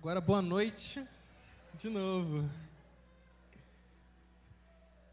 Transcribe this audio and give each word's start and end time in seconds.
Agora, 0.00 0.18
boa 0.18 0.40
noite 0.40 1.06
de 1.74 1.90
novo. 1.90 2.48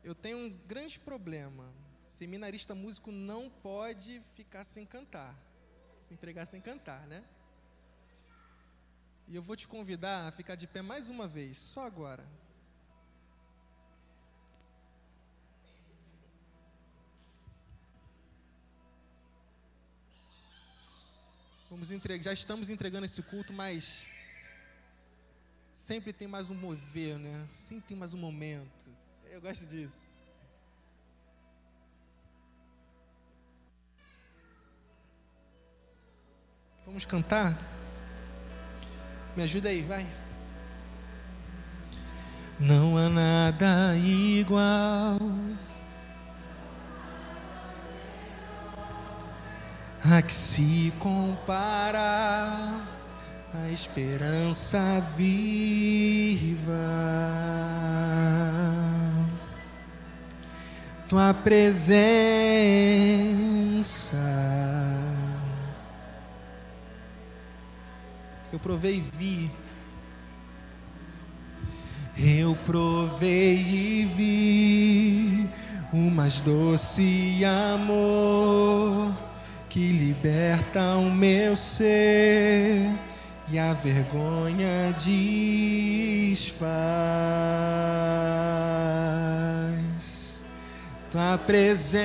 Eu 0.01 0.15
tenho 0.15 0.37
um 0.37 0.49
grande 0.65 0.97
problema. 0.97 1.65
Seminarista 2.07 2.73
músico 2.73 3.11
não 3.11 3.49
pode 3.49 4.21
ficar 4.33 4.63
sem 4.63 4.85
cantar, 4.85 5.35
se 5.99 6.13
empregar 6.13 6.47
sem 6.47 6.61
cantar, 6.61 7.05
né? 7.05 7.21
E 9.27 9.35
eu 9.35 9.41
vou 9.41 9.57
te 9.57 9.67
convidar 9.67 10.25
a 10.25 10.31
ficar 10.31 10.55
de 10.55 10.65
pé 10.65 10.81
mais 10.81 11.09
uma 11.09 11.27
vez, 11.27 11.57
só 11.57 11.85
agora. 11.85 12.25
Vamos 21.69 21.91
entregar, 21.91 22.23
já 22.23 22.31
estamos 22.31 22.69
entregando 22.69 23.03
esse 23.03 23.21
culto, 23.21 23.51
mas 23.51 24.07
sempre 25.77 26.11
tem 26.11 26.27
mais 26.27 26.49
um 26.49 26.55
mover, 26.55 27.19
né? 27.19 27.45
Sempre 27.49 27.89
tem 27.89 27.97
mais 27.97 28.11
um 28.11 28.17
momento. 28.17 28.91
Eu 29.31 29.39
gosto 29.39 29.63
disso. 29.67 30.01
Vamos 36.83 37.05
cantar? 37.05 37.55
Me 39.35 39.43
ajuda 39.43 39.69
aí, 39.69 39.83
vai. 39.83 40.05
Não 42.59 42.97
há 42.97 43.07
nada 43.07 43.95
igual 43.97 45.19
a 50.03 50.21
que 50.23 50.33
se 50.33 50.91
compara 50.97 52.96
a 53.63 53.69
esperança 53.71 55.03
viva. 55.15 56.73
Tua 61.07 61.33
presença 61.33 61.97
eu 68.51 68.59
provei 68.59 68.97
e 68.97 69.03
vi. 69.17 69.51
Eu 72.17 72.55
provei 72.65 73.55
e 73.55 74.05
vi 74.05 75.47
o 75.93 76.09
mais 76.09 76.41
doce 76.41 77.41
amor 77.45 79.15
que 79.69 79.91
liberta 79.91 80.97
o 80.97 81.11
meu 81.11 81.55
ser 81.55 82.89
e 83.49 83.57
a 83.57 83.71
vergonha 83.73 84.93
desfaz. 84.93 86.67
Tua 91.09 91.37
presença, 91.37 91.97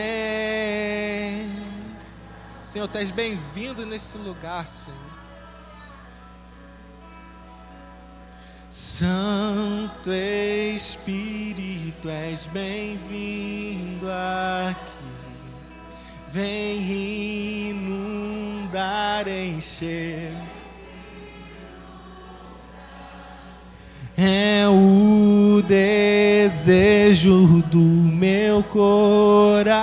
Senhor, 2.60 2.86
tu 2.86 2.98
és 2.98 3.10
bem-vindo 3.10 3.84
nesse 3.84 4.16
lugar, 4.18 4.64
Senhor. 4.64 5.12
Santo 8.70 10.10
Espírito, 10.10 12.08
és 12.08 12.46
bem-vindo 12.46 14.06
aqui. 14.08 15.02
Vem 16.28 17.68
inundar, 17.68 19.26
encher. 19.28 20.32
É 24.24 24.68
o 24.68 25.60
desejo 25.66 27.60
do 27.62 27.78
meu 27.78 28.62
coração. 28.62 29.82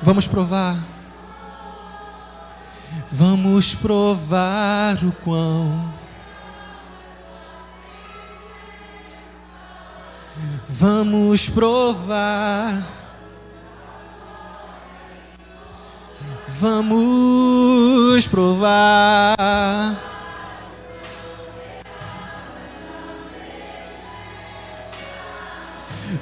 Vamos 0.00 0.28
provar. 0.28 0.78
Vamos 3.10 3.74
provar 3.74 5.02
o 5.02 5.10
quão 5.10 5.92
Vamos 10.66 11.48
provar. 11.48 13.01
Vamos 16.62 18.28
provar. 18.28 19.96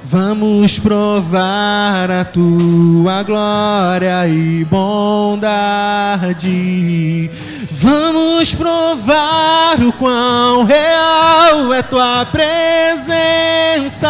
Vamos 0.03 0.79
provar 0.79 2.11
a 2.11 2.25
tua 2.25 3.23
glória 3.23 4.27
e 4.29 4.65
bondade. 4.65 5.31
Vamos 7.71 8.55
provar 8.55 9.79
o 9.85 9.93
quão 9.93 10.65
real 10.65 11.71
é 11.75 11.83
tua 11.83 12.25
presença. 12.25 14.09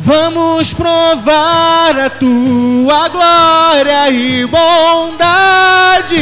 Vamos 0.00 0.72
provar 0.72 1.98
a 1.98 2.08
tua 2.08 3.08
glória 3.08 4.08
e 4.10 4.46
bondade. 4.46 6.18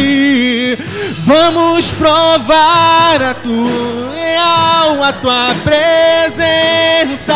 Vamos 1.18 1.92
provar 1.92 3.22
a 3.22 3.34
tua 3.34 4.14
real, 4.14 5.04
a 5.04 5.12
tua 5.12 5.54
presença. 5.62 7.34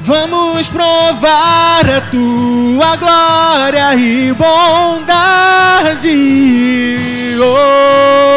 Vamos 0.00 0.70
provar 0.70 1.88
a 1.88 2.00
tua 2.10 2.96
glória 2.96 3.94
e 3.96 4.32
bondade. 4.32 6.08
Oh, 7.38 8.29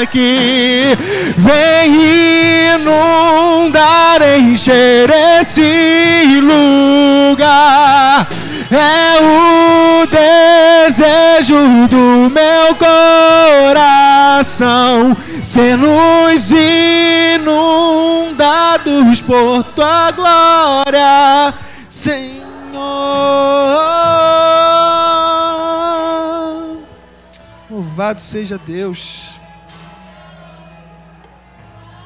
aqui. 0.00 0.96
Vem 1.36 2.74
inundar, 2.74 4.20
encher 4.38 5.10
esse 5.40 6.40
lugar. 6.40 8.26
É 8.70 9.18
o 9.20 10.06
desejo 10.06 11.88
do 11.88 12.30
meu 12.30 12.74
coração 13.66 15.16
ser 15.42 15.76
nos 15.76 16.52
inundados 17.40 17.50
por 19.22 19.64
tua 19.64 20.12
glória, 20.12 21.52
Senhor. 21.88 22.40
Louvado 27.68 28.20
seja 28.20 28.58
Deus. 28.58 29.29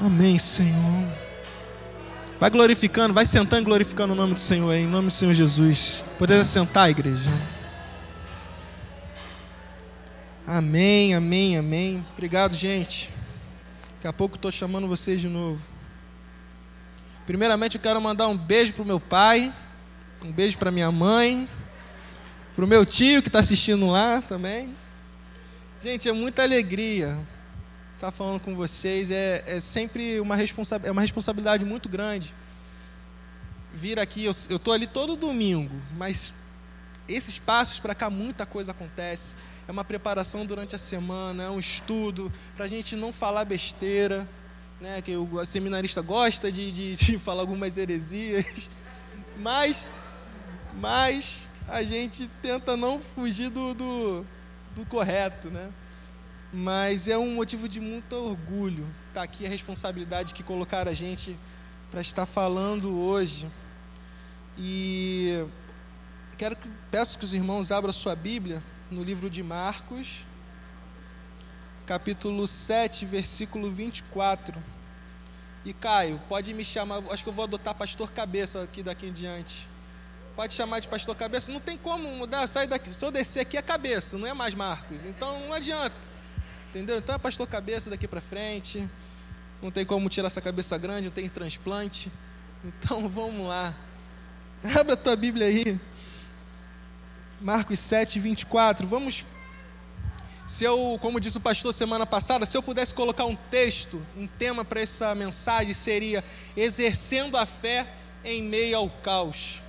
Amém, 0.04 0.38
Senhor. 0.38 1.09
Vai 2.38 2.50
glorificando, 2.50 3.15
vai 3.15 3.25
sentando 3.25 3.62
e 3.62 3.65
glorificando 3.65 4.12
o 4.12 4.16
nome 4.16 4.34
do 4.34 4.41
Senhor, 4.41 4.75
em 4.75 4.87
nome 4.87 5.09
do 5.09 5.15
Senhor 5.15 5.32
Jesus. 5.32 6.04
Poder 6.19 6.44
sentar, 6.44 6.91
igreja. 6.91 7.31
Amém, 10.47 11.15
amém, 11.15 11.56
amém. 11.56 12.04
Obrigado, 12.12 12.54
gente. 12.54 13.10
Daqui 13.95 14.06
a 14.06 14.12
pouco 14.12 14.36
estou 14.36 14.53
chamando 14.53 14.86
vocês 14.86 15.22
de 15.22 15.28
novo. 15.28 15.66
Primeiramente, 17.24 17.77
eu 17.77 17.80
quero 17.80 17.98
mandar 17.98 18.28
um 18.28 18.36
beijo 18.36 18.74
para 18.74 18.83
o 18.83 18.86
meu 18.86 19.01
pai, 19.01 19.51
um 20.22 20.30
beijo 20.30 20.59
para 20.59 20.71
minha 20.71 20.92
mãe, 20.92 21.48
para 22.54 22.66
o 22.66 22.68
meu 22.68 22.84
tio 22.84 23.22
que 23.22 23.30
está 23.30 23.39
assistindo 23.39 23.86
lá 23.86 24.21
também. 24.21 24.68
Gente, 25.83 26.10
é 26.10 26.12
muita 26.12 26.42
alegria 26.42 27.18
estar 27.94 28.10
falando 28.10 28.41
com 28.41 28.54
vocês. 28.54 29.10
É, 29.10 29.42
é 29.46 29.60
sempre 29.60 30.20
uma, 30.20 30.36
responsa 30.36 30.80
é 30.82 30.91
uma 30.91 31.00
responsabilidade 31.00 31.64
muito 31.64 31.88
grande 31.88 32.34
vir 33.72 33.98
aqui. 33.98 34.24
Eu 34.24 34.30
estou 34.30 34.72
ali 34.72 34.86
todo 34.86 35.16
domingo, 35.16 35.74
mas 35.96 36.32
esses 37.08 37.38
passos 37.38 37.78
para 37.78 37.94
cá, 37.94 38.08
muita 38.08 38.46
coisa 38.46 38.70
acontece 38.72 39.34
é 39.66 39.72
uma 39.72 39.84
preparação 39.84 40.44
durante 40.44 40.74
a 40.74 40.78
semana, 40.78 41.44
é 41.44 41.50
um 41.50 41.58
estudo, 41.58 42.30
para 42.54 42.66
a 42.66 42.68
gente 42.68 42.94
não 42.94 43.12
falar 43.12 43.44
besteira, 43.44 44.28
né? 44.80 45.00
que 45.00 45.16
o 45.16 45.44
seminarista 45.44 46.02
gosta 46.02 46.52
de, 46.52 46.70
de, 46.70 46.96
de 46.96 47.18
falar 47.18 47.41
algumas 47.41 47.76
heresias, 47.76 48.70
mas, 49.38 49.86
mas 50.74 51.46
a 51.68 51.82
gente 51.82 52.28
tenta 52.42 52.76
não 52.76 53.00
fugir 53.00 53.50
do, 53.50 53.74
do, 53.74 54.26
do 54.76 54.86
correto. 54.86 55.48
Né? 55.48 55.70
Mas 56.56 57.09
é 57.09 57.18
um 57.18 57.34
motivo 57.34 57.68
de 57.68 57.80
muito 57.80 58.15
orgulho 58.15 58.86
estar 59.09 59.15
tá 59.15 59.22
aqui 59.22 59.45
a 59.45 59.48
responsabilidade 59.48 60.33
que 60.33 60.45
colocaram 60.45 60.89
a 60.89 60.95
gente 60.95 61.36
para 61.91 62.01
estar 62.01 62.27
falando 62.27 62.97
hoje. 62.97 63.51
E 64.56 65.45
quero 66.39 66.54
que, 66.54 66.71
peço 66.92 67.18
que 67.18 67.24
os 67.24 67.34
irmãos 67.34 67.72
abram 67.72 67.92
sua 67.92 68.15
Bíblia 68.15 68.62
no 68.89 69.03
livro 69.03 69.28
de 69.28 69.42
Marcos, 69.42 70.24
capítulo 71.86 72.47
7, 72.47 73.04
versículo 73.04 73.68
24. 73.68 74.54
E 75.65 75.72
Caio, 75.72 76.22
pode 76.28 76.54
me 76.54 76.65
chamar, 76.65 77.03
acho 77.10 77.24
que 77.24 77.28
eu 77.28 77.34
vou 77.34 77.47
adotar 77.47 77.74
pastor 77.74 78.12
cabeça 78.12 78.62
aqui 78.62 78.80
daqui 78.80 79.06
em 79.06 79.12
diante. 79.12 79.66
Pode 80.36 80.54
chamar 80.54 80.78
de 80.78 80.86
pastor 80.86 81.16
cabeça, 81.16 81.51
não 81.51 81.59
tem 81.59 81.77
como 81.77 82.09
mudar, 82.10 82.47
sair 82.47 82.68
daqui. 82.68 82.95
Se 82.95 83.04
eu 83.04 83.10
descer 83.10 83.41
aqui 83.41 83.56
é 83.56 83.62
cabeça, 83.62 84.16
não 84.16 84.28
é 84.28 84.33
mais 84.33 84.54
Marcos. 84.54 85.04
Então 85.04 85.41
não 85.41 85.53
adianta. 85.53 86.14
Entendeu? 86.74 86.98
Então 86.98 87.15
é 87.15 87.18
pastor 87.18 87.47
cabeça 87.47 87.88
daqui 87.88 88.09
para 88.09 88.21
frente. 88.21 88.84
Não 89.62 89.71
tem 89.71 89.86
como 89.86 90.09
tirar 90.09 90.26
essa 90.26 90.41
cabeça 90.41 90.76
grande, 90.76 91.04
não 91.04 91.12
tem 91.12 91.28
transplante. 91.28 92.10
Então 92.65 93.06
vamos 93.09 93.47
lá. 93.47 93.72
Abra 94.76 94.94
a 94.94 94.97
tua 94.97 95.15
Bíblia 95.15 95.47
aí. 95.47 95.78
Marcos 97.41 97.78
7, 97.78 98.18
24. 98.18 98.88
Vamos. 98.88 99.24
Se 100.48 100.65
eu, 100.65 100.98
como 101.00 101.21
disse 101.21 101.38
o 101.38 101.41
pastor 101.41 101.72
semana 101.72 102.04
passada, 102.04 102.44
se 102.44 102.56
eu 102.56 102.62
pudesse 102.62 102.92
colocar 102.92 103.24
um 103.24 103.36
texto, 103.36 104.04
um 104.16 104.27
tema 104.27 104.65
para 104.65 104.80
essa 104.80 105.15
mensagem, 105.15 105.72
seria 105.72 106.24
Exercendo 106.56 107.36
a 107.36 107.47
fé 107.47 107.86
em 108.24 108.42
meio 108.42 108.78
ao 108.78 108.91
caos. 108.91 109.62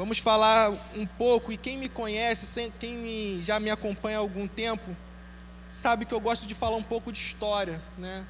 Vamos 0.00 0.18
falar 0.18 0.72
um 0.96 1.04
pouco, 1.04 1.52
e 1.52 1.58
quem 1.58 1.76
me 1.76 1.86
conhece, 1.86 2.72
quem 2.80 3.38
já 3.42 3.60
me 3.60 3.70
acompanha 3.70 4.16
há 4.16 4.20
algum 4.20 4.48
tempo, 4.48 4.96
sabe 5.68 6.06
que 6.06 6.14
eu 6.14 6.20
gosto 6.20 6.46
de 6.46 6.54
falar 6.54 6.78
um 6.78 6.82
pouco 6.82 7.12
de 7.12 7.18
história, 7.18 7.78
né? 7.98 8.24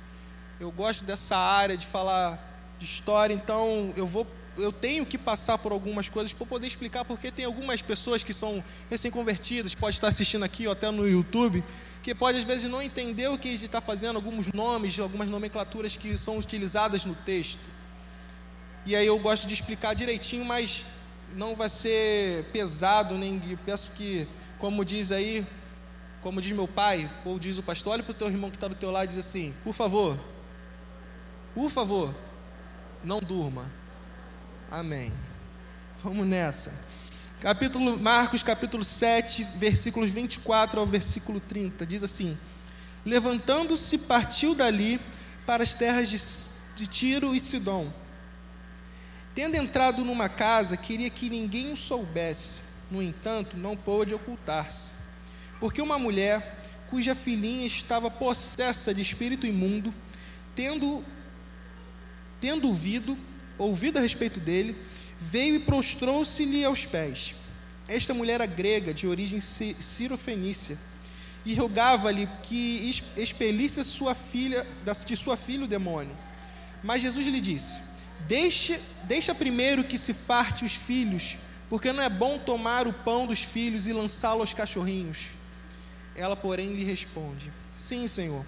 Eu 0.59 0.73
gosto 0.73 1.05
dessa 1.05 1.37
área 1.37 1.77
de 1.77 1.87
falar 1.87 2.75
de 2.77 2.85
história, 2.85 3.33
então 3.33 3.95
eu 3.97 4.05
vou 4.05 4.27
eu 4.59 4.73
tenho 4.73 5.07
que 5.07 5.17
passar 5.17 5.59
por 5.59 5.71
algumas 5.71 6.09
coisas 6.09 6.33
para 6.33 6.45
poder 6.45 6.67
explicar 6.67 7.05
porque 7.05 7.31
tem 7.31 7.45
algumas 7.45 7.81
pessoas 7.81 8.25
que 8.25 8.35
são 8.35 8.65
recém-convertidas, 8.91 9.73
pode 9.73 9.95
estar 9.95 10.09
assistindo 10.09 10.45
aqui 10.45 10.67
ou 10.67 10.73
até 10.73 10.91
no 10.91 11.09
YouTube, 11.09 11.63
que 12.03 12.13
pode 12.17 12.39
às 12.39 12.45
vezes 12.45 12.69
não 12.69 12.83
entender 12.83 13.29
o 13.29 13.39
que 13.39 13.47
a 13.47 13.53
gente 13.53 13.67
está 13.67 13.81
fazendo, 13.81 14.17
alguns 14.17 14.53
nomes, 14.53 14.99
algumas 14.99 15.31
nomenclaturas 15.31 15.97
que 15.97 16.19
são 16.19 16.37
utilizadas 16.37 17.05
no 17.05 17.15
texto. 17.15 17.63
E 18.85 18.97
aí 18.97 19.07
eu 19.07 19.21
gosto 19.21 19.47
de 19.47 19.55
explicar 19.55 19.95
direitinho, 19.95 20.45
mas 20.45 20.85
não 21.35 21.55
vai 21.55 21.69
ser 21.69 22.45
pesado, 22.53 23.17
nem 23.17 23.41
peço 23.65 23.91
que, 23.95 24.27
como 24.59 24.85
diz 24.85 25.13
aí, 25.13 25.47
como 26.23 26.41
diz 26.41 26.53
meu 26.53 26.69
pai, 26.69 27.09
ou 27.25 27.39
diz 27.39 27.59
o 27.59 27.63
pastor, 27.63 27.95
olha 27.95 28.03
para 28.03 28.13
o 28.13 28.15
teu 28.15 28.29
irmão 28.29 28.51
que 28.51 28.57
está 28.57 28.69
do 28.69 28.75
teu 28.75 28.91
lado 28.91 29.05
e 29.05 29.09
diz 29.09 29.19
assim, 29.19 29.55
por 29.65 29.73
favor, 29.73 30.19
por 31.55 31.71
favor, 31.71 32.15
não 33.03 33.21
durma. 33.21 33.71
Amém. 34.71 35.13
Vamos 36.03 36.27
nessa. 36.27 36.73
Capítulo 37.41 37.99
Marcos, 37.99 38.43
capítulo 38.43 38.85
7, 38.85 39.45
versículos 39.57 40.11
24 40.11 40.79
ao 40.79 40.87
versículo 40.87 41.41
30, 41.41 41.87
diz 41.87 42.03
assim: 42.03 42.37
Levantando-se, 43.05 43.97
partiu 43.99 44.55
dali 44.55 45.01
para 45.47 45.63
as 45.63 45.73
terras 45.73 46.09
de, 46.09 46.19
de 46.77 46.87
Tiro 46.87 47.35
e 47.35 47.41
Sidom 47.41 47.91
Tendo 49.35 49.55
entrado 49.55 50.05
numa 50.05 50.29
casa, 50.29 50.77
queria 50.77 51.09
que 51.09 51.31
ninguém 51.31 51.73
o 51.73 51.77
soubesse. 51.77 52.63
No 52.91 53.01
entanto, 53.01 53.57
não 53.57 53.77
pôde 53.77 54.15
ocultar-se. 54.15 54.93
Porque 55.61 55.81
uma 55.81 55.99
mulher, 55.99 56.59
cuja 56.89 57.15
filhinha 57.15 57.67
estava 57.67 58.11
possessa 58.11 58.93
de 58.93 59.01
espírito 59.01 59.47
imundo, 59.47 59.95
tendo, 60.57 61.05
tendo 62.41 62.67
ouvido, 62.67 63.17
ouvido 63.57 63.99
a 63.99 64.01
respeito 64.01 64.41
dele, 64.41 64.77
veio 65.21 65.55
e 65.55 65.61
prostrou-se-lhe 65.61 66.65
aos 66.65 66.85
pés. 66.85 67.35
Esta 67.87 68.15
mulher 68.15 68.35
era 68.35 68.47
grega, 68.47 68.93
de 68.93 69.07
origem 69.07 69.41
cirofenícia, 69.41 70.79
e 71.45 71.55
rogava-lhe 71.55 72.29
que 72.43 72.91
expelisse 73.17 73.83
sua 73.85 74.15
filha, 74.15 74.67
de 75.07 75.17
sua 75.17 75.37
filha 75.37 75.65
o 75.65 75.69
demônio. 75.69 76.17
Mas 76.83 77.03
Jesus 77.03 77.27
lhe 77.27 77.41
disse: 77.41 77.81
Deixa, 78.27 78.81
deixa 79.05 79.35
primeiro 79.35 79.85
que 79.85 79.99
se 79.99 80.15
farte 80.15 80.65
os 80.65 80.75
filhos, 80.75 81.37
porque 81.69 81.93
não 81.93 82.03
é 82.03 82.09
bom 82.09 82.39
tomar 82.39 82.87
o 82.87 82.93
pão 82.93 83.27
dos 83.27 83.43
filhos 83.43 83.87
e 83.87 83.93
lançá-lo 83.93 84.41
aos 84.41 84.53
cachorrinhos. 84.53 85.31
Ela, 86.15 86.37
porém, 86.37 86.75
lhe 86.75 86.85
responde: 86.85 87.51
Sim, 87.75 88.07
Senhor, 88.07 88.45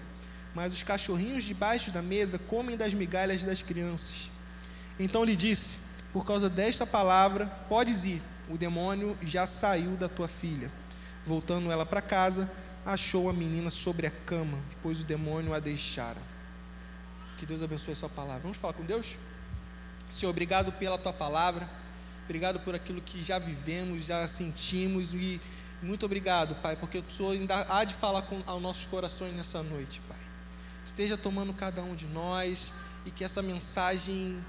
mas 0.53 0.73
os 0.73 0.83
cachorrinhos 0.83 1.43
debaixo 1.43 1.91
da 1.91 2.01
mesa 2.01 2.37
comem 2.37 2.77
das 2.77 2.93
migalhas 2.93 3.43
das 3.43 3.61
crianças. 3.61 4.29
Então 4.99 5.23
lhe 5.23 5.35
disse: 5.35 5.79
Por 6.11 6.25
causa 6.25 6.49
desta 6.49 6.85
palavra, 6.85 7.47
podes 7.67 8.05
ir, 8.05 8.21
o 8.49 8.57
demônio 8.57 9.17
já 9.21 9.45
saiu 9.45 9.91
da 9.91 10.07
tua 10.07 10.27
filha. 10.27 10.71
Voltando 11.25 11.71
ela 11.71 11.85
para 11.85 12.01
casa, 12.01 12.51
achou 12.85 13.29
a 13.29 13.33
menina 13.33 13.69
sobre 13.69 14.05
a 14.07 14.11
cama, 14.11 14.57
pois 14.81 14.99
o 14.99 15.03
demônio 15.03 15.53
a 15.53 15.59
deixara. 15.59 16.21
Que 17.37 17.45
Deus 17.45 17.61
abençoe 17.61 17.93
a 17.93 17.95
sua 17.95 18.09
palavra. 18.09 18.41
Vamos 18.41 18.57
falar 18.57 18.73
com 18.73 18.83
Deus? 18.83 19.17
Senhor, 20.09 20.29
obrigado 20.29 20.71
pela 20.71 20.97
tua 20.97 21.13
palavra, 21.13 21.69
obrigado 22.25 22.59
por 22.59 22.75
aquilo 22.75 23.01
que 23.01 23.21
já 23.21 23.39
vivemos, 23.39 24.05
já 24.05 24.27
sentimos 24.27 25.13
e 25.13 25.41
muito 25.81 26.05
obrigado, 26.05 26.55
Pai, 26.55 26.77
porque 26.77 26.99
o 26.99 27.11
Senhor 27.11 27.31
ainda 27.31 27.65
há 27.69 27.83
de 27.83 27.93
falar 27.93 28.21
com, 28.21 28.41
aos 28.45 28.61
nossos 28.61 28.85
corações 28.85 29.35
nessa 29.35 29.61
noite, 29.61 29.99
Pai. 30.07 30.17
Esteja 30.85 31.17
tomando 31.17 31.53
cada 31.53 31.81
um 31.81 31.93
de 31.93 32.05
nós 32.07 32.73
e 33.05 33.11
que 33.11 33.23
essa 33.23 33.41
mensagem 33.41 34.41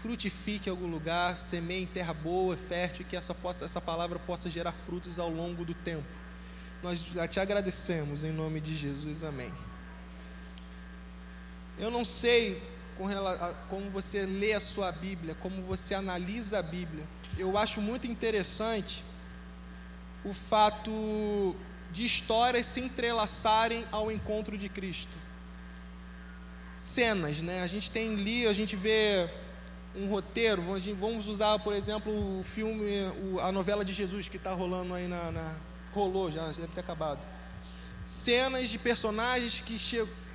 frutifique 0.00 0.68
em 0.68 0.70
algum 0.70 0.86
lugar, 0.86 1.36
semeie 1.36 1.82
em 1.82 1.86
terra 1.86 2.14
boa, 2.14 2.56
fértil, 2.56 3.02
e 3.02 3.04
que 3.04 3.16
essa, 3.16 3.34
possa, 3.34 3.66
essa 3.66 3.80
palavra 3.80 4.18
possa 4.18 4.48
gerar 4.48 4.72
frutos 4.72 5.18
ao 5.18 5.28
longo 5.28 5.64
do 5.64 5.74
tempo. 5.74 6.06
Nós 6.82 7.06
te 7.28 7.38
agradecemos 7.38 8.24
em 8.24 8.32
nome 8.32 8.60
de 8.60 8.74
Jesus, 8.74 9.22
amém. 9.22 9.52
Eu 11.78 11.90
não 11.90 12.04
sei 12.04 12.62
com 13.00 13.54
como 13.68 13.90
você 13.90 14.26
lê 14.26 14.52
a 14.52 14.60
sua 14.60 14.92
Bíblia, 14.92 15.34
como 15.40 15.62
você 15.62 15.94
analisa 15.94 16.58
a 16.58 16.62
Bíblia. 16.62 17.04
Eu 17.38 17.56
acho 17.56 17.80
muito 17.80 18.06
interessante 18.06 19.02
o 20.22 20.34
fato 20.34 21.56
de 21.90 22.04
histórias 22.04 22.66
se 22.66 22.80
entrelaçarem 22.80 23.86
ao 23.90 24.12
encontro 24.12 24.58
de 24.58 24.68
Cristo. 24.68 25.18
Cenas, 26.76 27.40
né? 27.40 27.62
A 27.62 27.66
gente 27.66 27.90
tem 27.90 28.12
ali, 28.12 28.46
a 28.46 28.52
gente 28.52 28.76
vê 28.76 29.28
um 29.96 30.06
roteiro, 30.08 30.62
vamos 30.98 31.26
usar, 31.26 31.58
por 31.58 31.74
exemplo, 31.74 32.12
o 32.38 32.42
filme, 32.42 32.84
a 33.42 33.50
novela 33.50 33.84
de 33.84 33.92
Jesus 33.92 34.28
que 34.28 34.36
está 34.36 34.52
rolando 34.52 34.94
aí 34.94 35.08
na, 35.08 35.32
na, 35.32 35.56
Rolou 35.92 36.30
já, 36.30 36.46
já 36.52 36.60
deve 36.60 36.68
ter 36.68 36.80
acabado 36.80 37.18
cenas 38.04 38.68
de 38.68 38.78
personagens 38.78 39.60
que 39.60 39.78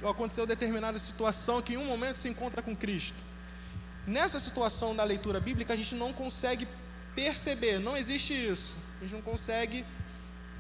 aconteceu 0.07 0.45
determinada 0.45 0.99
situação 0.99 1.61
que 1.61 1.73
em 1.73 1.77
um 1.77 1.85
momento 1.85 2.17
se 2.17 2.29
encontra 2.29 2.61
com 2.61 2.75
Cristo. 2.75 3.17
Nessa 4.05 4.39
situação 4.39 4.95
da 4.95 5.03
leitura 5.03 5.39
bíblica 5.39 5.73
a 5.73 5.75
gente 5.75 5.95
não 5.95 6.13
consegue 6.13 6.67
perceber, 7.15 7.79
não 7.79 7.97
existe 7.97 8.33
isso. 8.33 8.77
A 8.99 9.03
gente 9.03 9.15
não 9.15 9.21
consegue 9.21 9.85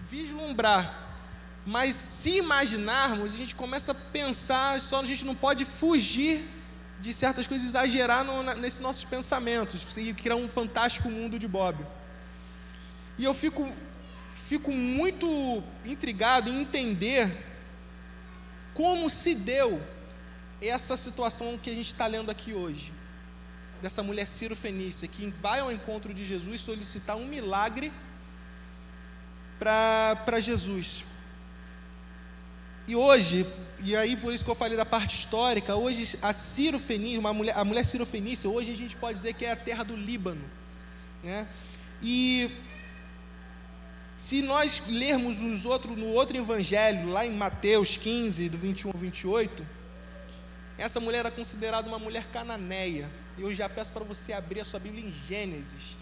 vislumbrar. 0.09 1.03
Mas 1.65 1.95
se 1.95 2.37
imaginarmos, 2.37 3.33
a 3.33 3.37
gente 3.37 3.55
começa 3.55 3.91
a 3.91 3.95
pensar, 3.95 4.79
só 4.79 5.01
a 5.01 5.05
gente 5.05 5.25
não 5.25 5.35
pode 5.35 5.65
fugir 5.65 6.47
de 6.99 7.13
certas 7.13 7.47
coisas, 7.47 7.67
exagerar 7.67 8.23
no, 8.23 8.43
nesses 8.55 8.79
nossos 8.79 9.03
pensamentos 9.03 9.97
e 9.97 10.13
criar 10.13 10.35
um 10.35 10.47
fantástico 10.47 11.09
mundo 11.09 11.37
de 11.37 11.47
Bob. 11.47 11.85
E 13.17 13.23
eu 13.23 13.33
fico 13.33 13.71
fico 14.47 14.71
muito 14.71 15.63
intrigado 15.83 16.49
em 16.49 16.61
entender 16.61 17.35
como 18.75 19.09
se 19.09 19.33
deu 19.33 19.81
essa 20.61 20.95
situação 20.95 21.57
que 21.57 21.69
a 21.69 21.73
gente 21.73 21.87
está 21.87 22.05
lendo 22.05 22.29
aqui 22.29 22.53
hoje. 22.53 22.93
Dessa 23.81 24.03
mulher 24.03 24.27
Ciro 24.27 24.55
Fenícia, 24.55 25.07
que 25.07 25.27
vai 25.27 25.59
ao 25.59 25.71
encontro 25.71 26.13
de 26.13 26.23
Jesus 26.23 26.61
solicitar 26.61 27.17
um 27.17 27.25
milagre 27.25 27.91
para 29.57 30.39
Jesus. 30.39 31.03
E 32.87 32.95
hoje, 32.95 33.47
e 33.83 33.95
aí 33.95 34.15
por 34.15 34.31
isso 34.31 34.45
que 34.45 34.51
eu 34.51 34.55
falei 34.55 34.77
da 34.77 34.85
parte 34.85 35.17
histórica, 35.17 35.75
hoje 35.75 36.19
a 36.21 36.31
Ciro 36.31 36.77
Fenícia, 36.77 37.19
uma 37.19 37.33
mulher, 37.33 37.57
a 37.57 37.65
mulher 37.65 37.83
Ciro 37.83 38.05
Fenícia, 38.05 38.47
hoje 38.47 38.71
a 38.71 38.75
gente 38.75 38.95
pode 38.95 39.17
dizer 39.17 39.33
que 39.33 39.43
é 39.43 39.51
a 39.51 39.55
terra 39.55 39.83
do 39.83 39.95
Líbano. 39.95 40.43
Né? 41.23 41.47
E 42.01 42.51
se 44.17 44.41
nós 44.41 44.81
lermos 44.87 45.41
os 45.41 45.65
no 45.65 46.07
outro 46.07 46.37
evangelho, 46.37 47.09
lá 47.09 47.25
em 47.25 47.35
Mateus 47.35 47.97
15, 47.97 48.47
do 48.49 48.57
21 48.57 48.91
ao 48.91 48.97
28, 48.97 49.65
essa 50.77 50.99
mulher 50.99 51.19
era 51.19 51.31
considerada 51.31 51.87
uma 51.87 51.99
mulher 51.99 52.27
cananeia. 52.27 53.09
E 53.37 53.41
eu 53.41 53.53
já 53.53 53.67
peço 53.67 53.91
para 53.91 54.05
você 54.05 54.31
abrir 54.31 54.61
a 54.61 54.65
sua 54.65 54.79
Bíblia 54.79 55.05
em 55.05 55.11
Gênesis, 55.11 55.97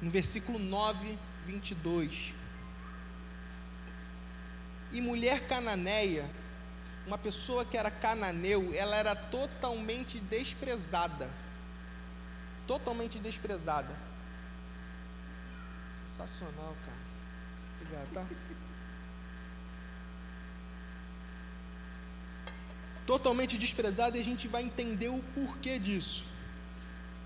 no 0.00 0.08
versículo 0.08 0.58
9, 0.58 1.18
22. 1.46 2.32
E 4.92 5.00
mulher 5.00 5.46
cananeia, 5.48 6.30
uma 7.06 7.18
pessoa 7.18 7.64
que 7.64 7.76
era 7.76 7.90
cananeu, 7.90 8.72
ela 8.74 8.96
era 8.96 9.16
totalmente 9.16 10.18
desprezada. 10.18 11.28
Totalmente 12.66 13.18
desprezada. 13.18 14.11
Sensacional, 16.26 16.76
cara. 16.84 16.98
Obrigado, 17.80 18.12
tá? 18.12 18.26
Totalmente 23.04 23.58
desprezada 23.58 24.16
e 24.16 24.20
a 24.20 24.24
gente 24.24 24.46
vai 24.46 24.62
entender 24.62 25.08
o 25.08 25.20
porquê 25.34 25.78
disso. 25.78 26.24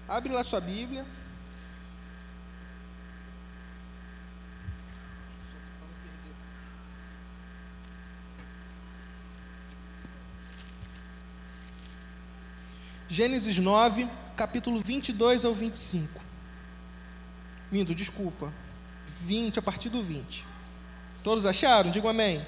Abre 0.08 0.32
lá 0.32 0.42
sua 0.42 0.60
Bíblia. 0.60 1.04
Gênesis 13.08 13.58
9, 13.58 14.08
capítulo 14.36 14.80
22 14.80 15.44
ao 15.44 15.52
25. 15.52 16.22
Vindo, 17.70 17.94
desculpa. 17.94 18.52
20, 19.20 19.58
a 19.58 19.62
partir 19.62 19.88
do 19.88 20.02
20. 20.02 20.44
Todos 21.22 21.46
acharam? 21.46 21.90
Digo 21.90 22.08
amém. 22.08 22.44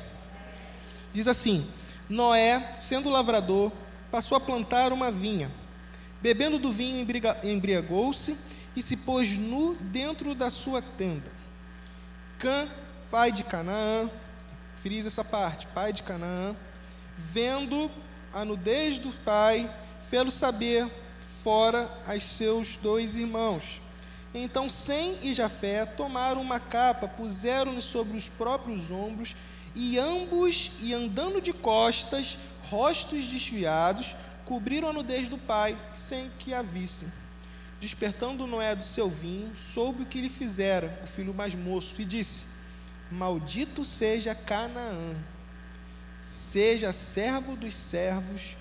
Diz 1.12 1.26
assim: 1.26 1.66
Noé, 2.08 2.74
sendo 2.78 3.08
lavrador, 3.08 3.72
passou 4.10 4.36
a 4.36 4.40
plantar 4.40 4.92
uma 4.92 5.10
vinha. 5.10 5.50
Bebendo 6.20 6.58
do 6.58 6.72
vinho, 6.72 7.06
embriagou-se 7.44 8.36
e 8.74 8.82
se 8.82 8.96
pôs 8.96 9.36
nu 9.36 9.76
dentro 9.80 10.34
da 10.34 10.50
sua 10.50 10.82
tenda. 10.82 11.30
Cã, 12.38 12.68
pai 13.10 13.32
de 13.32 13.44
Canaã, 13.44 14.10
frisa 14.76 15.08
essa 15.08 15.24
parte, 15.24 15.66
pai 15.68 15.92
de 15.92 16.02
Canaã, 16.02 16.54
vendo 17.16 17.90
a 18.32 18.44
nudez 18.44 18.98
do 18.98 19.10
pai, 19.24 19.68
fê-lo 20.00 20.30
saber 20.30 20.88
fora 21.42 21.90
as 22.06 22.24
seus 22.24 22.76
dois 22.76 23.14
irmãos. 23.16 23.80
Então 24.42 24.68
Sem 24.68 25.18
e 25.22 25.32
Jafé 25.32 25.84
tomaram 25.84 26.40
uma 26.40 26.60
capa, 26.60 27.08
puseram-lhe 27.08 27.82
sobre 27.82 28.16
os 28.16 28.28
próprios 28.28 28.90
ombros, 28.90 29.34
e 29.74 29.98
ambos, 29.98 30.72
e 30.80 30.94
andando 30.94 31.40
de 31.40 31.52
costas, 31.52 32.38
rostos 32.70 33.24
desviados, 33.24 34.14
cobriram 34.44 34.88
a 34.88 34.92
nudez 34.92 35.28
do 35.28 35.36
pai, 35.36 35.76
sem 35.94 36.30
que 36.38 36.54
a 36.54 36.62
vissem. 36.62 37.08
Despertando 37.80 38.46
Noé 38.46 38.74
do 38.74 38.82
seu 38.82 39.08
vinho, 39.08 39.52
soube 39.56 40.02
o 40.02 40.06
que 40.06 40.20
lhe 40.20 40.28
fizera 40.28 40.98
o 41.04 41.06
filho 41.06 41.34
mais 41.34 41.54
moço, 41.54 42.00
e 42.00 42.04
disse: 42.04 42.44
Maldito 43.10 43.84
seja 43.84 44.34
Canaã, 44.34 45.14
seja 46.18 46.92
servo 46.92 47.56
dos 47.56 47.76
servos 47.76 48.56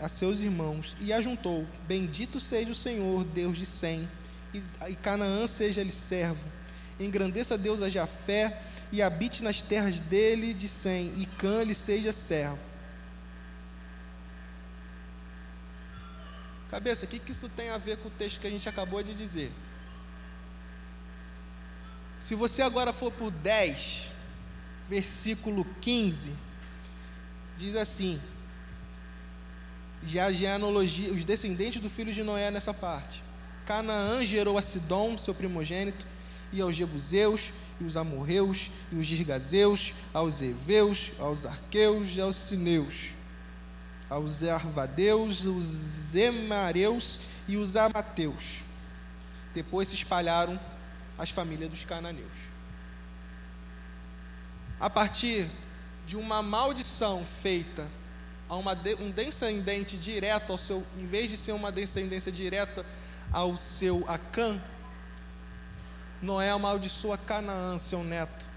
a 0.00 0.08
seus 0.08 0.40
irmãos, 0.40 0.96
e 1.00 1.12
ajuntou: 1.12 1.66
Bendito 1.86 2.40
seja 2.40 2.72
o 2.72 2.74
Senhor, 2.74 3.24
Deus 3.24 3.56
de 3.56 3.66
Sem, 3.66 4.08
e, 4.52 4.94
Canaã 4.96 5.46
seja-lhe 5.46 5.90
servo. 5.90 6.48
Engrandeça 7.00 7.56
Deus 7.56 7.82
a 7.82 7.88
Jafé, 7.88 8.60
e 8.92 9.00
habite 9.00 9.42
nas 9.42 9.62
terras 9.62 10.00
dele 10.00 10.52
de 10.52 10.68
Sem, 10.68 11.06
e 11.18 11.26
Cã 11.38 11.62
lhe 11.62 11.74
seja 11.74 12.12
servo. 12.12 12.58
Cabeça, 16.70 17.06
o 17.06 17.08
que, 17.08 17.18
que 17.18 17.32
isso 17.32 17.48
tem 17.48 17.70
a 17.70 17.78
ver 17.78 17.96
com 17.98 18.08
o 18.08 18.10
texto 18.10 18.40
que 18.40 18.46
a 18.46 18.50
gente 18.50 18.68
acabou 18.68 19.02
de 19.02 19.14
dizer? 19.14 19.50
Se 22.20 22.34
você 22.34 22.62
agora 22.62 22.92
for 22.92 23.10
por 23.10 23.30
10, 23.30 24.08
versículo 24.88 25.66
15, 25.80 26.32
diz 27.58 27.74
assim: 27.74 28.20
já 30.04 30.26
a 30.26 30.32
genealogia, 30.32 31.12
os 31.12 31.24
descendentes 31.24 31.80
do 31.80 31.90
filho 31.90 32.12
de 32.12 32.22
Noé 32.22 32.50
nessa 32.50 32.72
parte. 32.72 33.22
Canaã 33.66 34.24
gerou 34.24 34.58
a 34.58 34.62
Sidom, 34.62 35.16
seu 35.16 35.34
primogênito, 35.34 36.06
e 36.52 36.60
aos 36.60 36.76
Jebuseus, 36.76 37.52
e 37.80 37.84
os 37.84 37.96
Amorreus, 37.96 38.70
e 38.90 38.96
os 38.96 39.06
Girgazeus, 39.06 39.94
aos 40.12 40.42
Eveus, 40.42 41.12
aos 41.18 41.46
Arqueus 41.46 42.16
e 42.16 42.20
aos 42.20 42.36
Sineus, 42.36 43.10
aos 44.08 44.42
Arvadeus, 44.42 45.44
os 45.44 46.14
Emareus 46.14 47.20
e 47.48 47.56
os 47.56 47.76
Amateus. 47.76 48.58
Depois 49.54 49.88
se 49.88 49.94
espalharam 49.94 50.60
as 51.18 51.30
famílias 51.30 51.70
dos 51.70 51.84
cananeus. 51.84 52.52
A 54.78 54.90
partir 54.90 55.48
de 56.06 56.16
uma 56.16 56.42
maldição 56.42 57.24
feita 57.24 57.88
a 58.48 58.56
uma 58.56 58.74
de, 58.74 58.94
um 58.96 59.10
descendente 59.10 59.96
direto 59.96 60.52
ao 60.52 60.58
seu, 60.58 60.84
em 60.98 61.06
vez 61.06 61.30
de 61.30 61.36
ser 61.36 61.52
uma 61.52 61.72
descendência 61.72 62.30
direta 62.30 62.84
ao 63.32 63.56
seu 63.56 64.04
Acã, 64.08 64.60
Noé 66.20 66.50
amaldiçoa 66.50 67.18
Canaã, 67.18 67.76
seu 67.78 68.04
neto. 68.04 68.48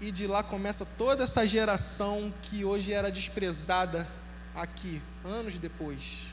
E 0.00 0.10
de 0.10 0.26
lá 0.26 0.42
começa 0.42 0.84
toda 0.84 1.24
essa 1.24 1.46
geração 1.46 2.32
que 2.42 2.64
hoje 2.64 2.92
era 2.92 3.10
desprezada 3.10 4.06
aqui, 4.54 5.02
anos 5.24 5.58
depois. 5.58 6.26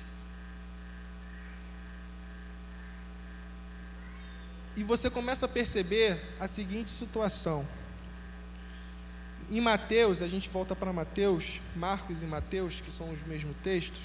E 4.76 4.84
você 4.84 5.10
começa 5.10 5.46
a 5.46 5.50
perceber 5.50 6.20
a 6.40 6.48
seguinte 6.48 6.90
situação. 6.90 7.66
Em 9.50 9.62
Mateus, 9.62 10.22
a 10.22 10.28
gente 10.28 10.50
volta 10.50 10.76
para 10.76 10.92
Mateus, 10.92 11.62
Marcos 11.76 12.24
e 12.24 12.26
Mateus, 12.26 12.82
que 12.82 12.92
são 12.92 13.12
os 13.12 13.22
mesmos 13.24 13.56
textos. 13.64 14.02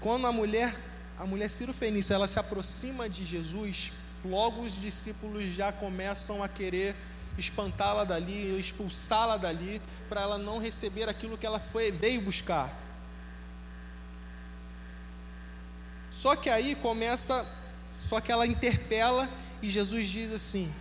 Quando 0.00 0.26
a 0.26 0.32
mulher, 0.32 0.78
a 1.18 1.24
mulher 1.24 1.48
Ciro 1.48 1.72
Fenícia, 1.72 2.14
ela 2.14 2.28
se 2.28 2.38
aproxima 2.38 3.08
de 3.08 3.24
Jesus, 3.24 3.92
logo 4.24 4.62
os 4.62 4.78
discípulos 4.78 5.50
já 5.50 5.72
começam 5.72 6.42
a 6.42 6.48
querer 6.48 6.94
espantá-la 7.38 8.04
dali, 8.04 8.58
expulsá-la 8.58 9.36
dali, 9.36 9.80
para 10.08 10.22
ela 10.22 10.38
não 10.38 10.58
receber 10.58 11.08
aquilo 11.08 11.36
que 11.36 11.46
ela 11.46 11.58
foi, 11.58 11.90
veio 11.90 12.20
buscar. 12.20 12.72
Só 16.10 16.34
que 16.34 16.48
aí 16.48 16.74
começa, 16.74 17.46
só 18.02 18.20
que 18.20 18.32
ela 18.32 18.46
interpela 18.46 19.28
e 19.60 19.68
Jesus 19.68 20.08
diz 20.08 20.32
assim: 20.32 20.72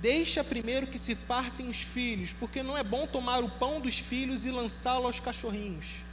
Deixa 0.00 0.44
primeiro 0.44 0.86
que 0.86 0.98
se 0.98 1.14
fartem 1.14 1.68
os 1.68 1.80
filhos, 1.80 2.32
porque 2.32 2.62
não 2.62 2.78
é 2.78 2.84
bom 2.84 3.06
tomar 3.06 3.42
o 3.42 3.48
pão 3.48 3.80
dos 3.80 3.98
filhos 3.98 4.44
e 4.44 4.50
lançá-lo 4.50 5.06
aos 5.06 5.18
cachorrinhos. 5.18 6.03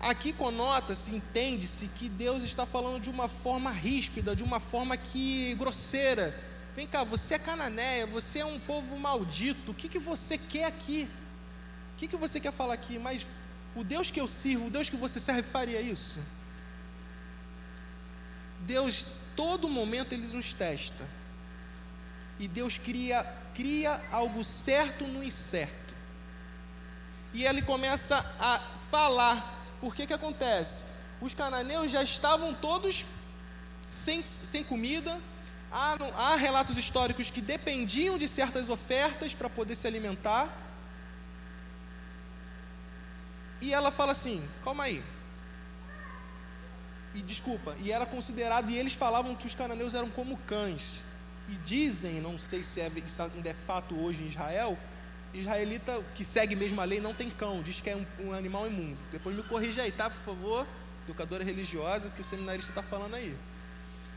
Aqui 0.00 0.32
conota-se, 0.32 1.14
entende-se 1.14 1.86
que 1.88 2.08
Deus 2.08 2.42
está 2.42 2.64
falando 2.64 3.00
de 3.00 3.10
uma 3.10 3.28
forma 3.28 3.70
ríspida, 3.70 4.34
de 4.34 4.42
uma 4.42 4.58
forma 4.58 4.96
que 4.96 5.54
grosseira. 5.56 6.34
Vem 6.74 6.86
cá, 6.86 7.04
você 7.04 7.34
é 7.34 7.38
cananeia, 7.38 8.06
você 8.06 8.38
é 8.38 8.46
um 8.46 8.58
povo 8.58 8.98
maldito. 8.98 9.72
O 9.72 9.74
que, 9.74 9.88
que 9.88 9.98
você 9.98 10.38
quer 10.38 10.64
aqui? 10.64 11.08
O 11.94 11.98
que, 11.98 12.08
que 12.08 12.16
você 12.16 12.40
quer 12.40 12.52
falar 12.52 12.74
aqui? 12.74 12.98
Mas 12.98 13.26
o 13.76 13.84
Deus 13.84 14.10
que 14.10 14.20
eu 14.20 14.26
sirvo, 14.26 14.68
o 14.68 14.70
Deus 14.70 14.88
que 14.88 14.96
você 14.96 15.20
serve, 15.20 15.42
faria 15.42 15.80
isso? 15.80 16.18
Deus, 18.60 19.06
todo 19.36 19.68
momento, 19.68 20.14
Ele 20.14 20.26
nos 20.28 20.54
testa 20.54 21.06
e 22.40 22.48
Deus 22.48 22.78
cria, 22.78 23.22
cria 23.54 24.00
algo 24.10 24.42
certo 24.42 25.06
no 25.06 25.22
incerto. 25.22 25.94
E 27.34 27.44
ele 27.44 27.60
começa 27.60 28.18
a 28.40 28.58
falar. 28.90 29.59
Por 29.80 29.94
que 29.94 30.12
acontece? 30.12 30.84
Os 31.20 31.34
cananeus 31.34 31.90
já 31.90 32.02
estavam 32.02 32.54
todos 32.54 33.06
sem, 33.82 34.24
sem 34.42 34.62
comida. 34.62 35.18
Há, 35.72 35.96
há 36.16 36.36
relatos 36.36 36.76
históricos 36.76 37.30
que 37.30 37.40
dependiam 37.40 38.18
de 38.18 38.26
certas 38.26 38.68
ofertas 38.68 39.34
para 39.34 39.48
poder 39.48 39.76
se 39.76 39.86
alimentar. 39.86 40.48
E 43.60 43.72
ela 43.72 43.90
fala 43.90 44.12
assim: 44.12 44.42
calma 44.62 44.84
aí. 44.84 45.02
E 47.14 47.22
desculpa, 47.22 47.74
e 47.80 47.90
era 47.90 48.06
considerado, 48.06 48.70
e 48.70 48.78
eles 48.78 48.94
falavam 48.94 49.34
que 49.34 49.46
os 49.46 49.54
cananeus 49.54 49.94
eram 49.94 50.10
como 50.10 50.36
cães. 50.38 51.02
E 51.48 51.54
dizem, 51.54 52.20
não 52.20 52.38
sei 52.38 52.62
se 52.62 52.80
é, 52.80 52.84
ainda 53.34 53.48
é 53.48 53.54
fato 53.54 53.96
hoje 53.96 54.22
em 54.22 54.26
Israel, 54.26 54.78
israelita 55.32 56.02
que 56.14 56.24
segue 56.24 56.56
mesmo 56.56 56.80
a 56.80 56.84
lei 56.84 57.00
não 57.00 57.14
tem 57.14 57.30
cão, 57.30 57.62
diz 57.62 57.80
que 57.80 57.90
é 57.90 57.96
um, 57.96 58.06
um 58.20 58.32
animal 58.32 58.66
imundo. 58.66 58.98
Depois 59.12 59.36
me 59.36 59.42
corrija 59.42 59.82
aí, 59.82 59.92
tá, 59.92 60.10
por 60.10 60.20
favor, 60.20 60.66
educadora 61.04 61.44
religiosa, 61.44 62.10
que 62.10 62.20
o 62.20 62.24
seminarista 62.24 62.70
está 62.70 62.82
falando 62.82 63.14
aí. 63.14 63.34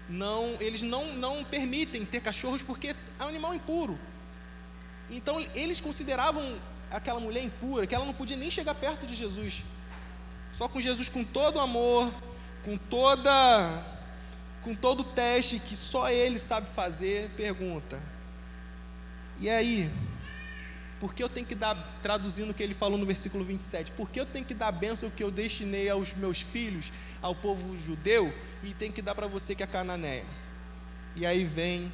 Não, 0.09 0.57
eles 0.59 0.81
não, 0.81 1.13
não 1.15 1.43
permitem 1.43 2.05
ter 2.05 2.21
cachorros 2.21 2.61
porque 2.61 2.95
é 3.19 3.23
um 3.23 3.27
animal 3.27 3.53
impuro. 3.53 3.97
Então 5.09 5.45
eles 5.53 5.79
consideravam 5.79 6.57
aquela 6.91 7.19
mulher 7.19 7.43
impura, 7.43 7.87
que 7.87 7.95
ela 7.95 8.05
não 8.05 8.13
podia 8.13 8.37
nem 8.37 8.51
chegar 8.51 8.75
perto 8.75 9.05
de 9.05 9.15
Jesus. 9.15 9.63
Só 10.53 10.67
com 10.67 10.81
Jesus 10.81 11.09
com 11.09 11.23
todo 11.23 11.59
amor, 11.59 12.11
com 12.63 12.77
toda 12.77 13.83
com 14.63 14.73
todo 14.73 15.01
o 15.01 15.03
teste 15.03 15.59
que 15.59 15.75
só 15.75 16.09
ele 16.09 16.39
sabe 16.39 16.67
fazer, 16.67 17.29
pergunta: 17.35 18.01
E 19.39 19.49
aí? 19.49 19.89
Por 21.03 21.13
que 21.13 21.21
eu 21.21 21.27
tenho 21.27 21.45
que 21.45 21.53
dar, 21.53 21.75
traduzindo 22.01 22.51
o 22.51 22.53
que 22.53 22.63
ele 22.63 22.73
falou 22.73 22.97
no 22.97 23.05
versículo 23.05 23.43
27, 23.43 23.91
por 23.91 24.09
que 24.09 24.21
eu 24.21 24.25
tenho 24.25 24.45
que 24.45 24.53
dar 24.53 24.69
a 24.69 24.71
bênção 24.71 25.09
que 25.09 25.21
eu 25.21 25.29
destinei 25.29 25.89
aos 25.89 26.13
meus 26.13 26.39
filhos, 26.39 26.93
ao 27.21 27.35
povo 27.35 27.75
judeu, 27.75 28.33
e 28.63 28.73
tenho 28.73 28.93
que 28.93 29.01
dar 29.01 29.13
para 29.13 29.27
você 29.27 29.53
que 29.53 29.61
é 29.61 29.67
cananeia? 29.67 30.23
E 31.13 31.25
aí 31.25 31.43
vem 31.43 31.91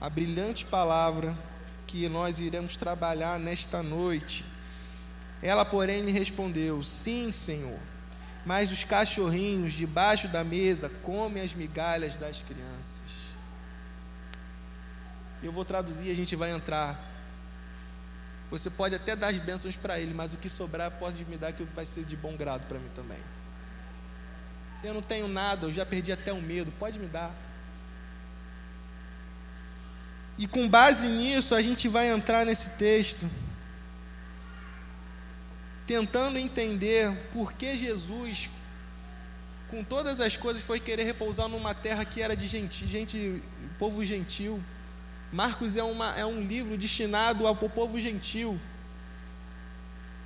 a 0.00 0.10
brilhante 0.10 0.64
palavra 0.64 1.38
que 1.86 2.08
nós 2.08 2.40
iremos 2.40 2.76
trabalhar 2.76 3.38
nesta 3.38 3.80
noite. 3.80 4.44
Ela, 5.40 5.64
porém, 5.64 6.02
lhe 6.04 6.10
respondeu: 6.10 6.82
Sim, 6.82 7.30
Senhor, 7.30 7.78
mas 8.44 8.72
os 8.72 8.82
cachorrinhos 8.82 9.72
debaixo 9.72 10.26
da 10.26 10.42
mesa 10.42 10.88
comem 11.04 11.44
as 11.44 11.54
migalhas 11.54 12.16
das 12.16 12.42
crianças. 12.42 13.30
Eu 15.40 15.52
vou 15.52 15.64
traduzir 15.64 16.06
e 16.06 16.10
a 16.10 16.16
gente 16.16 16.34
vai 16.34 16.50
entrar. 16.50 17.11
Você 18.52 18.68
pode 18.68 18.94
até 18.94 19.16
dar 19.16 19.28
as 19.28 19.38
bênçãos 19.38 19.76
para 19.76 19.98
ele, 19.98 20.12
mas 20.12 20.34
o 20.34 20.36
que 20.36 20.50
sobrar 20.50 20.90
pode 20.90 21.24
me 21.24 21.38
dar 21.38 21.54
que 21.54 21.64
vai 21.64 21.86
ser 21.86 22.04
de 22.04 22.14
bom 22.14 22.36
grado 22.36 22.66
para 22.68 22.78
mim 22.78 22.90
também. 22.94 23.16
Eu 24.84 24.92
não 24.92 25.00
tenho 25.00 25.26
nada, 25.26 25.66
eu 25.66 25.72
já 25.72 25.86
perdi 25.86 26.12
até 26.12 26.34
o 26.34 26.42
medo, 26.42 26.70
pode 26.72 26.98
me 26.98 27.06
dar. 27.06 27.34
E 30.36 30.46
com 30.46 30.68
base 30.68 31.08
nisso, 31.08 31.54
a 31.54 31.62
gente 31.62 31.88
vai 31.88 32.10
entrar 32.10 32.44
nesse 32.44 32.76
texto, 32.76 33.26
tentando 35.86 36.36
entender 36.36 37.10
por 37.32 37.54
que 37.54 37.74
Jesus, 37.74 38.50
com 39.70 39.82
todas 39.82 40.20
as 40.20 40.36
coisas, 40.36 40.62
foi 40.62 40.78
querer 40.78 41.04
repousar 41.04 41.48
numa 41.48 41.74
terra 41.74 42.04
que 42.04 42.20
era 42.20 42.36
de 42.36 42.46
gente, 42.46 42.86
gente 42.86 43.42
povo 43.78 44.04
gentil. 44.04 44.62
Marcos 45.32 45.76
é, 45.76 45.82
uma, 45.82 46.14
é 46.14 46.26
um 46.26 46.42
livro 46.42 46.76
destinado 46.76 47.46
ao 47.46 47.56
povo 47.56 47.98
gentil. 47.98 48.60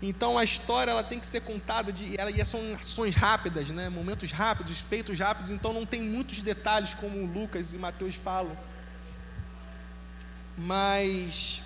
Então 0.02 0.36
a 0.36 0.44
história 0.44 0.90
ela 0.90 1.04
tem 1.04 1.20
que 1.20 1.26
ser 1.26 1.42
contada 1.42 1.92
de, 1.92 2.20
ela, 2.20 2.30
e 2.30 2.44
são 2.44 2.60
ações 2.74 3.14
rápidas, 3.14 3.70
né? 3.70 3.88
momentos 3.88 4.32
rápidos, 4.32 4.78
feitos 4.80 5.18
rápidos, 5.18 5.50
então 5.50 5.72
não 5.72 5.86
tem 5.86 6.02
muitos 6.02 6.42
detalhes 6.42 6.92
como 6.92 7.24
Lucas 7.24 7.72
e 7.72 7.78
Mateus 7.78 8.16
falam. 8.16 8.56
Mas 10.58 11.62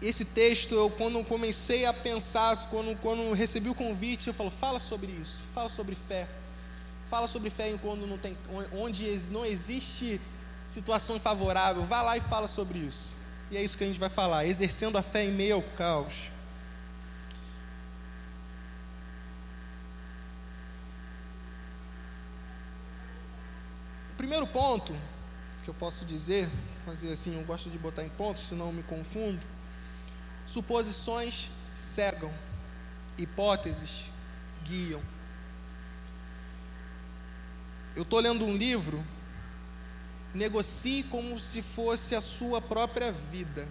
esse 0.00 0.24
texto, 0.24 0.74
eu 0.74 0.90
quando 0.90 1.22
comecei 1.22 1.84
a 1.84 1.92
pensar, 1.92 2.68
quando, 2.70 2.96
quando 3.00 3.32
recebi 3.32 3.68
o 3.68 3.74
convite, 3.74 4.28
eu 4.28 4.34
falo, 4.34 4.50
fala 4.50 4.80
sobre 4.80 5.12
isso, 5.12 5.42
fala 5.54 5.68
sobre 5.68 5.94
fé. 5.94 6.26
Fala 7.08 7.26
sobre 7.26 7.50
fé 7.50 7.68
em 7.68 7.76
quando 7.76 8.06
não 8.06 8.16
tem, 8.16 8.36
onde 8.72 9.04
não 9.30 9.44
existe 9.44 10.18
situação 10.64 11.18
favorável, 11.18 11.82
vá 11.82 12.02
lá 12.02 12.16
e 12.16 12.20
fala 12.20 12.48
sobre 12.48 12.78
isso. 12.78 13.16
E 13.50 13.56
é 13.56 13.62
isso 13.62 13.76
que 13.76 13.84
a 13.84 13.86
gente 13.86 14.00
vai 14.00 14.08
falar, 14.08 14.46
exercendo 14.46 14.96
a 14.96 15.02
fé 15.02 15.24
em 15.24 15.32
meio 15.32 15.56
ao 15.56 15.62
caos. 15.62 16.30
O 24.12 24.16
primeiro 24.16 24.46
ponto 24.46 24.94
que 25.64 25.70
eu 25.70 25.74
posso 25.74 26.04
dizer, 26.04 26.48
fazer 26.84 27.12
assim, 27.12 27.36
eu 27.36 27.44
gosto 27.44 27.70
de 27.70 27.78
botar 27.78 28.02
em 28.02 28.08
pontos, 28.08 28.42
senão 28.48 28.66
eu 28.66 28.72
me 28.72 28.82
confundo. 28.82 29.40
Suposições 30.46 31.50
cegam, 31.64 32.32
hipóteses 33.16 34.06
guiam. 34.64 35.00
Eu 37.94 38.02
estou 38.02 38.20
lendo 38.20 38.44
um 38.44 38.56
livro, 38.56 39.04
Negocie 40.34 41.02
como 41.04 41.38
se 41.38 41.60
fosse 41.60 42.14
a 42.14 42.20
sua 42.20 42.60
própria 42.60 43.12
vida. 43.12 43.66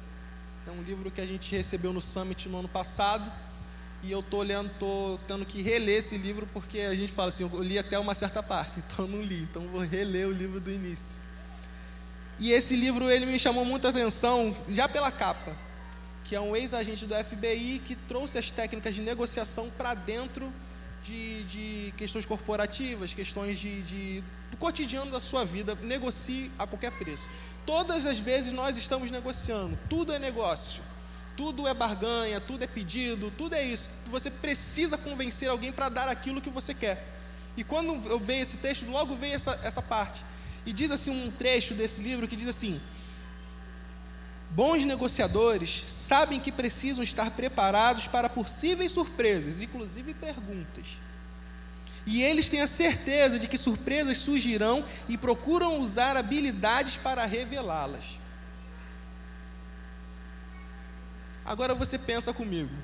É 0.67 0.71
um 0.71 0.83
livro 0.83 1.09
que 1.09 1.19
a 1.19 1.25
gente 1.25 1.55
recebeu 1.55 1.91
no 1.91 2.01
Summit 2.01 2.47
no 2.47 2.59
ano 2.59 2.67
passado. 2.67 3.31
E 4.03 4.11
eu 4.11 4.21
estou 4.21 4.41
lendo, 4.41 4.71
estou 4.71 5.19
tendo 5.27 5.45
que 5.45 5.61
reler 5.61 5.99
esse 5.99 6.17
livro 6.17 6.47
porque 6.51 6.79
a 6.81 6.95
gente 6.95 7.11
fala 7.11 7.29
assim, 7.29 7.43
eu 7.43 7.61
li 7.61 7.77
até 7.77 7.99
uma 7.99 8.15
certa 8.15 8.41
parte, 8.41 8.79
então 8.85 9.05
eu 9.05 9.11
não 9.11 9.21
li, 9.21 9.43
então 9.43 9.67
vou 9.67 9.81
reler 9.81 10.27
o 10.27 10.31
livro 10.31 10.59
do 10.59 10.71
início. 10.71 11.15
E 12.39 12.51
esse 12.51 12.75
livro 12.75 13.11
ele 13.11 13.27
me 13.27 13.37
chamou 13.37 13.63
muita 13.63 13.89
atenção 13.89 14.57
já 14.69 14.89
pela 14.89 15.11
capa, 15.11 15.55
que 16.23 16.35
é 16.35 16.41
um 16.41 16.55
ex-agente 16.55 17.05
do 17.05 17.13
FBI 17.13 17.81
que 17.85 17.95
trouxe 17.95 18.39
as 18.39 18.49
técnicas 18.49 18.95
de 18.95 19.01
negociação 19.01 19.69
para 19.69 19.93
dentro 19.93 20.51
de, 21.03 21.43
de, 21.43 21.93
questões 21.97 22.25
corporativas, 22.25 23.13
questões 23.13 23.59
de, 23.59 23.81
de, 23.81 24.23
do 24.49 24.57
cotidiano 24.57 25.11
da 25.11 25.19
sua 25.19 25.43
vida. 25.43 25.75
Negocie 25.81 26.51
a 26.57 26.67
qualquer 26.67 26.91
preço. 26.91 27.27
Todas 27.65 28.05
as 28.05 28.19
vezes 28.19 28.51
nós 28.51 28.77
estamos 28.77 29.11
negociando, 29.11 29.77
tudo 29.89 30.13
é 30.13 30.19
negócio, 30.19 30.81
tudo 31.35 31.67
é 31.67 31.73
barganha, 31.73 32.41
tudo 32.41 32.63
é 32.63 32.67
pedido, 32.67 33.31
tudo 33.37 33.55
é 33.55 33.63
isso. 33.63 33.89
Você 34.09 34.29
precisa 34.29 34.97
convencer 34.97 35.49
alguém 35.49 35.71
para 35.71 35.89
dar 35.89 36.07
aquilo 36.07 36.41
que 36.41 36.49
você 36.49 36.73
quer. 36.73 37.07
E 37.55 37.63
quando 37.63 38.09
eu 38.09 38.19
vejo 38.19 38.43
esse 38.43 38.57
texto, 38.57 38.89
logo 38.89 39.15
veio 39.15 39.35
essa, 39.35 39.59
essa 39.63 39.81
parte. 39.81 40.23
E 40.65 40.71
diz 40.71 40.91
assim 40.91 41.11
um 41.11 41.31
trecho 41.31 41.73
desse 41.73 42.01
livro 42.01 42.27
que 42.27 42.35
diz 42.35 42.47
assim: 42.47 42.79
Bons 44.51 44.83
negociadores 44.83 45.85
sabem 45.87 46.37
que 46.37 46.51
precisam 46.51 47.01
estar 47.01 47.31
preparados 47.31 48.05
para 48.07 48.27
possíveis 48.27 48.91
surpresas, 48.91 49.61
inclusive 49.61 50.13
perguntas. 50.13 50.99
E 52.05 52.21
eles 52.21 52.49
têm 52.49 52.61
a 52.61 52.67
certeza 52.67 53.39
de 53.39 53.47
que 53.47 53.57
surpresas 53.57 54.17
surgirão 54.17 54.83
e 55.07 55.17
procuram 55.17 55.79
usar 55.79 56.17
habilidades 56.17 56.97
para 56.97 57.25
revelá-las. 57.25 58.19
Agora 61.45 61.73
você 61.73 61.97
pensa 61.97 62.33
comigo, 62.33 62.75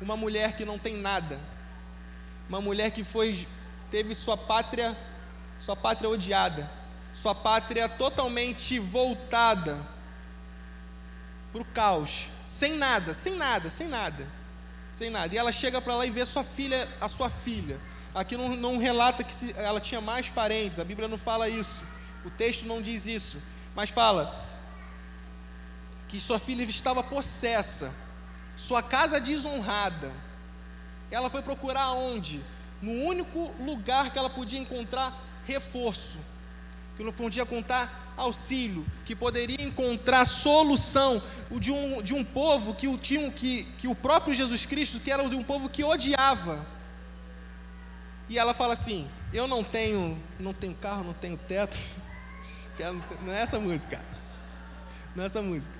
uma 0.00 0.16
mulher 0.16 0.56
que 0.56 0.64
não 0.64 0.78
tem 0.78 0.96
nada, 0.96 1.38
uma 2.48 2.62
mulher 2.62 2.92
que 2.92 3.04
foi 3.04 3.46
teve 3.90 4.14
sua 4.14 4.38
pátria, 4.38 4.96
sua 5.60 5.76
pátria 5.76 6.08
odiada, 6.08 6.70
sua 7.12 7.34
pátria 7.34 7.90
totalmente 7.90 8.78
voltada 8.78 9.97
para 11.58 11.62
o 11.62 11.64
caos, 11.74 12.28
sem 12.44 12.76
nada, 12.76 13.12
sem 13.12 13.36
nada, 13.36 13.68
sem 13.68 13.88
nada, 13.88 14.26
sem 14.92 15.10
nada. 15.10 15.34
E 15.34 15.38
ela 15.38 15.50
chega 15.50 15.80
para 15.80 15.96
lá 15.96 16.06
e 16.06 16.10
vê 16.10 16.24
sua 16.24 16.44
filha, 16.44 16.88
a 17.00 17.08
sua 17.08 17.28
filha. 17.28 17.78
Aqui 18.14 18.36
não, 18.36 18.56
não 18.56 18.78
relata 18.78 19.24
que 19.24 19.34
se, 19.34 19.54
ela 19.56 19.80
tinha 19.80 20.00
mais 20.00 20.30
parentes, 20.30 20.78
a 20.78 20.84
Bíblia 20.84 21.08
não 21.08 21.18
fala 21.18 21.48
isso, 21.48 21.82
o 22.24 22.30
texto 22.30 22.64
não 22.64 22.80
diz 22.80 23.06
isso, 23.06 23.42
mas 23.74 23.90
fala 23.90 24.46
que 26.08 26.20
sua 26.20 26.38
filha 26.38 26.62
estava 26.62 27.02
possessa, 27.02 27.94
sua 28.56 28.82
casa 28.82 29.20
desonrada. 29.20 30.10
Ela 31.10 31.28
foi 31.28 31.42
procurar 31.42 31.92
onde? 31.92 32.40
No 32.80 32.92
único 32.92 33.52
lugar 33.60 34.10
que 34.10 34.18
ela 34.18 34.30
podia 34.30 34.58
encontrar 34.58 35.12
reforço, 35.44 36.18
que 36.96 37.04
não 37.04 37.12
podia 37.12 37.44
contar 37.44 38.07
auxílio, 38.18 38.84
que 39.06 39.14
poderia 39.16 39.62
encontrar 39.62 40.26
solução 40.26 41.22
de 41.50 41.70
um, 41.70 42.02
de 42.02 42.12
um 42.12 42.24
povo 42.24 42.74
que 42.74 42.88
o, 42.88 42.98
tinha, 42.98 43.30
que, 43.30 43.64
que 43.78 43.88
o 43.88 43.94
próprio 43.94 44.34
Jesus 44.34 44.66
Cristo, 44.66 45.00
que 45.00 45.10
era 45.10 45.26
de 45.28 45.36
um 45.36 45.42
povo 45.42 45.68
que 45.68 45.82
odiava. 45.84 46.66
E 48.28 48.38
ela 48.38 48.52
fala 48.52 48.74
assim: 48.74 49.08
Eu 49.32 49.48
não 49.48 49.64
tenho, 49.64 50.20
não 50.38 50.52
tenho 50.52 50.74
carro, 50.74 51.04
não 51.04 51.14
tenho 51.14 51.36
teto. 51.36 51.78
Não 53.24 53.32
é 53.32 53.40
essa 53.40 53.58
música. 53.58 54.00
Não 55.16 55.24
é 55.24 55.26
essa 55.26 55.42
música. 55.42 55.74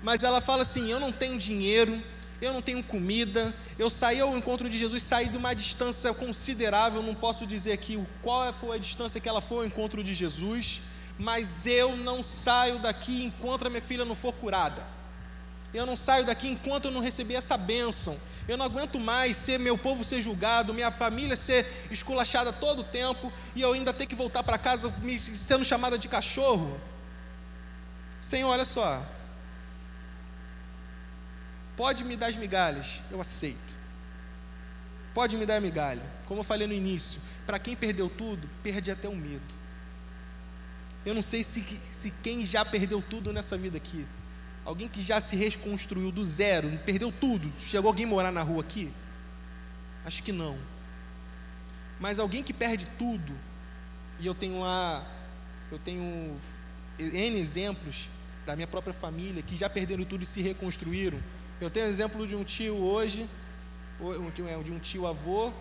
Mas 0.00 0.22
ela 0.22 0.40
fala 0.40 0.62
assim: 0.62 0.88
Eu 0.88 1.00
não 1.00 1.10
tenho 1.10 1.36
dinheiro, 1.36 2.00
eu 2.40 2.52
não 2.52 2.62
tenho 2.62 2.82
comida, 2.82 3.54
eu 3.78 3.88
saí 3.88 4.20
ao 4.20 4.36
encontro 4.36 4.68
de 4.68 4.78
Jesus, 4.78 5.02
saí 5.02 5.28
de 5.28 5.36
uma 5.36 5.54
distância 5.54 6.12
considerável, 6.12 7.02
não 7.02 7.14
posso 7.14 7.46
dizer 7.46 7.72
aqui 7.72 8.02
qual 8.22 8.52
foi 8.52 8.76
a 8.76 8.78
distância 8.78 9.20
que 9.20 9.28
ela 9.28 9.40
foi 9.40 9.58
ao 9.58 9.66
encontro 9.66 10.04
de 10.04 10.14
Jesus, 10.14 10.82
mas 11.18 11.66
eu 11.66 11.96
não 11.96 12.22
saio 12.22 12.78
daqui 12.78 13.24
enquanto 13.24 13.66
a 13.66 13.70
minha 13.70 13.82
filha 13.82 14.04
não 14.04 14.14
for 14.14 14.32
curada. 14.32 14.82
Eu 15.72 15.84
não 15.84 15.96
saio 15.96 16.24
daqui 16.24 16.48
enquanto 16.48 16.86
eu 16.86 16.90
não 16.90 17.00
receber 17.00 17.34
essa 17.34 17.56
bênção. 17.56 18.16
Eu 18.48 18.56
não 18.56 18.64
aguento 18.64 19.00
mais 19.00 19.36
ser 19.36 19.58
meu 19.58 19.76
povo 19.76 20.04
ser 20.04 20.22
julgado, 20.22 20.72
minha 20.72 20.92
família 20.92 21.36
ser 21.36 21.88
esculachada 21.90 22.52
todo 22.52 22.80
o 22.80 22.84
tempo 22.84 23.32
e 23.54 23.62
eu 23.62 23.72
ainda 23.72 23.92
ter 23.92 24.06
que 24.06 24.14
voltar 24.14 24.42
para 24.42 24.56
casa 24.56 24.92
sendo 25.34 25.64
chamada 25.64 25.98
de 25.98 26.08
cachorro. 26.08 26.80
Senhor, 28.20 28.48
olha 28.48 28.64
só, 28.64 29.04
Pode 31.76 32.02
me 32.04 32.16
dar 32.16 32.28
as 32.28 32.36
migalhas, 32.36 33.02
eu 33.10 33.20
aceito. 33.20 33.76
Pode 35.12 35.36
me 35.36 35.44
dar 35.44 35.56
a 35.56 35.60
migalha. 35.60 36.02
Como 36.24 36.40
eu 36.40 36.44
falei 36.44 36.66
no 36.66 36.72
início, 36.72 37.20
para 37.44 37.58
quem 37.58 37.76
perdeu 37.76 38.08
tudo, 38.08 38.48
perde 38.62 38.90
até 38.90 39.08
o 39.08 39.14
medo. 39.14 39.54
Eu 41.06 41.14
não 41.14 41.22
sei 41.22 41.44
se, 41.44 41.64
se 41.92 42.10
quem 42.10 42.44
já 42.44 42.64
perdeu 42.64 43.00
tudo 43.00 43.32
nessa 43.32 43.56
vida 43.56 43.76
aqui, 43.76 44.04
alguém 44.64 44.88
que 44.88 45.00
já 45.00 45.20
se 45.20 45.36
reconstruiu 45.36 46.10
do 46.10 46.24
zero, 46.24 46.68
perdeu 46.84 47.12
tudo, 47.12 47.52
chegou 47.60 47.88
alguém 47.88 48.04
morar 48.04 48.32
na 48.32 48.42
rua 48.42 48.60
aqui? 48.60 48.92
Acho 50.04 50.20
que 50.20 50.32
não. 50.32 50.58
Mas 52.00 52.18
alguém 52.18 52.42
que 52.42 52.52
perde 52.52 52.88
tudo, 52.98 53.32
e 54.18 54.26
eu 54.26 54.34
tenho 54.34 54.60
lá, 54.60 55.06
eu 55.70 55.78
tenho 55.78 56.36
N 56.98 57.38
exemplos, 57.38 58.08
da 58.44 58.56
minha 58.56 58.66
própria 58.66 58.92
família, 58.92 59.42
que 59.42 59.56
já 59.56 59.70
perderam 59.70 60.04
tudo 60.04 60.24
e 60.24 60.26
se 60.26 60.42
reconstruíram. 60.42 61.20
Eu 61.60 61.70
tenho 61.70 61.86
exemplo 61.86 62.26
de 62.26 62.34
um 62.34 62.42
tio 62.42 62.74
hoje, 62.76 63.28
é, 64.00 64.62
de 64.62 64.72
um 64.72 64.78
tio 64.80 65.06
avô, 65.06 65.52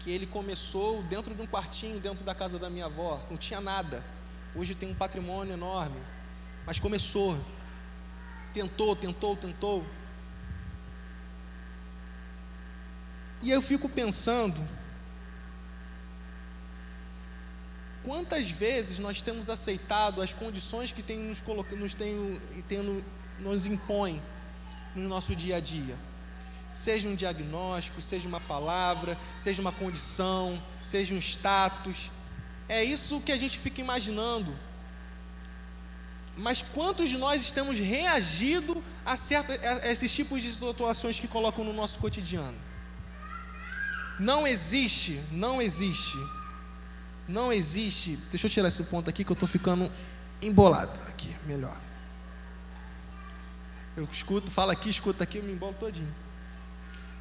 que 0.00 0.10
ele 0.10 0.26
começou 0.26 1.00
dentro 1.04 1.32
de 1.32 1.40
um 1.40 1.46
quartinho, 1.46 2.00
dentro 2.00 2.24
da 2.24 2.34
casa 2.34 2.58
da 2.58 2.68
minha 2.68 2.86
avó, 2.86 3.24
não 3.30 3.36
tinha 3.36 3.60
nada. 3.60 4.02
Hoje 4.54 4.74
tem 4.74 4.90
um 4.90 4.94
patrimônio 4.94 5.54
enorme, 5.54 5.98
mas 6.66 6.78
começou, 6.78 7.38
tentou, 8.52 8.94
tentou, 8.94 9.34
tentou. 9.34 9.86
E 13.40 13.50
eu 13.50 13.62
fico 13.62 13.88
pensando, 13.88 14.62
quantas 18.04 18.50
vezes 18.50 18.98
nós 18.98 19.22
temos 19.22 19.48
aceitado 19.48 20.20
as 20.20 20.32
condições 20.32 20.92
que 20.92 21.02
tem 21.02 21.18
nos, 21.18 21.42
nos, 21.72 21.94
tem, 21.94 22.42
nos 23.40 23.66
impõe 23.66 24.22
no 24.94 25.08
nosso 25.08 25.34
dia 25.34 25.56
a 25.56 25.60
dia? 25.60 25.96
Seja 26.74 27.08
um 27.08 27.14
diagnóstico, 27.14 28.00
seja 28.00 28.28
uma 28.28 28.40
palavra, 28.40 29.18
seja 29.36 29.60
uma 29.60 29.72
condição, 29.72 30.60
seja 30.80 31.14
um 31.14 31.18
status. 31.18 32.10
É 32.72 32.82
isso 32.82 33.20
que 33.20 33.30
a 33.30 33.36
gente 33.36 33.58
fica 33.58 33.82
imaginando. 33.82 34.50
Mas 36.34 36.62
quantos 36.62 37.10
de 37.10 37.18
nós 37.18 37.42
estamos 37.42 37.78
reagindo 37.78 38.82
a, 39.04 39.14
certa, 39.14 39.52
a 39.52 39.92
esses 39.92 40.10
tipos 40.10 40.42
de 40.42 40.50
situações 40.50 41.20
que 41.20 41.28
colocam 41.28 41.66
no 41.66 41.74
nosso 41.74 41.98
cotidiano? 41.98 42.56
Não 44.18 44.46
existe, 44.46 45.22
não 45.30 45.60
existe, 45.60 46.16
não 47.28 47.52
existe. 47.52 48.16
Deixa 48.30 48.46
eu 48.46 48.50
tirar 48.50 48.68
esse 48.68 48.84
ponto 48.84 49.10
aqui 49.10 49.22
que 49.22 49.30
eu 49.30 49.34
estou 49.34 49.46
ficando 49.46 49.92
embolado. 50.40 50.98
Aqui, 51.08 51.36
melhor. 51.44 51.76
Eu 53.94 54.08
escuto, 54.10 54.50
falo 54.50 54.70
aqui, 54.70 54.88
escuto 54.88 55.22
aqui, 55.22 55.36
eu 55.36 55.44
me 55.44 55.52
embolo 55.52 55.74
todinho. 55.74 56.14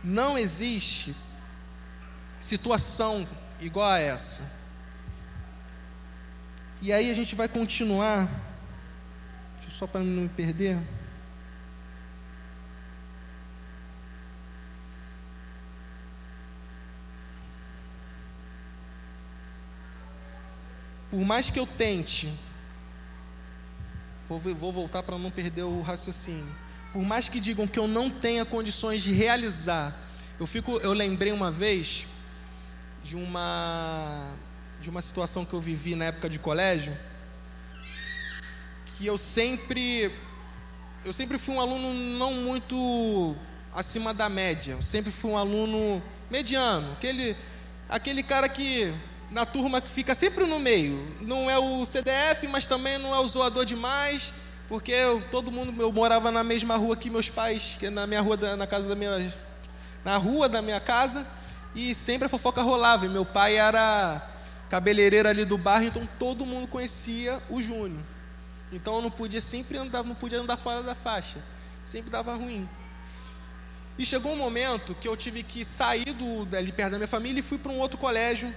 Não 0.02 0.38
existe 0.38 1.14
situação 2.40 3.28
igual 3.60 3.90
a 3.90 4.00
essa. 4.00 4.61
E 6.82 6.92
aí 6.92 7.12
a 7.12 7.14
gente 7.14 7.36
vai 7.36 7.48
continuar, 7.48 8.28
só 9.70 9.86
para 9.88 10.02
não 10.02 10.24
me 10.24 10.30
perder. 10.30 10.78
Por 21.10 21.22
mais 21.22 21.50
que 21.50 21.60
eu 21.60 21.68
tente, 21.68 22.34
vou, 24.28 24.40
vou 24.40 24.72
voltar 24.72 25.04
para 25.04 25.18
não 25.18 25.30
perder 25.30 25.64
o 25.64 25.82
raciocínio 25.82 26.72
por 26.92 27.04
mais 27.04 27.30
que 27.30 27.40
digam 27.40 27.66
que 27.68 27.80
eu 27.80 27.88
não 27.88 28.10
tenha 28.10 28.44
condições 28.44 29.02
de 29.02 29.14
realizar, 29.14 29.96
eu 30.40 30.46
fico, 30.46 30.78
eu 30.80 30.92
lembrei 30.92 31.32
uma 31.32 31.50
vez 31.50 32.06
de 33.04 33.16
uma 33.16 34.34
de 34.82 34.90
uma 34.90 35.02
situação 35.02 35.46
que 35.46 35.54
eu 35.54 35.62
vivi 35.62 35.94
na 35.94 36.06
época 36.06 36.28
de 36.28 36.40
colégio, 36.40 36.98
que 38.98 39.06
eu 39.06 39.18
sempre 39.18 40.12
eu 41.06 41.14
sempre 41.14 41.38
fui 41.38 41.56
um 41.56 41.62
aluno 41.62 41.94
não 41.94 42.34
muito 42.34 43.36
acima 43.74 44.14
da 44.14 44.28
média, 44.28 44.74
eu 44.74 44.82
sempre 44.82 45.12
fui 45.12 45.32
um 45.32 45.38
aluno 45.38 46.02
mediano, 46.32 46.94
aquele 46.94 47.38
aquele 47.88 48.24
cara 48.24 48.50
que 48.50 48.92
na 49.30 49.46
turma 49.46 49.80
que 49.80 49.90
fica 49.90 50.16
sempre 50.16 50.46
no 50.46 50.60
meio, 50.60 51.16
não 51.22 51.50
é 51.50 51.58
o 51.60 51.86
CDF, 51.86 52.48
mas 52.50 52.66
também 52.66 52.98
não 52.98 53.14
é 53.14 53.20
o 53.20 53.28
zoador 53.28 53.64
demais, 53.64 54.34
porque 54.68 54.92
eu, 54.92 55.22
todo 55.30 55.52
mundo, 55.52 55.80
eu 55.80 55.92
morava 55.92 56.32
na 56.32 56.44
mesma 56.44 56.76
rua 56.76 56.98
que 56.98 57.10
meus 57.10 57.30
pais, 57.30 57.78
que 57.80 57.90
na 57.90 58.08
minha 58.08 58.20
rua, 58.20 58.36
da, 58.36 58.58
na 58.58 58.66
casa 58.66 58.90
da 58.90 58.96
minha, 58.96 59.32
na 60.04 60.18
rua 60.18 60.50
da 60.50 60.62
minha 60.62 60.80
casa, 60.80 61.26
e 61.74 61.96
sempre 61.96 62.26
a 62.26 62.30
fofoca 62.30 62.62
rolava. 62.62 63.06
E 63.06 63.10
meu 63.10 63.26
pai 63.26 63.56
era 63.56 64.31
cabeleireiro 64.72 65.28
ali 65.28 65.44
do 65.44 65.58
bairro, 65.58 65.88
então 65.88 66.08
todo 66.18 66.46
mundo 66.46 66.66
conhecia 66.66 67.42
o 67.50 67.62
Júnior. 67.62 68.02
Então 68.72 68.96
eu 68.96 69.02
não 69.02 69.12
podia 69.12 69.42
sempre 69.42 69.78
andar, 69.78 70.02
não 70.02 70.16
podia 70.16 70.40
andar 70.40 70.56
fora 70.56 70.82
da 70.82 70.96
faixa, 70.96 71.40
sempre 71.84 72.10
dava 72.10 72.34
ruim. 72.36 72.70
E 73.98 74.06
chegou 74.06 74.32
um 74.32 74.38
momento 74.38 74.96
que 74.96 75.10
eu 75.10 75.18
tive 75.18 75.44
que 75.44 75.66
sair 75.66 76.14
do, 76.14 76.48
ali 76.56 76.72
perto 76.72 76.92
da 76.92 76.98
minha 76.98 77.08
família 77.08 77.42
e 77.42 77.44
fui 77.44 77.58
para 77.58 77.70
um 77.70 77.80
outro 77.80 77.98
colégio 77.98 78.56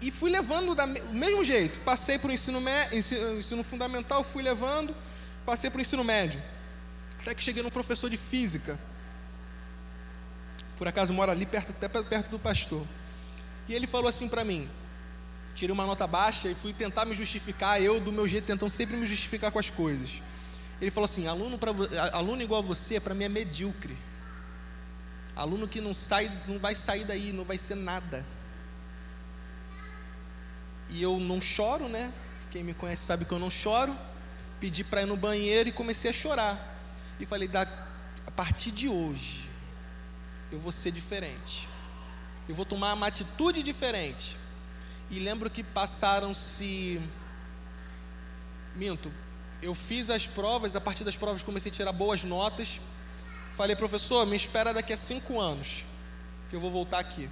e 0.00 0.10
fui 0.10 0.30
levando 0.30 0.74
do 0.74 0.86
mesmo 1.12 1.44
jeito. 1.44 1.80
Passei 1.80 2.18
para 2.18 2.30
o 2.30 2.32
ensino, 2.32 2.62
ensino, 2.90 3.38
ensino 3.40 3.62
fundamental, 3.62 4.24
fui 4.24 4.42
levando, 4.42 4.96
passei 5.44 5.68
para 5.68 5.76
o 5.76 5.82
ensino 5.82 6.02
médio. 6.02 6.42
Até 7.20 7.34
que 7.34 7.44
cheguei 7.44 7.62
num 7.62 7.68
professor 7.68 8.08
de 8.08 8.16
física. 8.16 8.78
Por 10.78 10.88
acaso 10.88 11.12
mora 11.12 11.32
ali 11.32 11.44
perto, 11.44 11.68
até 11.68 11.86
perto 11.86 12.30
do 12.30 12.38
pastor. 12.38 12.82
E 13.68 13.74
ele 13.74 13.86
falou 13.86 14.08
assim 14.08 14.28
para 14.28 14.44
mim: 14.44 14.68
tirei 15.54 15.72
uma 15.72 15.86
nota 15.86 16.06
baixa 16.06 16.48
e 16.48 16.54
fui 16.54 16.72
tentar 16.72 17.04
me 17.04 17.14
justificar, 17.14 17.80
eu 17.80 18.00
do 18.00 18.12
meu 18.12 18.26
jeito 18.26 18.44
tentando 18.44 18.70
sempre 18.70 18.96
me 18.96 19.06
justificar 19.06 19.50
com 19.50 19.58
as 19.58 19.70
coisas. 19.70 20.20
Ele 20.80 20.90
falou 20.90 21.06
assim: 21.06 21.26
aluno, 21.26 21.58
pra, 21.58 21.70
aluno 22.12 22.42
igual 22.42 22.60
a 22.60 22.64
você, 22.64 23.00
para 23.00 23.14
mim 23.14 23.24
é 23.24 23.28
medíocre. 23.28 23.96
Aluno 25.36 25.66
que 25.66 25.80
não 25.80 25.94
sai, 25.94 26.30
não 26.46 26.58
vai 26.58 26.74
sair 26.74 27.04
daí, 27.04 27.32
não 27.32 27.44
vai 27.44 27.58
ser 27.58 27.74
nada. 27.74 28.24
E 30.90 31.02
eu 31.02 31.18
não 31.18 31.40
choro, 31.40 31.88
né? 31.88 32.12
Quem 32.50 32.62
me 32.62 32.74
conhece 32.74 33.04
sabe 33.04 33.24
que 33.24 33.32
eu 33.32 33.38
não 33.38 33.50
choro. 33.50 33.96
Pedi 34.60 34.84
para 34.84 35.02
ir 35.02 35.06
no 35.06 35.16
banheiro 35.16 35.68
e 35.68 35.72
comecei 35.72 36.10
a 36.10 36.14
chorar. 36.14 36.78
E 37.18 37.26
falei: 37.26 37.48
da, 37.48 37.62
a 38.26 38.30
partir 38.30 38.70
de 38.70 38.88
hoje, 38.88 39.48
eu 40.52 40.58
vou 40.58 40.70
ser 40.70 40.92
diferente. 40.92 41.68
Eu 42.48 42.54
vou 42.54 42.64
tomar 42.64 42.94
uma 42.94 43.06
atitude 43.06 43.62
diferente. 43.62 44.36
E 45.10 45.18
lembro 45.18 45.50
que 45.50 45.62
passaram-se. 45.62 47.00
Minto, 48.76 49.10
eu 49.62 49.74
fiz 49.74 50.10
as 50.10 50.26
provas, 50.26 50.74
a 50.74 50.80
partir 50.80 51.04
das 51.04 51.16
provas 51.16 51.42
comecei 51.42 51.70
a 51.70 51.74
tirar 51.74 51.92
boas 51.92 52.24
notas. 52.24 52.80
Falei, 53.52 53.76
professor, 53.76 54.26
me 54.26 54.36
espera 54.36 54.74
daqui 54.74 54.92
a 54.92 54.96
cinco 54.96 55.40
anos, 55.40 55.84
que 56.50 56.56
eu 56.56 56.60
vou 56.60 56.70
voltar 56.70 56.98
aqui. 56.98 57.30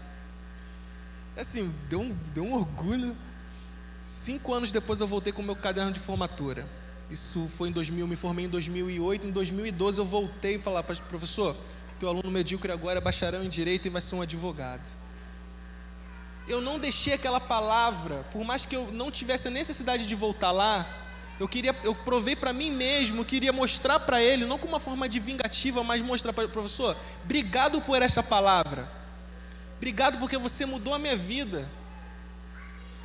Assim, 1.36 1.74
deu 1.88 2.00
um, 2.00 2.14
deu 2.32 2.44
um 2.44 2.54
orgulho 2.54 3.16
Cinco 4.04 4.52
anos 4.52 4.72
depois 4.72 5.00
eu 5.00 5.06
voltei 5.06 5.32
com 5.32 5.42
o 5.42 5.44
meu 5.44 5.54
caderno 5.54 5.92
de 5.92 6.00
formatura. 6.00 6.66
Isso 7.10 7.48
foi 7.56 7.68
em 7.68 7.72
2000, 7.72 8.06
me 8.06 8.16
formei 8.16 8.46
em 8.46 8.48
2008. 8.48 9.26
Em 9.26 9.30
2012 9.30 9.98
eu 9.98 10.04
voltei 10.04 10.56
e 10.56 10.58
falei, 10.58 10.82
professor, 11.08 11.54
teu 12.00 12.08
aluno 12.08 12.30
medíocre 12.30 12.72
agora 12.72 12.98
é 12.98 13.00
bacharel 13.00 13.44
em 13.44 13.48
direito 13.48 13.86
e 13.86 13.90
vai 13.90 14.02
ser 14.02 14.16
um 14.16 14.22
advogado. 14.22 14.82
Eu 16.52 16.60
não 16.60 16.78
deixei 16.78 17.14
aquela 17.14 17.40
palavra, 17.40 18.26
por 18.30 18.44
mais 18.44 18.66
que 18.66 18.76
eu 18.76 18.92
não 18.92 19.10
tivesse 19.10 19.48
a 19.48 19.50
necessidade 19.50 20.06
de 20.06 20.14
voltar 20.14 20.50
lá, 20.50 20.86
eu 21.40 21.48
queria, 21.48 21.74
eu 21.82 21.94
provei 21.94 22.36
para 22.36 22.52
mim 22.52 22.70
mesmo, 22.70 23.24
queria 23.24 23.52
mostrar 23.54 23.98
para 24.00 24.22
ele, 24.22 24.44
não 24.44 24.58
com 24.58 24.68
uma 24.68 24.78
forma 24.78 25.08
de 25.08 25.18
vingativa, 25.18 25.82
mas 25.82 26.02
mostrar 26.02 26.30
para 26.34 26.46
professor, 26.46 26.94
obrigado 27.24 27.80
por 27.80 28.02
essa 28.02 28.22
palavra. 28.22 28.86
Obrigado 29.78 30.18
porque 30.18 30.36
você 30.36 30.66
mudou 30.66 30.92
a 30.92 30.98
minha 30.98 31.16
vida. 31.16 31.68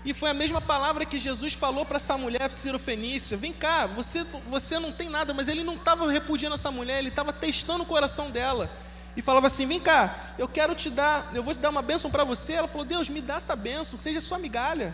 E 0.03 0.13
foi 0.13 0.29
a 0.29 0.33
mesma 0.33 0.60
palavra 0.60 1.05
que 1.05 1.17
Jesus 1.17 1.53
falou 1.53 1.86
para 1.86 1.95
essa 1.95 2.17
mulher 2.17 2.51
cirofenícia: 2.51 3.38
vem 3.38 3.53
cá, 3.53 3.88
você, 3.88 4.25
você 4.47 4.77
não 4.77 4.91
tem 4.91 5.10
nada, 5.10 5.33
mas 5.33 5.47
ele 5.47 5.63
não 5.63 5.75
estava 5.75 6.12
repudiando 6.12 6.55
essa 6.55 6.69
mulher, 6.69 6.99
ele 6.99 7.10
estava 7.10 7.31
testando 7.31 7.83
o 7.83 7.88
coração 7.88 8.29
dela. 8.29 8.69
E 9.17 9.21
falava 9.21 9.47
assim: 9.47 9.65
vem 9.65 9.80
cá, 9.80 10.36
eu 10.38 10.47
quero 10.47 10.75
te 10.75 10.91
dar, 10.91 11.32
eu 11.34 11.41
vou 11.41 11.56
te 11.56 11.60
dar 11.60 11.71
uma 11.71 11.82
bênção 11.82 12.12
para 12.12 12.23
você. 12.23 12.53
Ela 12.53 12.67
falou: 12.67 12.86
Deus, 12.86 13.10
me 13.10 13.19
dá 13.19 13.38
essa 13.38 13.56
bênção, 13.56 13.97
que 13.97 14.03
seja 14.03 14.21
sua 14.21 14.38
migalha. 14.38 14.93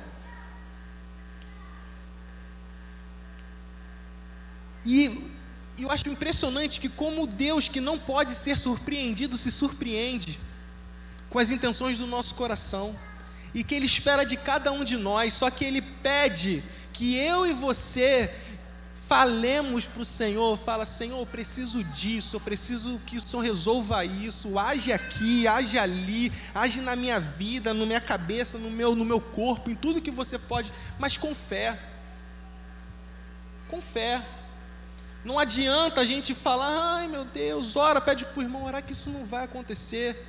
E 4.86 5.30
eu 5.78 5.92
acho 5.92 6.08
impressionante 6.08 6.80
que, 6.80 6.88
como 6.88 7.28
Deus 7.28 7.68
que 7.68 7.82
não 7.82 8.00
pode 8.00 8.34
ser 8.34 8.58
surpreendido, 8.58 9.38
se 9.38 9.52
surpreende 9.52 10.40
com 11.30 11.38
as 11.38 11.52
intenções 11.52 11.98
do 11.98 12.08
nosso 12.08 12.34
coração 12.36 12.98
e 13.54 13.62
que 13.62 13.76
Ele 13.76 13.86
espera 13.86 14.26
de 14.26 14.38
cada 14.38 14.72
um 14.72 14.86
de 14.86 14.96
nós, 14.96 15.34
só 15.34 15.50
que 15.50 15.66
Ele 15.66 15.82
pede 15.82 16.64
que 16.94 17.18
eu 17.18 17.46
e 17.46 17.52
você 17.52 18.34
falemos 19.08 19.86
para 19.86 20.02
o 20.02 20.06
Senhor, 20.06 20.58
fala, 20.58 20.86
Senhor, 20.86 21.20
eu 21.20 21.26
preciso 21.26 21.84
disso, 21.84 22.38
eu 22.38 22.40
preciso 22.40 23.00
que 23.06 23.18
o 23.18 23.22
Senhor 23.22 23.42
resolva 23.42 24.06
isso, 24.06 24.58
age 24.58 24.94
aqui, 24.94 25.48
age 25.48 25.78
ali, 25.78 26.32
age 26.56 26.80
na 26.80 26.96
minha 26.96 27.20
vida, 27.20 27.74
na 27.74 27.86
minha 27.86 28.02
cabeça, 28.02 28.58
no 28.58 28.72
meu, 28.72 28.96
no 28.96 29.04
meu 29.04 29.20
corpo, 29.20 29.70
em 29.70 29.76
tudo 29.76 30.02
que 30.02 30.12
você 30.12 30.40
pode, 30.40 30.72
mas 30.98 31.18
com 31.18 31.36
fé. 31.36 31.78
Com 33.68 33.82
fé. 33.82 34.24
Não 35.24 35.38
adianta 35.38 36.02
a 36.02 36.06
gente 36.06 36.34
falar, 36.34 36.98
ai 36.98 37.08
meu 37.08 37.26
Deus, 37.26 37.76
ora, 37.76 38.00
pede 38.00 38.26
para 38.26 38.40
o 38.40 38.44
irmão 38.44 38.64
orar 38.64 38.84
que 38.84 38.94
isso 38.94 39.10
não 39.10 39.26
vai 39.26 39.44
acontecer. 39.44 40.28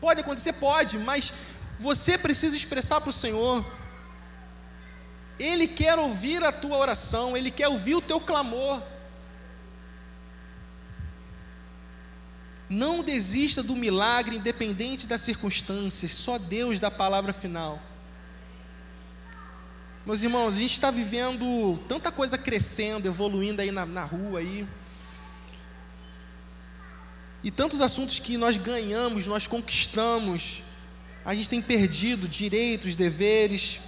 Pode 0.00 0.20
acontecer? 0.20 0.52
Pode, 0.54 0.96
mas 0.98 1.32
você 1.78 2.16
precisa 2.16 2.54
expressar 2.54 3.00
para 3.00 3.10
o 3.10 3.12
Senhor. 3.12 3.64
Ele 5.42 5.66
quer 5.66 5.98
ouvir 5.98 6.44
a 6.44 6.52
tua 6.52 6.76
oração, 6.76 7.36
Ele 7.36 7.50
quer 7.50 7.66
ouvir 7.66 7.96
o 7.96 8.00
teu 8.00 8.20
clamor. 8.20 8.80
Não 12.68 13.02
desista 13.02 13.60
do 13.60 13.74
milagre, 13.74 14.36
independente 14.36 15.04
das 15.04 15.20
circunstâncias, 15.20 16.12
só 16.12 16.38
Deus 16.38 16.78
dá 16.78 16.86
a 16.86 16.92
palavra 16.92 17.32
final. 17.32 17.82
Meus 20.06 20.22
irmãos, 20.22 20.54
a 20.54 20.58
gente 20.60 20.74
está 20.74 20.92
vivendo 20.92 21.76
tanta 21.88 22.12
coisa 22.12 22.38
crescendo, 22.38 23.06
evoluindo 23.08 23.60
aí 23.60 23.72
na, 23.72 23.84
na 23.84 24.04
rua 24.04 24.38
aí. 24.38 24.64
E 27.42 27.50
tantos 27.50 27.80
assuntos 27.80 28.20
que 28.20 28.36
nós 28.36 28.56
ganhamos, 28.56 29.26
nós 29.26 29.48
conquistamos, 29.48 30.62
a 31.24 31.34
gente 31.34 31.48
tem 31.48 31.60
perdido 31.60 32.28
direitos, 32.28 32.94
deveres. 32.94 33.80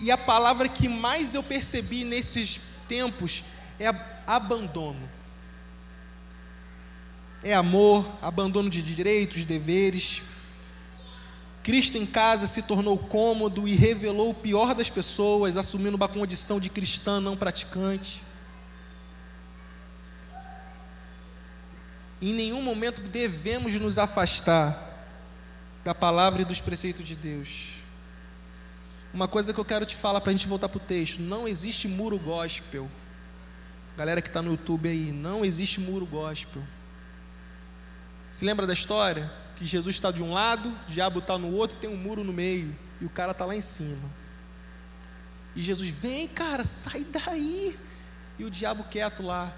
E 0.00 0.10
a 0.10 0.16
palavra 0.16 0.68
que 0.68 0.88
mais 0.88 1.34
eu 1.34 1.42
percebi 1.42 2.04
nesses 2.04 2.60
tempos 2.88 3.44
é 3.78 3.86
abandono. 4.26 5.08
É 7.42 7.54
amor, 7.54 8.06
abandono 8.20 8.68
de 8.68 8.82
direitos, 8.82 9.44
deveres. 9.44 10.22
Cristo 11.62 11.98
em 11.98 12.06
casa 12.06 12.46
se 12.46 12.62
tornou 12.62 12.98
cômodo 12.98 13.68
e 13.68 13.74
revelou 13.74 14.30
o 14.30 14.34
pior 14.34 14.74
das 14.74 14.88
pessoas, 14.88 15.56
assumindo 15.56 15.96
uma 15.96 16.08
condição 16.08 16.58
de 16.58 16.70
cristã 16.70 17.20
não 17.20 17.36
praticante. 17.36 18.22
Em 22.20 22.34
nenhum 22.34 22.62
momento 22.62 23.02
devemos 23.02 23.74
nos 23.74 23.98
afastar 23.98 24.88
da 25.84 25.94
palavra 25.94 26.42
e 26.42 26.44
dos 26.44 26.60
preceitos 26.60 27.06
de 27.06 27.16
Deus. 27.16 27.79
Uma 29.12 29.26
coisa 29.26 29.52
que 29.52 29.58
eu 29.58 29.64
quero 29.64 29.84
te 29.84 29.96
falar 29.96 30.20
para 30.20 30.30
a 30.30 30.32
gente 30.32 30.46
voltar 30.46 30.68
para 30.68 30.76
o 30.76 30.80
texto: 30.80 31.20
não 31.20 31.48
existe 31.48 31.88
muro 31.88 32.18
gospel. 32.18 32.88
Galera 33.96 34.22
que 34.22 34.28
está 34.28 34.40
no 34.40 34.52
YouTube 34.52 34.88
aí, 34.88 35.12
não 35.12 35.44
existe 35.44 35.80
muro 35.80 36.06
gospel. 36.06 36.62
Se 38.30 38.44
lembra 38.44 38.66
da 38.66 38.72
história? 38.72 39.30
Que 39.56 39.64
Jesus 39.64 39.96
está 39.96 40.10
de 40.10 40.22
um 40.22 40.32
lado, 40.32 40.70
o 40.70 40.90
diabo 40.90 41.18
está 41.18 41.36
no 41.36 41.52
outro, 41.52 41.76
tem 41.76 41.90
um 41.90 41.96
muro 41.96 42.24
no 42.24 42.32
meio, 42.32 42.74
e 43.00 43.04
o 43.04 43.10
cara 43.10 43.32
está 43.32 43.44
lá 43.44 43.54
em 43.54 43.60
cima. 43.60 44.08
E 45.54 45.62
Jesus, 45.62 45.88
vem 45.88 46.28
cara, 46.28 46.64
sai 46.64 47.04
daí. 47.04 47.76
E 48.38 48.44
o 48.44 48.50
diabo 48.50 48.84
quieto 48.84 49.22
lá, 49.22 49.52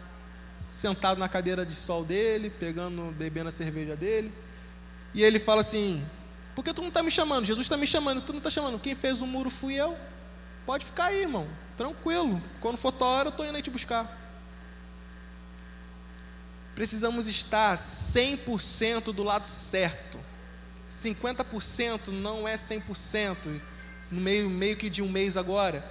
sentado 0.71 1.19
na 1.19 1.29
cadeira 1.29 1.65
de 1.65 1.75
sol 1.75 2.05
dele, 2.05 2.51
pegando, 2.51 3.13
bebendo 3.13 3.51
a 3.51 3.53
cerveja 3.53 3.95
dele. 3.95 4.33
E 5.15 5.23
ele 5.23 5.39
fala 5.39 5.61
assim: 5.61 6.03
Por 6.55 6.65
que 6.65 6.73
tu 6.75 6.83
não 6.83 6.89
está 6.89 7.03
me 7.03 7.11
chamando? 7.11 7.47
Jesus 7.47 7.67
está 7.67 7.77
me 7.77 7.87
chamando, 7.87 8.21
tu 8.21 8.33
não 8.33 8.39
está 8.39 8.51
chamando. 8.51 8.79
Quem 8.79 8.95
fez 8.95 9.23
o 9.23 9.27
muro 9.27 9.51
fui 9.51 9.75
eu. 9.75 9.97
Pode 10.67 10.85
ficar 10.85 11.07
aí, 11.07 11.23
irmão, 11.23 11.49
tranquilo. 11.77 12.43
Quando 12.61 12.77
for 12.77 12.93
tua 12.93 13.09
hora, 13.09 13.29
eu 13.29 13.31
estou 13.31 13.47
indo 13.47 13.57
aí 13.57 13.63
te 13.63 13.71
buscar. 13.71 14.19
Precisamos 16.75 17.27
estar 17.27 17.77
100% 17.77 19.13
do 19.13 19.23
lado 19.23 19.47
certo. 19.47 20.19
50% 20.91 22.09
não 22.09 22.47
é 22.47 22.57
100%. 22.57 23.61
No 24.11 24.21
meio, 24.21 24.49
meio 24.51 24.77
que 24.77 24.91
de 24.91 25.03
um 25.03 25.09
mês 25.09 25.37
agora. 25.37 25.85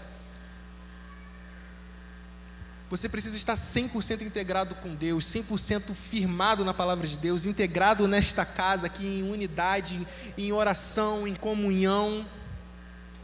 Você 2.92 3.08
precisa 3.08 3.38
estar 3.38 3.54
100% 3.54 4.22
integrado 4.22 4.76
com 4.76 4.94
Deus, 4.94 5.24
100% 5.24 5.94
firmado 5.94 6.66
na 6.66 6.74
palavra 6.74 7.08
de 7.08 7.18
Deus, 7.18 7.46
integrado 7.46 8.06
nesta 8.06 8.44
casa 8.44 8.88
aqui 8.88 9.06
em 9.06 9.32
unidade, 9.32 10.06
em 10.38 10.52
oração, 10.52 11.26
em 11.26 11.34
comunhão. 11.34 12.28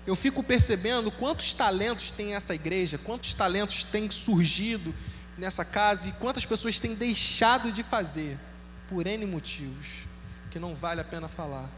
Eu 0.05 0.15
fico 0.15 0.41
percebendo 0.41 1.11
quantos 1.11 1.53
talentos 1.53 2.11
tem 2.11 2.33
essa 2.33 2.55
igreja, 2.55 2.97
quantos 2.97 3.33
talentos 3.33 3.83
têm 3.83 4.09
surgido 4.09 4.95
nessa 5.37 5.65
casa 5.65 6.07
e 6.07 6.11
quantas 6.13 6.45
pessoas 6.45 6.79
têm 6.79 6.95
deixado 6.95 7.69
de 7.69 7.83
fazer 7.83 8.39
por 8.87 9.05
N 9.05 9.25
motivos, 9.25 10.07
que 10.49 10.59
não 10.59 10.73
vale 10.73 11.01
a 11.01 11.03
pena 11.03 11.27
falar. 11.27 11.69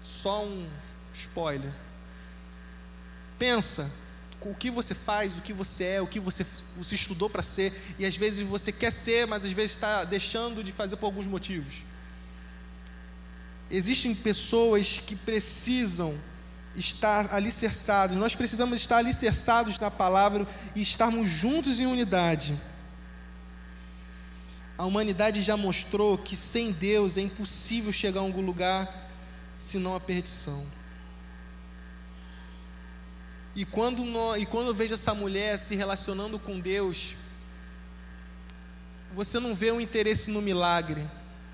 Só 0.00 0.44
um 0.44 0.64
spoiler. 1.12 1.72
Pensa 3.36 3.90
o 4.48 4.54
que 4.54 4.70
você 4.70 4.94
faz, 4.94 5.36
o 5.36 5.42
que 5.42 5.52
você 5.52 5.84
é, 5.84 6.00
o 6.00 6.06
que 6.06 6.18
você, 6.18 6.46
você 6.76 6.94
estudou 6.94 7.28
para 7.28 7.42
ser, 7.42 7.72
e 7.98 8.06
às 8.06 8.16
vezes 8.16 8.46
você 8.46 8.72
quer 8.72 8.90
ser, 8.90 9.26
mas 9.26 9.44
às 9.44 9.52
vezes 9.52 9.72
está 9.72 10.04
deixando 10.04 10.64
de 10.64 10.72
fazer 10.72 10.96
por 10.96 11.06
alguns 11.06 11.26
motivos. 11.26 11.84
Existem 13.70 14.14
pessoas 14.14 14.98
que 14.98 15.14
precisam 15.14 16.18
estar 16.74 17.34
alicerçados, 17.34 18.16
nós 18.16 18.34
precisamos 18.34 18.80
estar 18.80 18.98
alicerçados 18.98 19.78
na 19.78 19.90
palavra 19.90 20.46
e 20.74 20.80
estarmos 20.80 21.28
juntos 21.28 21.78
em 21.78 21.86
unidade. 21.86 22.58
A 24.78 24.86
humanidade 24.86 25.42
já 25.42 25.58
mostrou 25.58 26.16
que 26.16 26.34
sem 26.34 26.72
Deus 26.72 27.18
é 27.18 27.20
impossível 27.20 27.92
chegar 27.92 28.20
a 28.20 28.22
algum 28.22 28.40
lugar 28.40 29.10
senão 29.54 29.94
a 29.94 30.00
perdição. 30.00 30.64
E 33.60 33.64
quando, 33.66 34.06
nós, 34.06 34.42
e 34.42 34.46
quando 34.46 34.68
eu 34.68 34.74
vejo 34.74 34.94
essa 34.94 35.12
mulher 35.12 35.58
se 35.58 35.76
relacionando 35.76 36.38
com 36.38 36.58
Deus, 36.58 37.14
você 39.12 39.38
não 39.38 39.54
vê 39.54 39.70
um 39.70 39.78
interesse 39.78 40.30
no 40.30 40.40
milagre, 40.40 41.06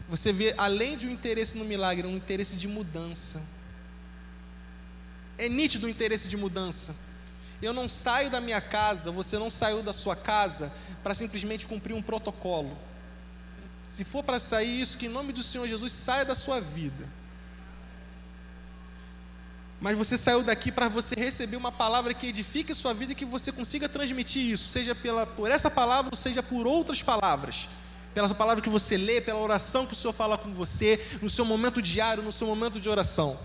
você 0.08 0.32
vê, 0.32 0.54
além 0.56 0.96
de 0.96 1.08
um 1.08 1.10
interesse 1.10 1.58
no 1.58 1.64
milagre, 1.64 2.06
um 2.06 2.16
interesse 2.16 2.54
de 2.54 2.68
mudança. 2.68 3.42
É 5.36 5.48
nítido 5.48 5.88
o 5.88 5.90
interesse 5.90 6.28
de 6.28 6.36
mudança. 6.36 6.94
Eu 7.60 7.72
não 7.72 7.88
saio 7.88 8.30
da 8.30 8.40
minha 8.40 8.60
casa, 8.60 9.10
você 9.10 9.36
não 9.36 9.50
saiu 9.50 9.82
da 9.82 9.92
sua 9.92 10.14
casa 10.14 10.72
para 11.02 11.12
simplesmente 11.12 11.66
cumprir 11.66 11.92
um 11.92 12.02
protocolo. 12.02 12.78
Se 13.88 14.04
for 14.04 14.22
para 14.22 14.38
sair 14.38 14.80
isso, 14.80 14.96
que 14.96 15.06
em 15.06 15.08
nome 15.08 15.32
do 15.32 15.42
Senhor 15.42 15.66
Jesus 15.66 15.92
saia 15.92 16.24
da 16.24 16.36
sua 16.36 16.60
vida. 16.60 17.04
Mas 19.80 19.96
você 19.96 20.16
saiu 20.16 20.42
daqui 20.42 20.72
para 20.72 20.88
você 20.88 21.14
receber 21.14 21.56
uma 21.56 21.70
palavra 21.70 22.14
que 22.14 22.26
edifique 22.26 22.72
a 22.72 22.74
sua 22.74 22.94
vida 22.94 23.12
e 23.12 23.14
que 23.14 23.24
você 23.24 23.52
consiga 23.52 23.88
transmitir 23.88 24.42
isso, 24.42 24.66
seja 24.66 24.94
pela, 24.94 25.26
por 25.26 25.50
essa 25.50 25.70
palavra 25.70 26.10
ou 26.12 26.16
seja 26.16 26.42
por 26.42 26.66
outras 26.66 27.02
palavras. 27.02 27.68
Pela 28.14 28.32
palavra 28.34 28.62
que 28.62 28.70
você 28.70 28.96
lê, 28.96 29.20
pela 29.20 29.38
oração 29.38 29.86
que 29.86 29.92
o 29.92 29.96
Senhor 29.96 30.14
fala 30.14 30.38
com 30.38 30.50
você, 30.50 31.04
no 31.20 31.28
seu 31.28 31.44
momento 31.44 31.82
diário, 31.82 32.22
no 32.22 32.32
seu 32.32 32.46
momento 32.46 32.80
de 32.80 32.88
oração. 32.88 33.38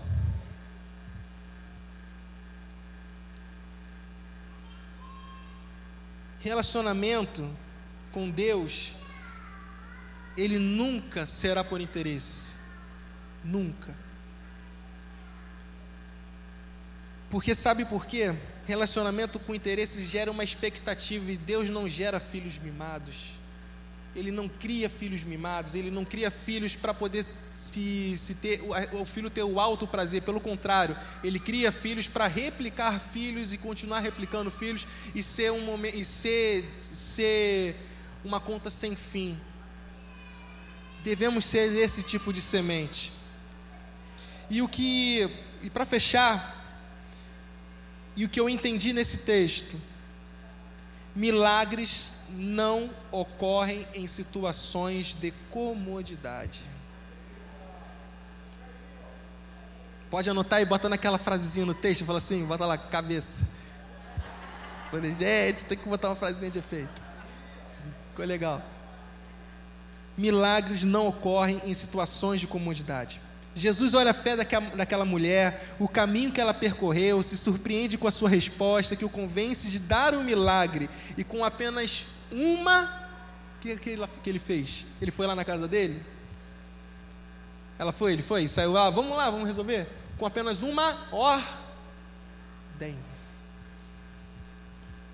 Relacionamento 6.40 7.48
com 8.10 8.30
Deus 8.30 8.94
ele 10.36 10.58
nunca 10.58 11.26
será 11.26 11.62
por 11.62 11.80
interesse. 11.80 12.56
Nunca. 13.44 13.94
Porque 17.32 17.54
sabe 17.54 17.86
por 17.86 18.04
quê? 18.04 18.34
Relacionamento 18.66 19.38
com 19.38 19.54
interesses 19.54 20.06
gera 20.08 20.30
uma 20.30 20.44
expectativa 20.44 21.32
e 21.32 21.36
Deus 21.38 21.70
não 21.70 21.88
gera 21.88 22.20
filhos 22.20 22.58
mimados. 22.58 23.30
Ele 24.14 24.30
não 24.30 24.50
cria 24.50 24.90
filhos 24.90 25.24
mimados, 25.24 25.74
ele 25.74 25.90
não 25.90 26.04
cria 26.04 26.30
filhos 26.30 26.76
para 26.76 26.92
poder 26.92 27.24
se, 27.54 28.14
se 28.18 28.34
ter, 28.34 28.60
o, 28.92 29.04
filho 29.06 29.30
ter 29.30 29.42
o 29.42 29.58
alto 29.58 29.86
prazer, 29.86 30.20
pelo 30.20 30.40
contrário, 30.40 30.94
ele 31.24 31.38
cria 31.38 31.72
filhos 31.72 32.06
para 32.06 32.26
replicar 32.26 33.00
filhos 33.00 33.54
e 33.54 33.56
continuar 33.56 34.00
replicando 34.00 34.50
filhos 34.50 34.86
e 35.14 35.22
ser 35.22 35.50
um 35.50 35.62
momento 35.62 35.96
e 35.96 36.04
ser, 36.04 36.66
ser 36.90 37.74
uma 38.22 38.38
conta 38.40 38.70
sem 38.70 38.94
fim 38.94 39.38
devemos 41.02 41.44
ser 41.44 41.74
esse 41.76 42.02
tipo 42.02 42.32
de 42.32 42.40
semente. 42.40 43.12
E 44.48 44.62
o 44.62 44.68
que, 44.68 45.28
e 45.62 45.70
para 45.70 45.84
fechar, 45.84 46.61
e 48.16 48.24
o 48.24 48.28
que 48.28 48.38
eu 48.38 48.48
entendi 48.48 48.92
nesse 48.92 49.18
texto, 49.18 49.80
milagres 51.14 52.12
não 52.30 52.90
ocorrem 53.10 53.86
em 53.94 54.06
situações 54.06 55.14
de 55.14 55.30
comodidade. 55.50 56.64
Pode 60.10 60.28
anotar 60.28 60.60
e 60.60 60.64
bota 60.64 60.88
naquela 60.88 61.16
frasezinha 61.16 61.64
no 61.64 61.74
texto, 61.74 62.04
fala 62.04 62.18
assim, 62.18 62.44
bota 62.44 62.66
lá, 62.66 62.76
cabeça. 62.76 63.38
Falei, 64.90 65.14
gente, 65.14 65.64
tem 65.64 65.78
que 65.78 65.88
botar 65.88 66.08
uma 66.08 66.16
frasezinha 66.16 66.50
de 66.50 66.58
efeito. 66.58 67.02
Ficou 68.10 68.26
legal 68.26 68.62
milagres 70.16 70.84
não 70.84 71.08
ocorrem 71.08 71.60
em 71.64 71.74
situações 71.74 72.40
de 72.40 72.46
comodidade. 72.46 73.20
Jesus 73.54 73.92
olha 73.92 74.12
a 74.12 74.14
fé 74.14 74.34
daquela 74.34 75.04
mulher, 75.04 75.74
o 75.78 75.86
caminho 75.86 76.32
que 76.32 76.40
ela 76.40 76.54
percorreu, 76.54 77.22
se 77.22 77.36
surpreende 77.36 77.98
com 77.98 78.08
a 78.08 78.10
sua 78.10 78.28
resposta, 78.28 78.96
que 78.96 79.04
o 79.04 79.10
convence 79.10 79.68
de 79.68 79.78
dar 79.78 80.14
um 80.14 80.24
milagre, 80.24 80.88
e 81.18 81.24
com 81.24 81.44
apenas 81.44 82.06
uma, 82.30 82.84
o 83.56 83.60
que, 83.60 83.76
que, 83.76 83.90
ele, 83.90 84.02
que 84.22 84.30
ele 84.30 84.38
fez? 84.38 84.86
Ele 85.02 85.10
foi 85.10 85.26
lá 85.26 85.34
na 85.34 85.44
casa 85.44 85.68
dele? 85.68 86.02
Ela 87.78 87.92
foi, 87.92 88.14
ele 88.14 88.22
foi, 88.22 88.48
saiu 88.48 88.72
lá, 88.72 88.88
vamos 88.88 89.16
lá, 89.16 89.30
vamos 89.30 89.46
resolver? 89.46 89.86
Com 90.16 90.24
apenas 90.24 90.62
uma 90.62 90.96
ordem. 91.12 92.96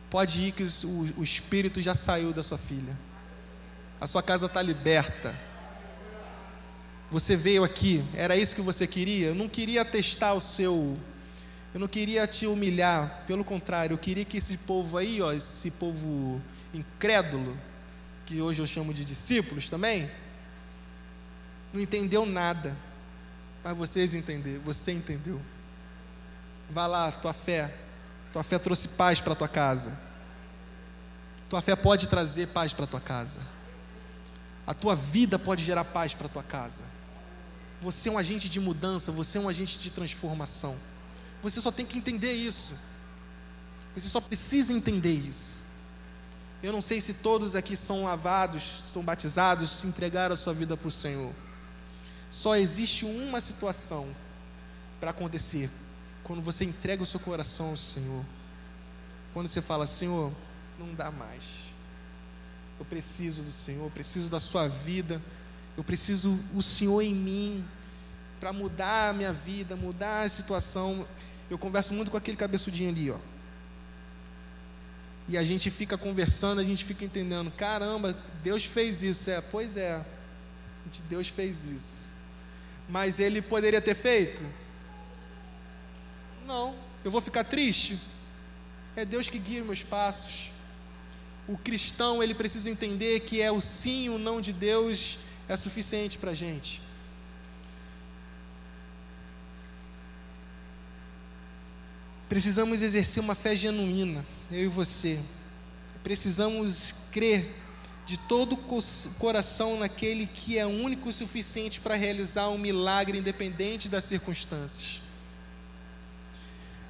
Pode 0.09 0.41
ir 0.43 0.53
que 0.53 0.63
o, 0.63 1.21
o 1.21 1.25
espírito 1.25 1.83
já 1.83 1.95
saiu 1.95 2.33
da 2.33 2.43
sua 2.43 2.59
filha. 2.59 2.97
A 4.01 4.07
sua 4.07 4.23
casa 4.23 4.47
está 4.47 4.63
liberta. 4.63 5.35
Você 7.11 7.37
veio 7.37 7.65
aqui, 7.65 8.05
era 8.15 8.37
isso 8.37 8.55
que 8.55 8.61
você 8.61 8.87
queria? 8.87 9.29
Eu 9.29 9.35
não 9.35 9.49
queria 9.49 9.85
testar 9.85 10.35
o 10.35 10.41
seu. 10.41 10.97
Eu 11.73 11.81
não 11.81 11.89
queria 11.89 12.27
te 12.27 12.47
humilhar, 12.47 13.25
pelo 13.27 13.45
contrário, 13.45 13.95
eu 13.95 13.99
queria 13.99 14.25
que 14.25 14.39
esse 14.39 14.57
povo 14.59 14.97
aí, 14.99 15.21
ó, 15.21 15.33
esse 15.33 15.71
povo 15.71 16.41
incrédulo, 16.73 17.57
que 18.27 18.41
hoje 18.41 18.61
eu 18.61 18.67
chamo 18.67 18.93
de 18.93 19.05
discípulos 19.05 19.71
também, 19.71 20.11
não 21.73 21.81
entendeu 21.81 22.27
nada. 22.27 22.77
Mas 23.65 23.77
vocês 23.77 24.15
entenderam, 24.15 24.61
você 24.61 24.93
entendeu. 24.93 25.41
Vá 26.71 26.87
lá, 26.87 27.11
tua 27.11 27.33
fé. 27.33 27.73
Tua 28.33 28.43
fé 28.43 28.59
trouxe 28.59 28.89
paz 28.89 29.21
para 29.21 29.35
tua 29.35 29.49
casa. 29.49 29.99
Tua 31.49 31.63
fé 31.63 31.75
pode 31.75 32.09
trazer 32.09 32.49
paz 32.49 32.73
para 32.73 32.87
tua 32.87 33.01
casa. 33.01 33.41
A 34.67 34.75
tua 34.75 34.95
vida 34.95 35.39
pode 35.39 35.65
gerar 35.65 35.85
paz 35.85 36.15
para 36.15 36.29
tua 36.29 36.43
casa. 36.43 36.85
Você 37.81 38.09
é 38.09 38.13
um 38.13 38.19
agente 38.19 38.49
de 38.49 38.59
mudança, 38.59 39.13
você 39.13 39.39
é 39.39 39.41
um 39.41 39.49
agente 39.49 39.79
de 39.79 39.91
transformação. 39.91 40.77
Você 41.43 41.61
só 41.61 41.71
tem 41.71 41.87
que 41.87 41.97
entender 41.97 42.33
isso. 42.33 42.75
Você 43.95 44.09
só 44.09 44.21
precisa 44.21 44.73
entender 44.73 45.15
isso. 45.15 45.63
Eu 46.63 46.73
não 46.73 46.81
sei 46.81 47.01
se 47.01 47.15
todos 47.15 47.55
aqui 47.55 47.77
são 47.77 48.05
lavados, 48.05 48.85
são 48.93 49.03
batizados, 49.03 49.71
se 49.71 49.87
entregaram 49.87 50.35
a 50.35 50.37
sua 50.37 50.53
vida 50.53 50.77
para 50.77 50.89
o 50.89 50.91
Senhor. 50.91 51.33
Só 52.31 52.57
existe 52.57 53.05
uma 53.05 53.41
situação 53.41 54.09
para 54.99 55.11
acontecer 55.11 55.71
quando 56.25 56.43
você 56.43 56.65
entrega 56.65 57.03
o 57.03 57.07
seu 57.07 57.21
coração 57.21 57.71
ao 57.71 57.77
Senhor. 57.77 58.25
Quando 59.33 59.47
você 59.47 59.63
fala, 59.63 59.87
Senhor, 59.87 60.33
não 60.79 60.93
dá 60.95 61.11
mais. 61.11 61.69
Eu 62.79 62.85
preciso 62.85 63.43
do 63.43 63.53
Senhor, 63.53 63.85
eu 63.85 63.91
preciso 63.91 64.29
da 64.29 64.41
sua 64.41 64.69
vida, 64.69 65.23
eu 65.79 65.85
preciso 65.85 66.37
o 66.57 66.61
Senhor 66.61 67.01
em 67.03 67.15
mim 67.15 67.65
para 68.41 68.53
mudar 68.53 69.11
a 69.11 69.13
minha 69.13 69.33
vida, 69.33 69.77
mudar 69.77 70.23
a 70.23 70.29
situação. 70.29 71.07
Eu 71.49 71.57
converso 71.57 71.95
muito 71.95 72.11
com 72.11 72.17
aquele 72.17 72.37
cabeçudinho 72.37 72.91
ali, 72.91 73.13
ó. 73.13 73.17
E 75.29 75.39
a 75.39 75.45
gente 75.45 75.71
fica 75.71 75.97
conversando, 75.97 76.61
a 76.61 76.65
gente 76.65 76.85
fica 76.85 77.05
entendendo, 77.05 77.49
caramba, 77.53 78.19
Deus 78.43 78.65
fez 78.65 79.05
isso. 79.05 79.31
É, 79.31 79.41
pois 79.41 79.77
é. 79.77 80.05
Deus 81.09 81.29
fez 81.29 81.67
isso. 81.67 82.09
Mas 82.89 83.21
ele 83.21 83.41
poderia 83.41 83.81
ter 83.81 83.95
feito? 83.95 84.45
Não. 86.45 86.75
Eu 87.05 87.13
vou 87.13 87.21
ficar 87.21 87.45
triste? 87.45 88.01
É 88.97 89.05
Deus 89.05 89.29
que 89.29 89.39
guia 89.39 89.63
meus 89.63 89.85
passos. 89.85 90.51
O 91.47 91.57
cristão, 91.57 92.21
ele 92.21 92.35
precisa 92.35 92.69
entender 92.69 93.21
que 93.21 93.41
é 93.41 93.53
o 93.53 93.61
sim 93.61 94.07
e 94.07 94.11
o 94.11 94.19
não 94.19 94.41
de 94.41 94.53
Deus 94.53 95.21
é 95.49 95.57
suficiente 95.57 96.19
para 96.19 96.33
a 96.33 96.35
gente. 96.35 96.83
Precisamos 102.29 102.83
exercer 102.83 103.23
uma 103.23 103.35
fé 103.35 103.57
genuína, 103.57 104.25
eu 104.51 104.65
e 104.65 104.69
você. 104.69 105.19
Precisamos 106.05 106.95
crer 107.11 107.55
de 108.05 108.19
todo 108.19 108.53
o 108.55 109.13
coração 109.19 109.79
naquele 109.79 110.27
que 110.27 110.59
é 110.59 110.67
único 110.67 111.09
e 111.09 111.13
suficiente 111.13 111.81
para 111.81 111.95
realizar 111.95 112.49
um 112.49 112.59
milagre 112.59 113.19
independente 113.19 113.89
das 113.89 114.05
circunstâncias. 114.05 115.01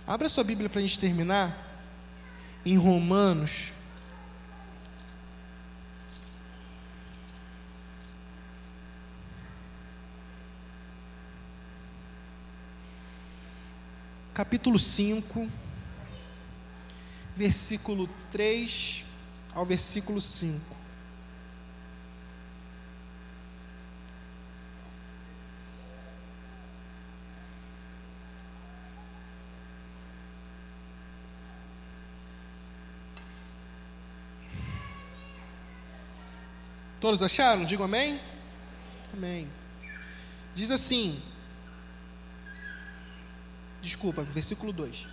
Abra 0.07 0.29
sua 0.29 0.43
Bíblia 0.43 0.69
para 0.69 0.79
a 0.79 0.83
gente 0.83 0.99
terminar. 0.99 1.67
Em 2.65 2.77
Romanos, 2.77 3.73
capítulo 14.39 14.79
5, 14.79 15.51
versículo 17.35 18.09
3 18.31 19.05
ao 19.53 19.65
versículo 19.65 20.21
5. 20.21 20.61
Todos 37.01 37.25
acharam? 37.25 37.65
Digo 37.65 37.83
amém? 37.83 38.21
Amém. 39.13 39.51
Diz 40.55 40.71
assim: 40.71 41.21
desculpa, 43.83 44.23
versículo 44.23 44.73
2. 44.73 45.07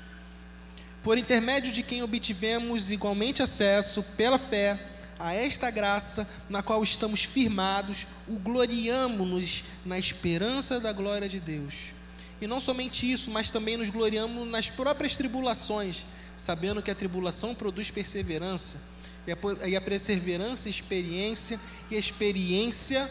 Por 1.03 1.17
intermédio 1.17 1.71
de 1.71 1.83
quem 1.83 2.01
obtivemos 2.01 2.91
igualmente 2.91 3.43
acesso, 3.43 4.01
pela 4.17 4.39
fé, 4.39 4.79
a 5.19 5.33
esta 5.33 5.69
graça 5.69 6.27
na 6.49 6.61
qual 6.61 6.83
estamos 6.83 7.23
firmados, 7.23 8.07
o 8.27 8.37
gloriamo-nos 8.39 9.63
na 9.85 9.97
esperança 9.97 10.79
da 10.79 10.91
glória 10.91 11.29
de 11.29 11.39
Deus. 11.39 11.93
E 12.41 12.47
não 12.47 12.59
somente 12.59 13.09
isso, 13.09 13.31
mas 13.31 13.51
também 13.51 13.77
nos 13.77 13.89
gloriamos 13.89 14.47
nas 14.49 14.69
próprias 14.69 15.15
tribulações, 15.15 16.05
sabendo 16.35 16.81
que 16.81 16.91
a 16.91 16.95
tribulação 16.95 17.55
produz 17.55 17.89
perseverança, 17.89 18.81
e 19.65 19.75
a 19.75 19.81
perseverança, 19.81 20.69
experiência, 20.69 21.59
e 21.89 21.95
a 21.95 21.99
experiência, 21.99 23.09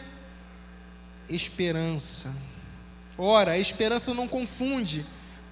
esperança. 1.27 2.35
Ora, 3.17 3.53
a 3.53 3.57
esperança 3.57 4.13
não 4.13 4.27
confunde, 4.27 5.05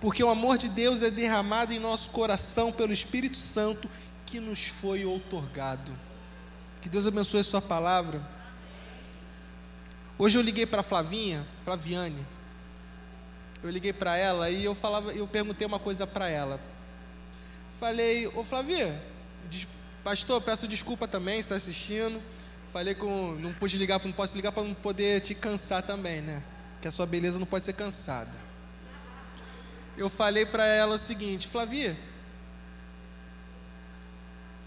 porque 0.04 0.22
o 0.22 0.30
amor 0.30 0.58
de 0.58 0.68
Deus 0.68 1.02
é 1.02 1.10
derramado 1.10 1.72
em 1.72 1.80
nosso 1.80 2.10
coração 2.10 2.74
pelo 2.74 2.92
Espírito 2.92 3.38
Santo 3.38 3.90
que 4.26 4.38
nos 4.38 4.68
foi 4.68 5.06
outorgado. 5.06 5.94
Que 6.82 6.90
Deus 6.90 7.08
abençoe 7.08 7.40
a 7.40 7.44
sua 7.46 7.62
palavra. 7.62 8.22
Hoje 10.20 10.38
eu 10.38 10.42
liguei 10.42 10.66
para 10.66 10.84
Flavinha, 10.84 11.48
Flaviane. 11.64 12.26
Eu 13.64 13.70
liguei 13.70 13.94
para 13.94 14.18
ela 14.18 14.50
e 14.50 14.66
eu 14.66 14.76
falava, 14.76 15.14
eu 15.14 15.26
perguntei 15.26 15.66
uma 15.66 15.80
coisa 15.80 16.06
para 16.06 16.28
ela. 16.28 16.60
Falei, 17.80 18.28
ô 18.36 18.44
Flavia, 18.44 19.02
pastor, 20.04 20.42
peço 20.42 20.68
desculpa 20.68 21.08
também, 21.08 21.40
está 21.40 21.56
assistindo. 21.56 22.22
Falei 22.74 22.94
com, 22.94 23.38
não 23.40 23.54
pude 23.54 23.78
ligar, 23.78 24.04
não 24.04 24.12
posso 24.12 24.36
ligar 24.36 24.52
para 24.52 24.64
não 24.64 24.74
poder 24.74 25.22
te 25.22 25.34
cansar 25.34 25.82
também, 25.82 26.22
né? 26.22 26.44
Que 26.82 26.90
a 26.90 26.92
sua 26.92 27.06
beleza 27.06 27.40
não 27.40 27.46
pode 27.46 27.64
ser 27.64 27.72
cansada 27.72 28.53
eu 29.98 30.10
falei 30.10 30.46
para 30.46 30.66
ela 30.66 30.96
o 30.96 31.00
seguinte: 31.00 31.48
Flavia, 31.48 31.98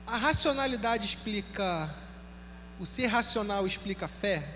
a 0.06 0.16
racionalidade 0.16 1.06
explica, 1.06 1.92
o 2.78 2.86
ser 2.86 3.06
racional 3.06 3.66
explica 3.66 4.04
a 4.04 4.08
fé? 4.08 4.48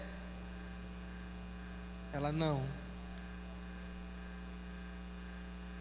Ela 2.13 2.33
não. 2.33 2.65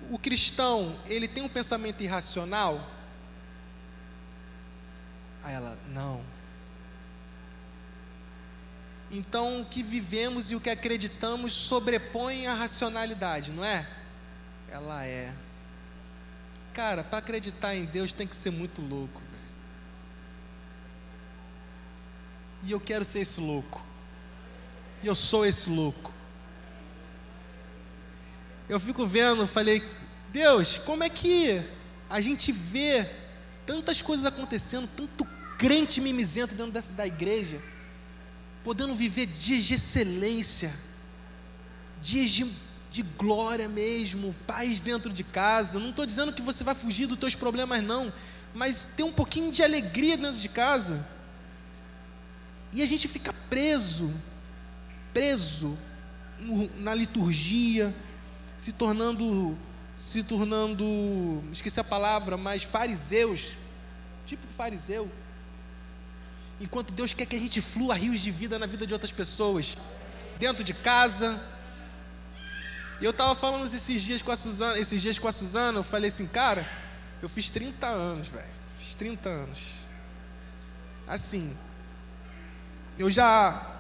O 0.10 0.17
cristão, 0.17 0.99
ele 1.06 1.28
tem 1.28 1.43
um 1.43 1.49
pensamento 1.49 2.02
irracional? 2.02 2.89
Aí 5.43 5.54
ela, 5.54 5.78
não. 5.89 6.21
Então, 9.12 9.62
o 9.62 9.65
que 9.65 9.82
vivemos 9.82 10.52
e 10.52 10.56
o 10.56 10.62
que 10.62 10.69
acreditamos 10.69 11.54
sobrepõe 11.54 12.47
a 12.47 12.54
racionalidade, 12.54 13.52
não 13.52 13.63
é? 13.63 13.88
Ela 14.71 15.05
é. 15.05 15.34
Cara, 16.73 17.04
para 17.04 17.19
acreditar 17.19 17.75
em 17.75 17.85
Deus 17.85 18.13
tem 18.13 18.27
que 18.27 18.35
ser 18.35 18.52
muito 18.52 18.81
louco. 18.81 19.21
E 22.63 22.71
eu 22.71 22.79
quero 22.79 23.06
ser 23.06 23.19
esse 23.19 23.39
louco. 23.39 23.83
E 25.02 25.08
eu 25.08 25.15
sou 25.15 25.46
esse 25.46 25.69
louco. 25.69 26.13
Eu 28.67 28.79
fico 28.79 29.08
vendo, 29.08 29.48
falei, 29.48 29.83
Deus, 30.31 30.77
como 30.77 31.04
é 31.04 31.10
que 31.10 31.63
a 32.10 32.21
gente 32.21 32.52
vê 32.52 33.10
tantas 33.65 34.02
coisas 34.02 34.25
acontecendo, 34.25 34.87
tanto 34.87 35.25
crente 35.58 36.00
mimizento 36.00 36.56
dentro 36.56 36.71
dessa, 36.71 36.94
da 36.94 37.06
igreja, 37.06 37.62
podendo 38.63 38.94
viver 38.94 39.25
dias 39.25 39.63
de 39.63 39.73
excelência, 39.73 40.73
dias 42.02 42.29
de 42.31 42.52
de 42.90 43.04
glória 43.04 43.69
mesmo, 43.69 44.35
paz 44.48 44.81
dentro 44.81 45.12
de 45.13 45.23
casa. 45.23 45.79
Não 45.79 45.92
estou 45.92 46.06
dizendo 46.06 46.33
que 46.33 46.42
você 46.42 46.63
vai 46.63 46.73
fugir 46.73 47.06
dos 47.06 47.19
teus 47.19 47.35
problemas, 47.35 47.83
não, 47.83 48.12
mas 48.54 48.83
ter 48.83 49.04
um 49.04 49.12
pouquinho 49.12 49.52
de 49.52 49.63
alegria 49.63 50.17
dentro 50.17 50.40
de 50.40 50.50
casa. 50.50 51.08
E 52.71 52.81
a 52.81 52.85
gente 52.85 53.08
fica 53.08 53.33
preso, 53.50 54.13
preso 55.13 55.77
na 56.77 56.94
liturgia, 56.94 57.94
se 58.58 58.71
tornando, 58.71 59.58
se 59.96 60.23
tornando, 60.23 61.44
esqueci 61.52 61.79
a 61.79 61.83
palavra, 61.83 62.37
mas 62.37 62.63
fariseus, 62.63 63.58
tipo 64.25 64.48
fariseu. 64.48 65.10
Enquanto 66.62 66.94
Deus 66.94 67.13
quer 67.13 67.25
que 67.25 67.35
a 67.35 67.40
gente 67.40 67.62
flua 67.62 67.96
rios 67.96 68.19
de 68.19 68.31
vida 68.31 68.60
na 68.60 68.65
vida 68.65 68.85
de 68.85 68.94
outras 68.94 69.12
pessoas, 69.12 69.77
dentro 70.40 70.63
de 70.63 70.73
casa. 70.73 71.42
E 73.02 73.06
eu 73.06 73.12
estava 73.12 73.33
falando 73.33 73.65
esses 73.65 74.02
dias 74.02 74.21
com 74.21 74.31
a 74.31 74.35
Suzana, 74.35 74.77
esses 74.77 75.02
dias 75.02 75.17
com 75.17 75.27
a 75.27 75.31
Suzana, 75.31 75.79
eu 75.79 75.83
falei 75.83 76.10
assim, 76.10 76.27
cara, 76.27 76.67
eu 77.21 77.29
fiz 77.29 77.50
30 77.50 77.87
anos, 77.87 78.27
velho. 78.27 78.47
Fiz 78.77 78.95
30 78.95 79.29
anos. 79.29 79.60
Assim, 81.08 81.56
eu 82.97 83.10
já 83.10 83.77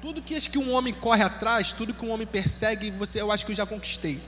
tudo 0.00 0.22
que 0.22 0.34
acho 0.34 0.50
que 0.50 0.58
um 0.58 0.72
homem 0.72 0.94
corre 0.94 1.22
atrás, 1.22 1.72
tudo 1.72 1.92
que 1.92 2.04
um 2.04 2.10
homem 2.10 2.26
persegue, 2.26 2.90
você, 2.90 3.20
eu 3.20 3.30
acho 3.30 3.44
que 3.44 3.52
eu 3.52 3.56
já 3.56 3.66
conquistei. 3.66 4.20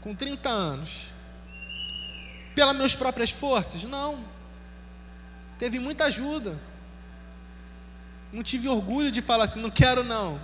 Com 0.00 0.14
30 0.14 0.48
anos. 0.48 1.12
Pelas 2.54 2.74
minhas 2.74 2.96
próprias 2.96 3.30
forças? 3.30 3.84
Não. 3.84 4.24
Teve 5.58 5.78
muita 5.78 6.04
ajuda. 6.04 6.58
Não 8.34 8.42
tive 8.42 8.68
orgulho 8.68 9.10
de 9.10 9.22
falar 9.22 9.44
assim, 9.44 9.62
não 9.62 9.70
quero 9.70 10.04
não. 10.04 10.40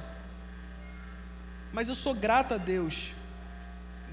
Mas 1.72 1.88
eu 1.88 1.94
sou 1.94 2.14
grato 2.14 2.54
a 2.54 2.56
Deus. 2.56 3.12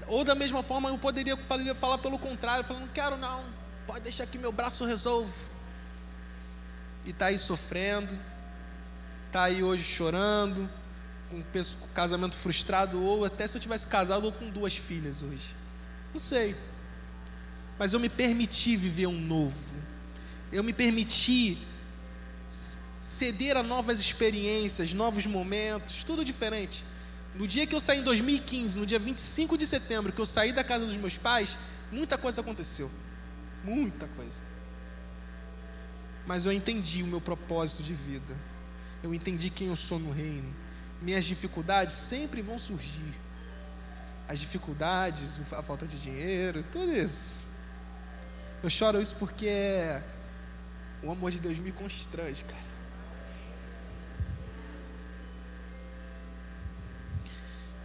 Ou 0.06 0.24
da 0.24 0.34
mesma 0.34 0.62
forma 0.62 0.90
eu 0.90 0.98
poderia 0.98 1.36
falar, 1.74 1.98
pelo 1.98 2.18
contrário, 2.18 2.64
falar, 2.64 2.80
não 2.80 2.88
quero 2.88 3.16
não. 3.16 3.42
Pode 3.86 4.00
deixar 4.00 4.26
que 4.26 4.36
meu 4.36 4.52
braço 4.52 4.84
resolva. 4.84 5.32
E 7.06 7.10
está 7.10 7.26
aí 7.26 7.38
sofrendo 7.38 8.18
está 9.28 9.44
aí 9.44 9.62
hoje 9.62 9.84
chorando, 9.84 10.68
com 11.30 11.42
casamento 11.94 12.36
frustrado, 12.36 13.00
ou 13.00 13.24
até 13.24 13.46
se 13.46 13.56
eu 13.56 13.60
tivesse 13.60 13.86
casado 13.86 14.24
ou 14.24 14.32
com 14.32 14.48
duas 14.48 14.76
filhas 14.76 15.22
hoje. 15.22 15.54
Não 16.12 16.18
sei. 16.18 16.56
Mas 17.78 17.92
eu 17.92 18.00
me 18.00 18.08
permiti 18.08 18.76
viver 18.76 19.06
um 19.06 19.20
novo. 19.20 19.74
Eu 20.50 20.64
me 20.64 20.72
permiti 20.72 21.58
ceder 23.08 23.56
a 23.56 23.62
novas 23.62 23.98
experiências, 23.98 24.92
novos 24.92 25.26
momentos, 25.26 26.04
tudo 26.04 26.24
diferente. 26.24 26.84
No 27.34 27.46
dia 27.46 27.66
que 27.66 27.74
eu 27.74 27.80
saí 27.80 28.00
em 28.00 28.02
2015, 28.02 28.78
no 28.78 28.86
dia 28.86 28.98
25 28.98 29.56
de 29.56 29.66
setembro, 29.66 30.12
que 30.12 30.20
eu 30.20 30.26
saí 30.26 30.52
da 30.52 30.64
casa 30.64 30.84
dos 30.84 30.96
meus 30.96 31.16
pais, 31.16 31.56
muita 31.90 32.18
coisa 32.18 32.40
aconteceu. 32.40 32.90
Muita 33.64 34.06
coisa. 34.08 34.40
Mas 36.26 36.44
eu 36.44 36.52
entendi 36.52 37.02
o 37.02 37.06
meu 37.06 37.20
propósito 37.20 37.82
de 37.82 37.94
vida 37.94 38.34
eu 39.02 39.14
entendi 39.14 39.50
quem 39.50 39.68
eu 39.68 39.76
sou 39.76 39.98
no 39.98 40.10
reino. 40.10 40.54
Minhas 41.00 41.24
dificuldades 41.24 41.94
sempre 41.94 42.42
vão 42.42 42.58
surgir. 42.58 43.14
As 44.28 44.40
dificuldades, 44.40 45.40
a 45.52 45.62
falta 45.62 45.86
de 45.86 46.00
dinheiro, 46.00 46.64
tudo 46.70 46.92
isso. 46.92 47.48
Eu 48.62 48.68
choro 48.68 49.00
isso 49.00 49.14
porque 49.16 49.46
é... 49.46 50.02
o 51.02 51.10
amor 51.10 51.30
de 51.30 51.40
Deus 51.40 51.58
me 51.58 51.70
constrange, 51.70 52.44
cara. 52.44 52.67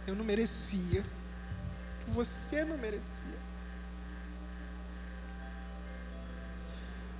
Eu 0.06 0.14
não 0.14 0.24
merecia. 0.24 1.04
Você 2.08 2.64
não 2.64 2.76
merecia. 2.76 3.44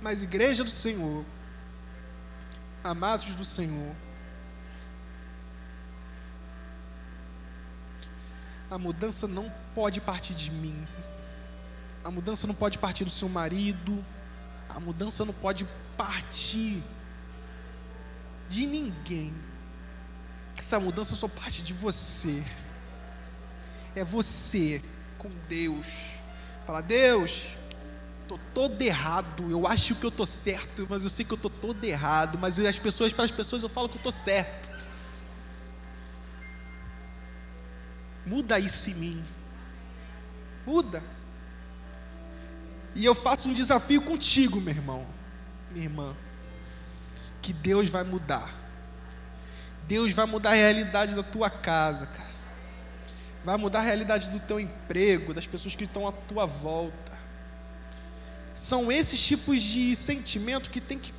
Mas 0.01 0.21
igreja 0.21 0.63
do 0.63 0.69
Senhor, 0.69 1.25
amados 2.83 3.33
do 3.33 3.43
Senhor, 3.43 3.95
a 8.69 8.77
mudança 8.77 9.27
não 9.27 9.51
pode 9.73 9.99
partir 9.99 10.35
de 10.35 10.51
mim, 10.51 10.87
a 12.03 12.11
mudança 12.11 12.45
não 12.45 12.53
pode 12.53 12.77
partir 12.77 13.03
do 13.03 13.09
seu 13.09 13.27
marido, 13.27 14.05
a 14.69 14.79
mudança 14.79 15.25
não 15.25 15.33
pode 15.33 15.65
partir 15.97 16.83
de 18.47 18.67
ninguém. 18.67 19.33
Essa 20.55 20.79
mudança 20.79 21.15
só 21.15 21.27
parte 21.27 21.63
de 21.63 21.73
você. 21.73 22.43
É 23.95 24.03
você 24.03 24.81
com 25.17 25.29
Deus. 25.47 25.87
Fala, 26.65 26.81
Deus, 26.81 27.55
Estou 28.25 28.39
todo 28.55 28.81
errado. 28.81 29.51
Eu 29.51 29.67
acho 29.67 29.93
que 29.93 30.03
eu 30.03 30.09
estou 30.09 30.25
certo, 30.25 30.87
mas 30.89 31.03
eu 31.03 31.11
sei 31.11 31.23
que 31.23 31.31
eu 31.31 31.35
estou 31.35 31.51
todo 31.51 31.83
errado. 31.83 32.39
Mas 32.39 32.57
as 32.57 32.79
pessoas, 32.79 33.13
para 33.13 33.23
as 33.23 33.31
pessoas, 33.31 33.61
eu 33.61 33.69
falo 33.69 33.87
que 33.87 33.95
eu 33.95 33.99
estou 33.99 34.11
certo. 34.11 34.71
Muda 38.25 38.57
isso 38.57 38.89
em 38.89 38.95
mim. 38.95 39.23
Muda. 40.65 41.03
E 42.95 43.05
eu 43.05 43.13
faço 43.13 43.47
um 43.47 43.53
desafio 43.53 44.01
contigo, 44.01 44.59
meu 44.59 44.73
irmão, 44.73 45.05
minha 45.69 45.85
irmã. 45.85 46.15
Que 47.43 47.53
Deus 47.53 47.89
vai 47.89 48.03
mudar. 48.03 48.51
Deus 49.87 50.13
vai 50.13 50.25
mudar 50.25 50.51
a 50.51 50.55
realidade 50.55 51.13
da 51.13 51.21
tua 51.21 51.47
casa, 51.47 52.07
cara. 52.07 52.34
Vai 53.45 53.57
mudar 53.57 53.77
a 53.77 53.83
realidade 53.83 54.31
do 54.31 54.39
teu 54.39 54.59
emprego, 54.59 55.31
das 55.31 55.45
pessoas 55.45 55.75
que 55.75 55.83
estão 55.83 56.07
à 56.07 56.11
tua 56.11 56.47
volta. 56.47 57.13
São 58.55 58.91
esses 58.91 59.23
tipos 59.23 59.61
de 59.61 59.95
sentimento 59.95 60.67
que 60.67 60.81
tem 60.81 60.97
que 60.97 61.13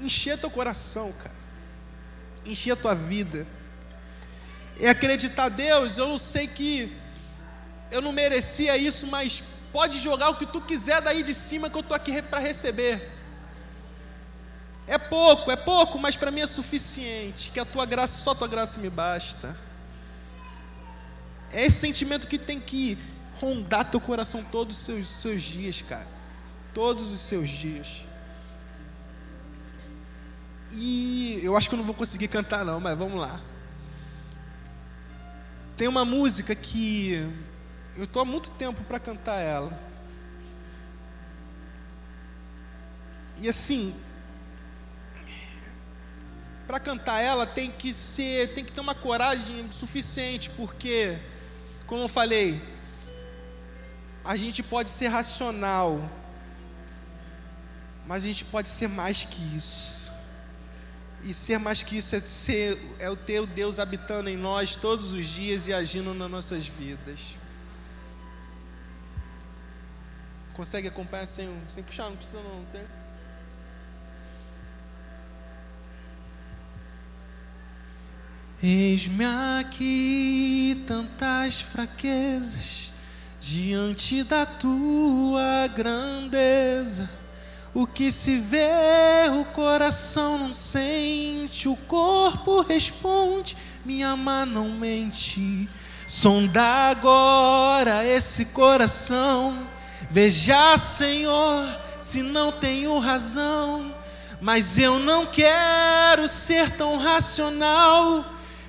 encher 0.00 0.38
teu 0.38 0.50
coração, 0.50 1.12
cara. 1.12 1.34
Encher 2.46 2.72
a 2.72 2.76
tua 2.76 2.94
vida. 2.94 3.46
É 4.80 4.88
acreditar, 4.88 5.50
Deus, 5.50 5.98
eu 5.98 6.18
sei 6.18 6.48
que 6.48 6.96
eu 7.90 8.00
não 8.00 8.10
merecia 8.10 8.78
isso, 8.78 9.06
mas 9.06 9.42
pode 9.70 9.98
jogar 9.98 10.30
o 10.30 10.36
que 10.36 10.46
tu 10.46 10.62
quiser 10.62 11.02
daí 11.02 11.22
de 11.22 11.34
cima 11.34 11.68
que 11.68 11.76
eu 11.76 11.82
estou 11.82 11.94
aqui 11.94 12.22
para 12.22 12.38
receber. 12.38 13.06
É 14.86 14.96
pouco, 14.96 15.50
é 15.50 15.56
pouco, 15.56 15.98
mas 15.98 16.16
para 16.16 16.30
mim 16.30 16.40
é 16.40 16.46
suficiente. 16.46 17.50
Que 17.50 17.60
a 17.60 17.66
tua 17.66 17.84
graça, 17.84 18.16
só 18.16 18.30
a 18.30 18.34
tua 18.34 18.48
graça 18.48 18.80
me 18.80 18.88
basta. 18.88 19.54
É 21.52 21.66
esse 21.66 21.78
sentimento 21.78 22.26
que 22.26 22.38
tem 22.38 22.60
que 22.60 22.96
rondar 23.40 23.90
teu 23.90 24.00
coração 24.00 24.44
todos 24.44 24.76
os 24.76 24.84
seus, 24.84 25.08
seus 25.08 25.42
dias, 25.42 25.82
cara 25.82 26.20
todos 26.74 27.10
os 27.10 27.20
seus 27.20 27.48
dias. 27.48 28.02
E 30.72 31.40
eu 31.42 31.56
acho 31.56 31.68
que 31.68 31.74
eu 31.74 31.78
não 31.78 31.84
vou 31.84 31.94
conseguir 31.94 32.28
cantar 32.28 32.64
não, 32.64 32.78
mas 32.78 32.96
vamos 32.96 33.20
lá. 33.20 33.40
Tem 35.76 35.88
uma 35.88 36.04
música 36.04 36.54
que 36.54 37.28
eu 37.96 38.04
estou 38.04 38.22
há 38.22 38.24
muito 38.24 38.50
tempo 38.50 38.82
para 38.84 39.00
cantar 39.00 39.40
ela. 39.40 39.78
E 43.38 43.48
assim, 43.48 43.94
para 46.66 46.78
cantar 46.78 47.20
ela 47.20 47.46
tem 47.46 47.70
que 47.70 47.92
ser, 47.92 48.52
tem 48.54 48.64
que 48.64 48.70
ter 48.70 48.80
uma 48.80 48.94
coragem 48.94 49.66
suficiente, 49.72 50.50
porque 50.50 51.18
como 51.90 52.04
eu 52.04 52.08
falei, 52.08 52.62
a 54.24 54.36
gente 54.36 54.62
pode 54.62 54.88
ser 54.90 55.08
racional, 55.08 56.08
mas 58.06 58.22
a 58.22 58.26
gente 58.28 58.44
pode 58.44 58.68
ser 58.68 58.88
mais 58.88 59.24
que 59.24 59.42
isso. 59.56 60.12
E 61.24 61.34
ser 61.34 61.58
mais 61.58 61.82
que 61.82 61.98
isso 61.98 62.14
é, 62.14 62.20
ser, 62.20 62.78
é 63.00 63.10
o 63.10 63.16
ter 63.16 63.40
o 63.40 63.46
Deus 63.46 63.80
habitando 63.80 64.30
em 64.30 64.36
nós 64.36 64.76
todos 64.76 65.12
os 65.12 65.26
dias 65.26 65.66
e 65.66 65.74
agindo 65.74 66.14
nas 66.14 66.30
nossas 66.30 66.64
vidas. 66.64 67.34
Consegue 70.54 70.86
acompanhar 70.86 71.26
sem, 71.26 71.52
sem 71.68 71.82
puxar? 71.82 72.08
Não 72.08 72.16
precisa 72.16 72.40
não, 72.40 72.64
tem? 72.66 72.82
Eis-me 78.62 79.24
aqui 79.60 80.82
tantas 80.86 81.60
fraquezas 81.60 82.92
diante 83.40 84.22
da 84.22 84.44
tua 84.44 85.66
grandeza 85.66 87.20
o 87.72 87.86
que 87.86 88.10
se 88.10 88.36
vê, 88.36 89.30
o 89.32 89.44
coração 89.44 90.38
não 90.38 90.52
sente, 90.52 91.68
o 91.68 91.76
corpo 91.76 92.62
responde, 92.62 93.56
minha 93.84 94.16
mão 94.16 94.44
não 94.44 94.68
mente. 94.70 95.68
Sonda 96.06 96.62
agora 96.90 98.04
esse 98.04 98.46
coração, 98.46 99.68
veja, 100.10 100.76
Senhor, 100.76 101.68
se 102.00 102.22
não 102.22 102.50
tenho 102.50 102.98
razão, 102.98 103.94
mas 104.40 104.76
eu 104.76 104.98
não 104.98 105.26
quero 105.26 106.26
ser 106.26 106.72
tão 106.72 106.98
racional. 106.98 108.24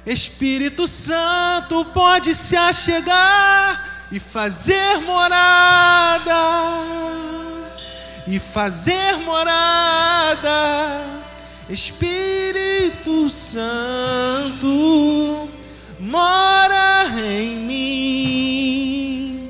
Espírito 0.05 0.87
Santo 0.87 1.85
pode 1.85 2.33
se 2.33 2.55
achegar 2.57 4.07
e 4.11 4.19
fazer 4.19 4.97
morada 5.01 6.31
e 8.27 8.39
fazer 8.39 9.17
morada. 9.17 10.49
Espírito 11.69 13.29
Santo, 13.29 14.67
mora 15.99 17.05
em 17.19 17.57
mim. 17.57 19.49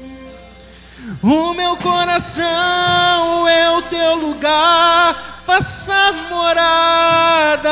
O 1.22 1.54
meu 1.54 1.78
coração 1.78 3.48
é 3.48 3.72
o 3.72 3.84
teu 3.84 4.16
lugar, 4.16 5.40
faça 5.46 6.12
morada. 6.30 7.72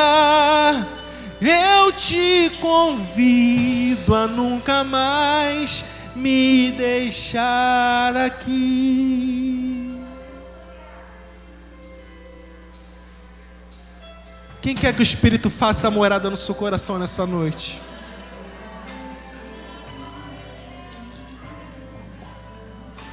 Eu 1.40 1.90
te 1.92 2.50
convido 2.60 4.14
a 4.14 4.26
nunca 4.26 4.84
mais 4.84 5.84
me 6.14 6.70
deixar 6.72 8.14
aqui. 8.14 9.98
Quem 14.60 14.74
quer 14.74 14.94
que 14.94 15.00
o 15.00 15.02
Espírito 15.02 15.48
faça 15.48 15.90
morada 15.90 16.28
no 16.28 16.36
seu 16.36 16.54
coração 16.54 16.98
nessa 16.98 17.24
noite? 17.24 17.80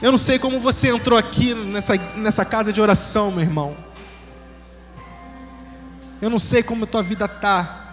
Eu 0.02 0.12
não 0.12 0.18
sei 0.18 0.38
como 0.38 0.60
você 0.60 0.90
entrou 0.90 1.18
aqui 1.18 1.54
nessa, 1.54 1.96
nessa 2.16 2.44
casa 2.44 2.74
de 2.74 2.82
oração, 2.82 3.32
meu 3.32 3.42
irmão. 3.42 3.78
Eu 6.22 6.30
não 6.30 6.38
sei 6.38 6.62
como 6.62 6.84
a 6.84 6.88
tua 6.88 7.02
vida 7.02 7.26
tá. 7.28 7.87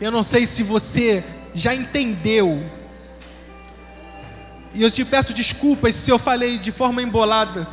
Eu 0.00 0.10
não 0.10 0.22
sei 0.22 0.46
se 0.46 0.62
você 0.62 1.24
já 1.54 1.74
entendeu. 1.74 2.64
E 4.74 4.82
eu 4.82 4.90
te 4.90 5.04
peço 5.04 5.32
desculpas 5.32 5.94
se 5.94 6.10
eu 6.10 6.18
falei 6.18 6.58
de 6.58 6.70
forma 6.70 7.02
embolada. 7.02 7.66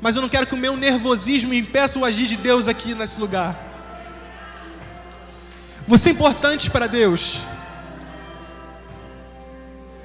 Mas 0.00 0.16
eu 0.16 0.22
não 0.22 0.28
quero 0.28 0.46
que 0.46 0.54
o 0.54 0.58
meu 0.58 0.76
nervosismo 0.76 1.52
impeça 1.52 1.98
o 1.98 2.04
agir 2.04 2.26
de 2.26 2.36
Deus 2.36 2.68
aqui 2.68 2.94
nesse 2.94 3.20
lugar. 3.20 3.56
Você 5.86 6.08
é 6.08 6.12
importante 6.12 6.70
para 6.70 6.86
Deus. 6.86 7.40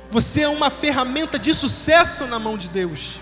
Você 0.09 0.41
é 0.41 0.47
uma 0.47 0.69
ferramenta 0.69 1.39
de 1.39 1.53
sucesso 1.53 2.25
na 2.27 2.37
mão 2.37 2.57
de 2.57 2.69
Deus. 2.69 3.19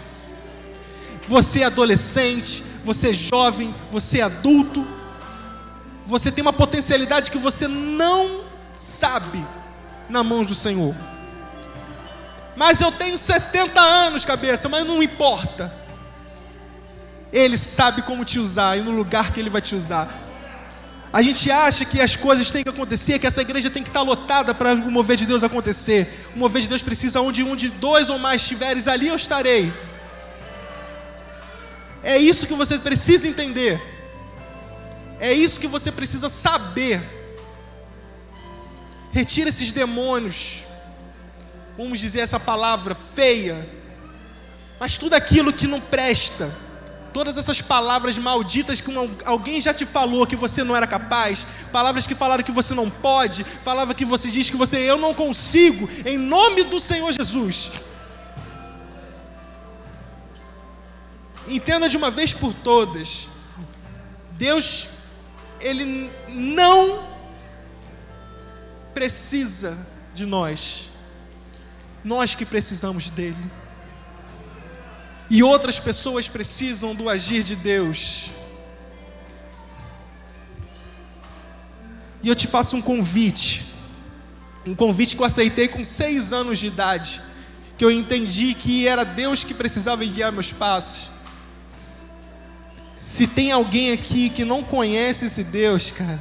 Você 1.28 1.62
é 1.62 1.66
adolescente, 1.66 2.64
você 2.84 3.12
é 3.12 3.14
jovem, 3.14 3.74
você 3.92 4.20
é 4.20 4.24
adulto. 4.24 4.86
Você 6.10 6.32
tem 6.32 6.42
uma 6.42 6.52
potencialidade 6.52 7.30
que 7.30 7.38
você 7.38 7.68
não 7.68 8.42
sabe 8.74 9.46
na 10.10 10.24
mão 10.24 10.44
do 10.44 10.56
Senhor. 10.56 10.96
Mas 12.56 12.82
eu 12.82 12.92
tenho 12.92 13.16
70 13.16 13.80
anos, 13.80 14.26
cabeça, 14.26 14.68
mas 14.68 14.84
não 14.86 15.04
importa. 15.04 15.72
Ele 17.32 17.58
sabe 17.60 18.02
como 18.02 18.26
te 18.26 18.40
usar 18.40 18.76
e 18.76 18.82
no 18.82 18.90
lugar 18.90 19.32
que 19.32 19.40
ele 19.40 19.52
vai 19.52 19.62
te 19.62 19.76
usar. 19.76 20.10
A 21.14 21.22
gente 21.22 21.52
acha 21.52 21.86
que 21.86 22.02
as 22.02 22.16
coisas 22.16 22.50
têm 22.50 22.64
que 22.64 22.70
acontecer, 22.70 23.20
que 23.20 23.28
essa 23.28 23.42
igreja 23.42 23.70
tem 23.70 23.84
que 23.84 23.90
estar 23.90 24.02
lotada 24.02 24.54
para 24.54 24.74
o 24.74 24.92
mover 24.92 25.16
de 25.16 25.28
Deus 25.28 25.44
acontecer. 25.44 26.28
O 26.36 26.40
mover 26.40 26.64
de 26.64 26.70
Deus 26.70 26.82
precisa 26.82 27.22
onde 27.22 27.44
um 27.44 27.56
de 27.56 27.70
dois 27.70 28.10
ou 28.10 28.18
mais 28.18 28.42
estiveres, 28.42 28.88
ali 28.88 29.08
eu 29.08 29.16
estarei. 29.16 29.72
É 32.02 32.18
isso 32.18 32.48
que 32.48 32.54
você 32.56 32.80
precisa 32.80 33.28
entender. 33.28 33.99
É 35.20 35.34
isso 35.34 35.60
que 35.60 35.68
você 35.68 35.92
precisa 35.92 36.30
saber. 36.30 37.02
Retira 39.12 39.50
esses 39.50 39.72
demônios. 39.72 40.64
Vamos 41.78 42.00
dizer 42.00 42.22
essa 42.22 42.40
palavra 42.40 42.96
feia. 42.96 43.68
Mas 44.80 44.98
tudo 44.98 45.14
aquilo 45.14 45.52
que 45.52 45.68
não 45.68 45.82
presta 45.82 46.50
Todas 47.12 47.38
essas 47.38 47.60
palavras 47.60 48.18
malditas 48.20 48.82
que 48.82 48.92
alguém 49.26 49.60
já 49.60 49.74
te 49.74 49.86
falou 49.86 50.28
que 50.28 50.36
você 50.36 50.64
não 50.64 50.76
era 50.76 50.86
capaz, 50.86 51.46
palavras 51.72 52.06
que 52.06 52.14
falaram 52.14 52.44
que 52.44 52.52
você 52.52 52.76
não 52.76 52.88
pode, 52.90 53.44
palavra 53.64 53.96
que 53.96 54.06
você 54.06 54.30
diz 54.30 54.50
que 54.50 54.58
você 54.58 54.78
eu 54.78 54.98
não 54.98 55.14
consigo, 55.14 55.90
em 56.06 56.18
nome 56.18 56.64
do 56.64 56.80
Senhor 56.80 57.12
Jesus. 57.12 57.72
Entenda 61.48 61.90
de 61.90 61.98
uma 61.98 62.12
vez 62.12 62.32
por 62.32 62.54
todas. 62.54 63.28
Deus 64.34 64.88
ele 65.60 66.12
não 66.28 67.08
precisa 68.94 69.78
de 70.14 70.26
nós. 70.26 70.90
Nós 72.04 72.34
que 72.34 72.46
precisamos 72.46 73.10
dele 73.10 73.38
e 75.30 75.44
outras 75.44 75.80
pessoas 75.80 76.28
precisam 76.28 76.96
do 76.96 77.08
agir 77.08 77.44
de 77.44 77.56
Deus. 77.56 78.32
E 82.24 82.28
eu 82.28 82.36
te 82.36 82.48
faço 82.48 82.76
um 82.76 82.82
convite, 82.82 83.66
um 84.66 84.74
convite 84.74 85.16
que 85.16 85.22
eu 85.22 85.26
aceitei 85.26 85.68
com 85.68 85.86
seis 85.86 86.34
anos 86.34 86.60
de 86.60 86.68
idade, 86.68 87.22
que 87.78 87.86
eu 87.86 87.92
entendi 87.92 88.54
que 88.54 88.88
era 88.88 89.06
Deus 89.06 89.44
que 89.44 89.54
precisava 89.54 90.04
guiar 90.04 90.32
meus 90.32 90.52
passos. 90.52 91.12
Se 93.00 93.26
tem 93.26 93.50
alguém 93.50 93.94
aqui 93.94 94.30
que 94.30 94.44
não 94.44 94.62
conhece 94.62 95.26
esse 95.26 95.42
Deus, 95.42 95.90
cara, 95.90 96.20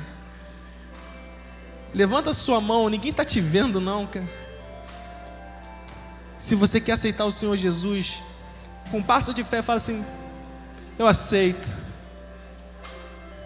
levanta 1.93 2.33
sua 2.33 2.61
mão, 2.61 2.89
ninguém 2.89 3.11
está 3.11 3.25
te 3.25 3.41
vendo, 3.41 3.81
não, 3.81 4.07
cara. 4.07 4.29
Se 6.39 6.55
você 6.55 6.81
quer 6.81 6.93
aceitar 6.93 7.25
o 7.25 7.33
Senhor 7.33 7.57
Jesus, 7.57 8.23
com 8.93 8.99
um 8.99 9.03
passo 9.03 9.35
de 9.35 9.43
fé, 9.43 9.61
fala 9.61 9.79
assim: 9.79 10.05
Eu 10.97 11.09
aceito. 11.09 11.77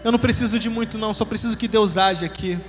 Eu 0.03 0.11
não 0.11 0.19
preciso 0.19 0.59
de 0.59 0.69
muito, 0.69 0.99
não, 0.99 1.11
só 1.11 1.25
preciso 1.25 1.57
que 1.57 1.67
Deus 1.67 1.97
age 1.97 2.23
aqui. 2.23 2.59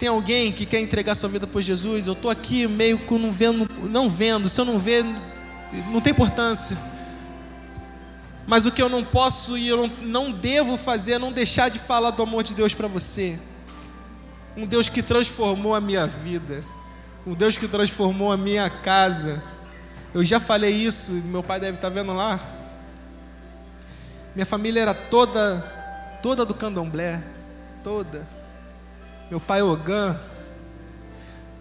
Tem 0.00 0.08
alguém 0.08 0.50
que 0.50 0.66
quer 0.66 0.80
entregar 0.80 1.14
sua 1.14 1.28
vida 1.28 1.46
por 1.46 1.62
Jesus? 1.62 2.08
Eu 2.08 2.14
estou 2.14 2.30
aqui 2.30 2.66
meio 2.66 2.98
que 2.98 3.18
não 3.18 3.30
vendo, 3.30 3.70
não 3.88 4.08
vendo. 4.08 4.48
Se 4.48 4.60
eu 4.60 4.64
não 4.64 4.78
ver, 4.78 5.04
não 5.92 6.00
tem 6.00 6.10
importância. 6.10 6.97
Mas 8.48 8.66
o 8.66 8.72
que 8.72 8.82
eu 8.82 8.88
não 8.88 9.04
posso 9.04 9.56
e 9.56 9.68
eu 9.68 9.76
não, 9.76 9.86
não 10.00 10.32
devo 10.32 10.76
fazer 10.76 11.12
é 11.12 11.18
não 11.20 11.30
deixar 11.30 11.68
de 11.68 11.78
falar 11.78 12.10
do 12.10 12.24
amor 12.24 12.42
de 12.42 12.52
Deus 12.52 12.74
para 12.74 12.88
você. 12.88 13.38
Um 14.56 14.66
Deus 14.66 14.88
que 14.88 15.04
transformou 15.04 15.72
a 15.72 15.80
minha 15.80 16.04
vida. 16.04 16.64
Um 17.24 17.34
Deus 17.34 17.56
que 17.56 17.68
transformou 17.68 18.32
a 18.32 18.36
minha 18.36 18.68
casa 18.68 19.40
eu 20.14 20.24
já 20.24 20.40
falei 20.40 20.72
isso, 20.72 21.12
meu 21.12 21.42
pai 21.42 21.60
deve 21.60 21.76
estar 21.76 21.90
vendo 21.90 22.14
lá. 22.14 22.40
Minha 24.34 24.46
família 24.46 24.80
era 24.80 24.94
toda, 24.94 25.60
toda 26.22 26.46
do 26.46 26.54
candomblé, 26.54 27.22
toda. 27.84 28.26
Meu 29.30 29.38
pai 29.38 29.60
Ogã, 29.60 30.18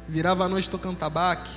virava 0.08 0.46
a 0.46 0.50
noite 0.50 0.70
tocando 0.70 0.98
tabaque. 0.98 1.52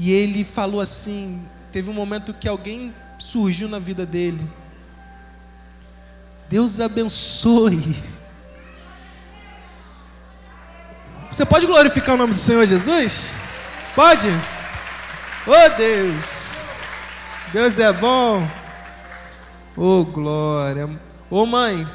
E 0.00 0.12
ele 0.12 0.44
falou 0.44 0.80
assim: 0.80 1.44
teve 1.72 1.90
um 1.90 1.92
momento 1.92 2.32
que 2.32 2.48
alguém 2.48 2.94
surgiu 3.18 3.68
na 3.68 3.80
vida 3.80 4.06
dele. 4.06 4.48
Deus 6.48 6.80
abençoe 6.80 8.02
Você 11.30 11.44
pode 11.44 11.66
glorificar 11.66 12.14
o 12.14 12.18
nome 12.18 12.32
do 12.32 12.38
Senhor 12.38 12.64
Jesus? 12.64 13.30
Pode? 13.94 14.28
Oh 15.46 15.76
Deus! 15.76 16.70
Deus 17.52 17.78
é 17.78 17.92
bom. 17.92 18.48
Oh 19.76 20.04
glória. 20.04 20.88
Oh, 21.28 21.44
mãe, 21.44 21.86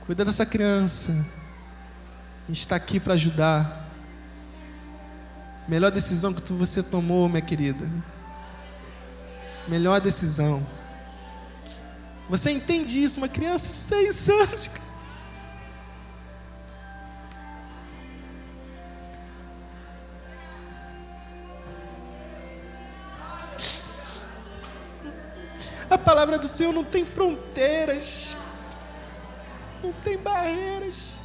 cuida 0.00 0.24
dessa 0.24 0.44
criança. 0.44 1.12
A 2.44 2.48
gente 2.48 2.60
está 2.60 2.76
aqui 2.76 3.00
para 3.00 3.14
ajudar. 3.14 3.83
Melhor 5.66 5.90
decisão 5.90 6.32
que 6.32 6.52
você 6.52 6.82
tomou, 6.82 7.28
minha 7.28 7.40
querida. 7.40 7.88
Melhor 9.66 10.00
decisão. 10.00 10.66
Você 12.28 12.50
entende 12.50 13.02
isso? 13.02 13.18
Uma 13.18 13.28
criança 13.28 13.68
de 13.68 13.76
seis 13.76 14.28
anos. 14.28 14.70
A 25.88 25.98
palavra 25.98 26.38
do 26.38 26.48
Senhor 26.48 26.72
não 26.72 26.84
tem 26.84 27.04
fronteiras, 27.04 28.34
não 29.82 29.92
tem 29.92 30.18
barreiras. 30.18 31.23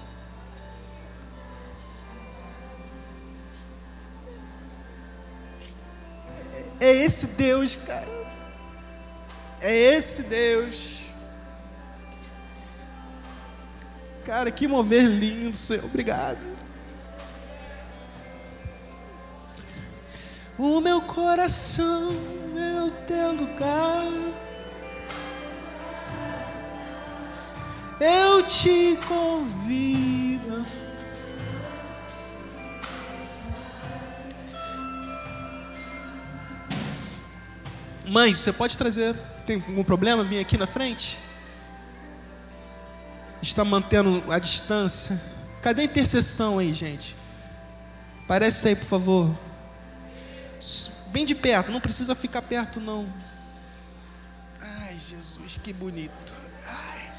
É 6.80 6.92
esse 6.92 7.28
Deus, 7.28 7.76
cara. 7.76 8.08
É 9.62 9.76
esse 9.76 10.24
Deus. 10.24 11.06
Cara, 14.26 14.52
que 14.52 14.68
mover 14.68 15.04
lindo, 15.04 15.56
Senhor. 15.56 15.86
Obrigado. 15.86 16.46
O 20.58 20.82
meu 20.82 21.02
coração 21.02 22.14
é 22.56 22.84
o 22.84 22.92
teu 23.06 23.32
lugar. 23.34 24.10
eu 28.00 28.44
te 28.44 28.98
convido. 29.08 30.19
Mãe, 38.10 38.34
você 38.34 38.52
pode 38.52 38.76
trazer? 38.76 39.16
Tem 39.46 39.58
algum 39.68 39.84
problema? 39.84 40.24
Vim 40.24 40.40
aqui 40.40 40.58
na 40.58 40.66
frente? 40.66 41.18
Está 43.40 43.64
mantendo 43.64 44.24
a 44.32 44.40
distância? 44.40 45.22
Cadê 45.62 45.84
a 45.84 45.86
intercessão 45.86 46.58
aí, 46.58 46.74
gente? 46.74 47.16
Parece 48.28 48.70
aí, 48.70 48.76
por 48.76 48.86
favor. 48.86 49.36
Bem 51.08 51.24
de 51.24 51.36
perto, 51.36 51.72
não 51.72 51.80
precisa 51.80 52.16
ficar 52.16 52.42
perto, 52.42 52.80
não. 52.80 53.08
Ai, 54.60 54.98
Jesus, 54.98 55.60
que 55.64 55.72
bonito. 55.72 56.34
Ai. 56.66 57.12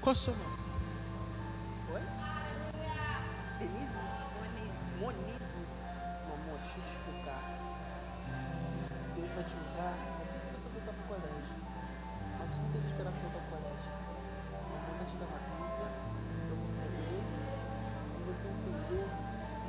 Qual 0.00 0.12
é 0.12 0.16
o 0.16 0.20
seu 0.20 0.34
nome? 0.34 0.55
Vai 9.36 9.44
te 9.44 9.52
usar 9.52 9.92
assim 10.22 10.38
que 10.40 10.48
você 10.56 10.66
voltar 10.72 10.92
para 10.96 11.04
o 11.04 11.08
colégio. 11.12 11.60
Mas 12.40 12.48
você 12.48 12.62
não 12.62 12.70
precisa 12.70 12.90
esperar 12.90 13.12
voltar 13.12 13.28
para 13.28 13.36
o 13.36 13.50
colégio. 13.52 13.92
Mamãe 14.72 14.96
vai 14.96 15.06
te 15.06 15.16
dar 15.20 15.28
uma 15.28 15.40
para 15.76 16.56
você 16.64 16.84
ler 16.88 17.20
e 18.16 18.22
você 18.32 18.48
entender 18.48 19.06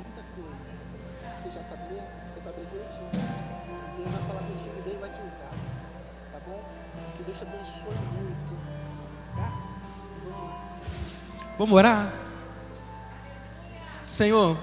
muita 0.00 0.22
coisa. 0.32 0.72
Você 1.36 1.50
já 1.52 1.60
ler? 1.84 2.02
Eu 2.34 2.40
saber 2.40 2.64
direitinho. 2.72 3.12
Deus 3.12 4.08
vai 4.08 4.22
falar 4.24 4.40
contigo 4.40 4.74
e 4.78 4.82
Deus 4.88 5.00
vai 5.00 5.10
te 5.10 5.20
usar. 5.20 5.52
Tá 6.32 6.38
bom? 6.46 6.64
Que 7.18 7.22
Deus 7.24 7.36
te 7.36 7.44
abençoe 7.44 7.94
muito. 8.16 8.56
Tá? 9.36 9.52
Vamos 11.58 11.76
orar? 11.76 12.12
Senhor, 14.02 14.56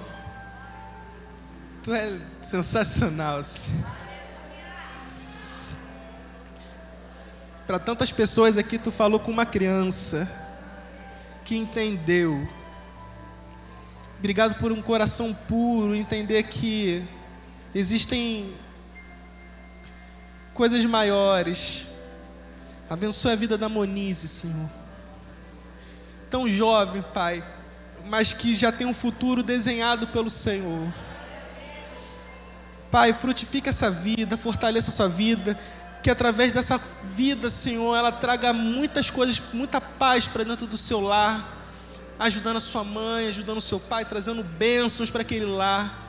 Tu 1.83 1.93
é 1.93 2.17
sensacional, 2.41 3.43
Senhor. 3.43 4.04
Para 7.65 7.79
tantas 7.79 8.11
pessoas 8.11 8.57
aqui, 8.57 8.77
Tu 8.77 8.91
falou 8.91 9.19
com 9.19 9.31
uma 9.31 9.45
criança 9.45 10.29
que 11.43 11.55
entendeu. 11.55 12.47
Obrigado 14.19 14.55
por 14.59 14.71
um 14.71 14.81
coração 14.81 15.33
puro, 15.33 15.95
entender 15.95 16.43
que 16.43 17.07
existem 17.73 18.53
coisas 20.53 20.85
maiores. 20.85 21.87
Abençoe 22.89 23.33
a 23.33 23.35
vida 23.35 23.57
da 23.57 23.67
Monize, 23.67 24.27
Senhor. 24.27 24.69
Tão 26.29 26.47
jovem, 26.47 27.03
Pai, 27.13 27.43
mas 28.05 28.31
que 28.31 28.55
já 28.55 28.71
tem 28.71 28.85
um 28.85 28.93
futuro 28.93 29.41
desenhado 29.41 30.07
pelo 30.07 30.29
Senhor. 30.29 30.93
Pai, 32.91 33.11
frutifica 33.11 33.71
essa 33.71 33.89
vida, 33.89 34.37
fortaleça 34.37 34.89
essa 34.89 35.09
vida, 35.09 35.59
que 36.05 36.11
através 36.11 36.53
dessa 36.53 36.79
vida, 37.15 37.49
Senhor, 37.49 37.95
ela 37.95 38.11
traga 38.11 38.53
muitas 38.53 39.09
coisas, 39.09 39.41
muita 39.51 39.81
paz 39.81 40.27
para 40.27 40.43
dentro 40.43 40.67
do 40.67 40.77
seu 40.77 41.01
lar, 41.01 41.65
ajudando 42.19 42.57
a 42.57 42.59
sua 42.59 42.83
mãe, 42.83 43.27
ajudando 43.27 43.57
o 43.57 43.61
seu 43.61 43.79
pai, 43.79 44.05
trazendo 44.05 44.43
bênçãos 44.43 45.09
para 45.09 45.23
aquele 45.23 45.47
lar. 45.47 45.99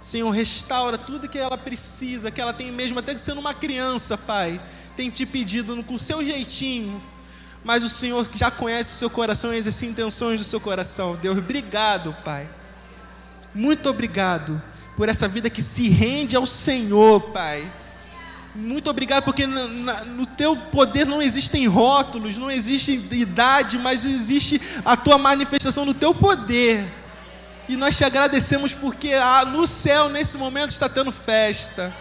Senhor, 0.00 0.30
restaura 0.30 0.96
tudo 0.96 1.28
que 1.28 1.36
ela 1.36 1.58
precisa, 1.58 2.30
que 2.30 2.40
ela 2.40 2.52
tem 2.52 2.70
mesmo, 2.70 3.00
até 3.00 3.12
que 3.12 3.20
sendo 3.20 3.40
uma 3.40 3.52
criança, 3.52 4.16
Pai, 4.16 4.60
tem 4.96 5.10
te 5.10 5.26
pedido 5.26 5.82
com 5.82 5.94
o 5.94 5.98
seu 5.98 6.24
jeitinho, 6.24 7.02
mas 7.64 7.82
o 7.82 7.88
Senhor 7.88 8.24
já 8.36 8.52
conhece 8.52 8.92
o 8.92 8.98
seu 8.98 9.10
coração 9.10 9.52
e 9.52 9.58
as 9.58 9.82
intenções 9.82 10.38
do 10.38 10.44
seu 10.44 10.60
coração. 10.60 11.16
Deus, 11.16 11.38
obrigado, 11.38 12.16
Pai. 12.24 12.48
Muito 13.52 13.90
obrigado 13.90 14.62
por 14.96 15.08
essa 15.08 15.26
vida 15.26 15.50
que 15.50 15.60
se 15.60 15.88
rende 15.88 16.36
ao 16.36 16.46
Senhor, 16.46 17.32
Pai. 17.32 17.68
Muito 18.60 18.90
obrigado, 18.90 19.22
porque 19.22 19.46
no, 19.46 19.68
no 19.68 20.26
teu 20.26 20.56
poder 20.56 21.06
não 21.06 21.22
existem 21.22 21.68
rótulos, 21.68 22.36
não 22.36 22.50
existe 22.50 22.92
idade, 23.12 23.78
mas 23.78 24.04
existe 24.04 24.60
a 24.84 24.96
tua 24.96 25.16
manifestação 25.16 25.84
no 25.84 25.94
teu 25.94 26.12
poder. 26.12 26.84
E 27.68 27.76
nós 27.76 27.96
te 27.96 28.04
agradecemos 28.04 28.74
porque 28.74 29.12
ah, 29.12 29.44
no 29.44 29.64
céu, 29.64 30.08
nesse 30.08 30.36
momento, 30.36 30.70
está 30.70 30.88
tendo 30.88 31.12
festa. 31.12 31.94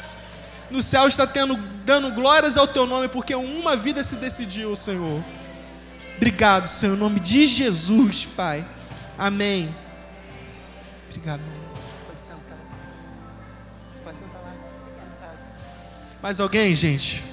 No 0.71 0.81
céu 0.81 1.07
está 1.07 1.27
tendo, 1.27 1.55
dando 1.85 2.11
glórias 2.11 2.57
ao 2.57 2.67
teu 2.67 2.87
nome, 2.87 3.07
porque 3.07 3.35
uma 3.35 3.75
vida 3.75 4.03
se 4.03 4.15
decidiu, 4.15 4.75
Senhor. 4.75 5.23
Obrigado, 6.15 6.65
Senhor, 6.65 6.95
em 6.95 6.99
nome 6.99 7.19
de 7.19 7.45
Jesus, 7.45 8.25
Pai. 8.25 8.65
Amém. 9.15 9.69
Obrigado. 11.07 11.56
Mais 16.21 16.39
alguém, 16.39 16.73
gente? 16.73 17.23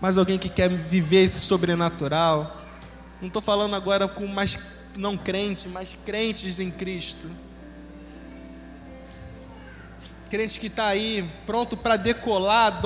Mais 0.00 0.16
alguém 0.16 0.38
que 0.38 0.48
quer 0.48 0.70
viver 0.70 1.24
esse 1.24 1.40
sobrenatural? 1.40 2.56
Não 3.20 3.28
estou 3.28 3.42
falando 3.42 3.74
agora 3.74 4.06
com 4.06 4.26
mais 4.26 4.58
não 4.96 5.16
crentes, 5.16 5.66
mas 5.66 5.96
crentes 6.06 6.60
em 6.60 6.70
Cristo. 6.70 7.28
Crente 10.30 10.60
que 10.60 10.68
está 10.68 10.86
aí 10.86 11.28
pronto 11.44 11.76
para 11.76 11.96
decolar, 11.96 12.80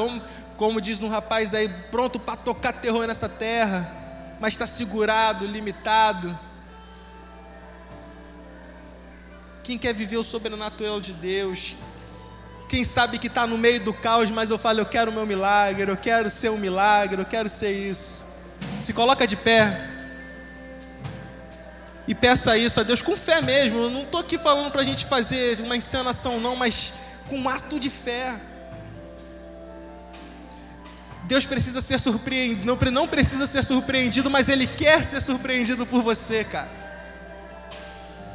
como 0.56 0.80
diz 0.80 1.02
um 1.02 1.08
rapaz 1.08 1.54
aí, 1.54 1.68
pronto 1.90 2.18
para 2.18 2.36
tocar 2.36 2.72
terror 2.72 3.06
nessa 3.06 3.28
terra, 3.28 3.92
mas 4.40 4.54
está 4.54 4.66
segurado, 4.66 5.46
limitado. 5.46 6.38
Quem 9.62 9.78
quer 9.78 9.94
viver 9.94 10.16
o 10.16 10.24
sobrenatural 10.24 11.00
de 11.00 11.12
Deus? 11.12 11.76
Quem 12.70 12.84
sabe 12.84 13.18
que 13.18 13.26
está 13.26 13.48
no 13.48 13.58
meio 13.58 13.80
do 13.80 13.92
caos, 13.92 14.30
mas 14.30 14.48
eu 14.48 14.56
falo, 14.56 14.78
eu 14.78 14.86
quero 14.86 15.10
o 15.10 15.14
meu 15.14 15.26
milagre, 15.26 15.90
eu 15.90 15.96
quero 15.96 16.30
ser 16.30 16.50
um 16.50 16.56
milagre, 16.56 17.20
eu 17.20 17.26
quero 17.26 17.48
ser 17.48 17.72
isso. 17.72 18.24
Se 18.80 18.92
coloca 18.92 19.26
de 19.26 19.34
pé 19.34 19.88
e 22.06 22.14
peça 22.14 22.56
isso 22.56 22.78
a 22.78 22.84
Deus 22.84 23.02
com 23.02 23.16
fé 23.16 23.42
mesmo. 23.42 23.76
Eu 23.76 23.90
não 23.90 24.02
estou 24.02 24.20
aqui 24.20 24.38
falando 24.38 24.70
para 24.70 24.82
a 24.82 24.84
gente 24.84 25.04
fazer 25.04 25.60
uma 25.60 25.76
encenação, 25.76 26.38
não, 26.38 26.54
mas 26.54 26.94
com 27.28 27.40
um 27.40 27.48
ato 27.48 27.80
de 27.80 27.90
fé. 27.90 28.36
Deus 31.24 31.44
precisa 31.44 31.80
ser 31.80 31.98
surpreendido, 31.98 32.76
não 32.92 33.08
precisa 33.08 33.48
ser 33.48 33.64
surpreendido, 33.64 34.30
mas 34.30 34.48
Ele 34.48 34.68
quer 34.68 35.02
ser 35.02 35.20
surpreendido 35.20 35.84
por 35.84 36.02
você, 36.02 36.44
cara. 36.44 36.70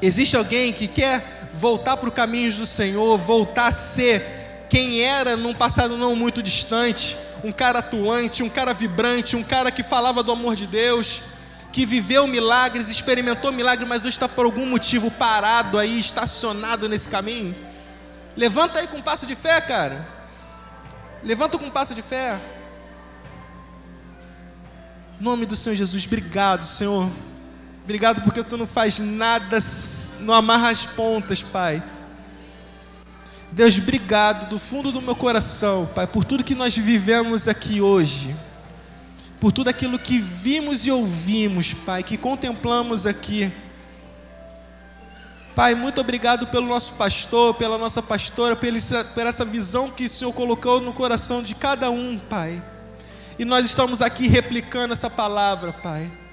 Existe 0.01 0.35
alguém 0.35 0.73
que 0.73 0.89
quer 0.89 1.44
voltar 1.55 1.97
para 1.97 2.09
os 2.09 2.15
caminhos 2.15 2.55
do 2.55 2.65
Senhor, 2.65 3.17
voltar 3.17 3.67
a 3.67 3.71
ser 3.71 4.65
quem 4.69 5.01
era 5.01 5.37
num 5.37 5.53
passado 5.53 5.97
não 5.97 6.15
muito 6.15 6.43
distante, 6.43 7.17
um 7.43 7.51
cara 7.51 7.79
atuante, 7.79 8.43
um 8.43 8.49
cara 8.49 8.73
vibrante, 8.73 9.35
um 9.35 9.43
cara 9.43 9.71
que 9.71 9.83
falava 9.83 10.21
do 10.21 10.31
amor 10.31 10.55
de 10.55 10.67
Deus, 10.67 11.21
que 11.71 11.85
viveu 11.85 12.27
milagres, 12.27 12.89
experimentou 12.89 13.51
milagres, 13.51 13.87
mas 13.87 14.01
hoje 14.03 14.15
está 14.15 14.27
por 14.27 14.45
algum 14.45 14.65
motivo 14.65 15.09
parado 15.11 15.77
aí, 15.77 15.99
estacionado 15.99 16.89
nesse 16.89 17.07
caminho. 17.07 17.55
Levanta 18.35 18.79
aí 18.79 18.87
com 18.87 18.97
um 18.97 19.01
passo 19.01 19.25
de 19.25 19.35
fé, 19.35 19.61
cara. 19.61 20.07
Levanta 21.23 21.57
com 21.57 21.65
um 21.65 21.71
passo 21.71 21.95
de 21.95 22.01
fé. 22.01 22.39
Em 25.19 25.23
nome 25.23 25.45
do 25.45 25.55
Senhor 25.55 25.75
Jesus, 25.75 26.05
obrigado, 26.05 26.65
Senhor. 26.65 27.09
Obrigado 27.85 28.23
porque 28.23 28.43
tu 28.43 28.57
não 28.57 28.65
faz 28.65 28.97
nada, 28.97 29.59
não 30.21 30.33
amarra 30.33 30.71
as 30.71 30.87
pontas, 30.87 31.43
Pai. 31.43 31.83
Deus, 33.51 33.77
obrigado 33.77 34.49
do 34.49 34.57
fundo 34.57 34.91
do 34.91 34.99
meu 34.99 35.15
coração, 35.15 35.87
Pai, 35.93 36.07
por 36.07 36.25
tudo 36.25 36.43
que 36.43 36.55
nós 36.55 36.75
vivemos 36.75 37.47
aqui 37.47 37.79
hoje, 37.81 38.35
por 39.39 39.51
tudo 39.51 39.69
aquilo 39.69 39.99
que 39.99 40.17
vimos 40.17 40.87
e 40.87 40.91
ouvimos, 40.91 41.75
Pai, 41.75 42.01
que 42.01 42.17
contemplamos 42.17 43.05
aqui. 43.05 43.51
Pai, 45.53 45.75
muito 45.75 46.01
obrigado 46.01 46.47
pelo 46.47 46.65
nosso 46.65 46.93
pastor, 46.93 47.53
pela 47.53 47.77
nossa 47.77 48.01
pastora, 48.01 48.55
por 48.55 49.25
essa 49.27 49.45
visão 49.45 49.91
que 49.91 50.05
o 50.05 50.09
Senhor 50.09 50.33
colocou 50.33 50.81
no 50.81 50.91
coração 50.91 51.43
de 51.43 51.53
cada 51.53 51.91
um, 51.91 52.17
Pai. 52.17 52.59
E 53.37 53.45
nós 53.45 53.63
estamos 53.63 54.01
aqui 54.01 54.27
replicando 54.27 54.91
essa 54.91 55.07
palavra, 55.07 55.71
Pai. 55.71 56.24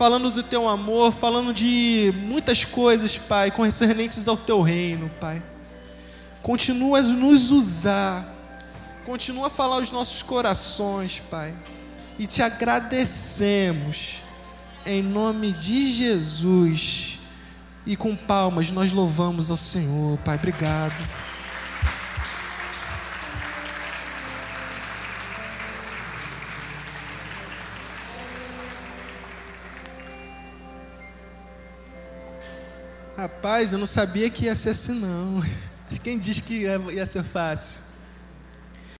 Falando 0.00 0.30
do 0.30 0.42
teu 0.42 0.66
amor, 0.66 1.12
falando 1.12 1.52
de 1.52 2.10
muitas 2.24 2.64
coisas, 2.64 3.18
Pai, 3.18 3.50
concernentes 3.50 4.26
ao 4.26 4.34
teu 4.34 4.62
reino, 4.62 5.10
Pai. 5.20 5.42
Continua 6.42 7.00
a 7.00 7.02
nos 7.02 7.50
usar, 7.50 8.26
continua 9.04 9.48
a 9.48 9.50
falar 9.50 9.76
aos 9.76 9.92
nossos 9.92 10.22
corações, 10.22 11.22
Pai. 11.30 11.52
E 12.18 12.26
te 12.26 12.42
agradecemos, 12.42 14.22
em 14.86 15.02
nome 15.02 15.52
de 15.52 15.90
Jesus. 15.90 17.18
E 17.84 17.94
com 17.94 18.16
palmas 18.16 18.70
nós 18.70 18.92
louvamos 18.92 19.50
ao 19.50 19.56
Senhor, 19.58 20.16
Pai. 20.24 20.36
Obrigado. 20.36 20.96
Rapaz, 33.20 33.74
eu 33.74 33.78
não 33.78 33.84
sabia 33.84 34.30
que 34.30 34.46
ia 34.46 34.54
ser 34.54 34.70
assim 34.70 34.98
não. 34.98 35.42
Quem 36.02 36.18
disse 36.18 36.42
que 36.42 36.62
ia, 36.62 36.80
ia 36.90 37.04
ser 37.04 37.22
fácil? 37.22 37.82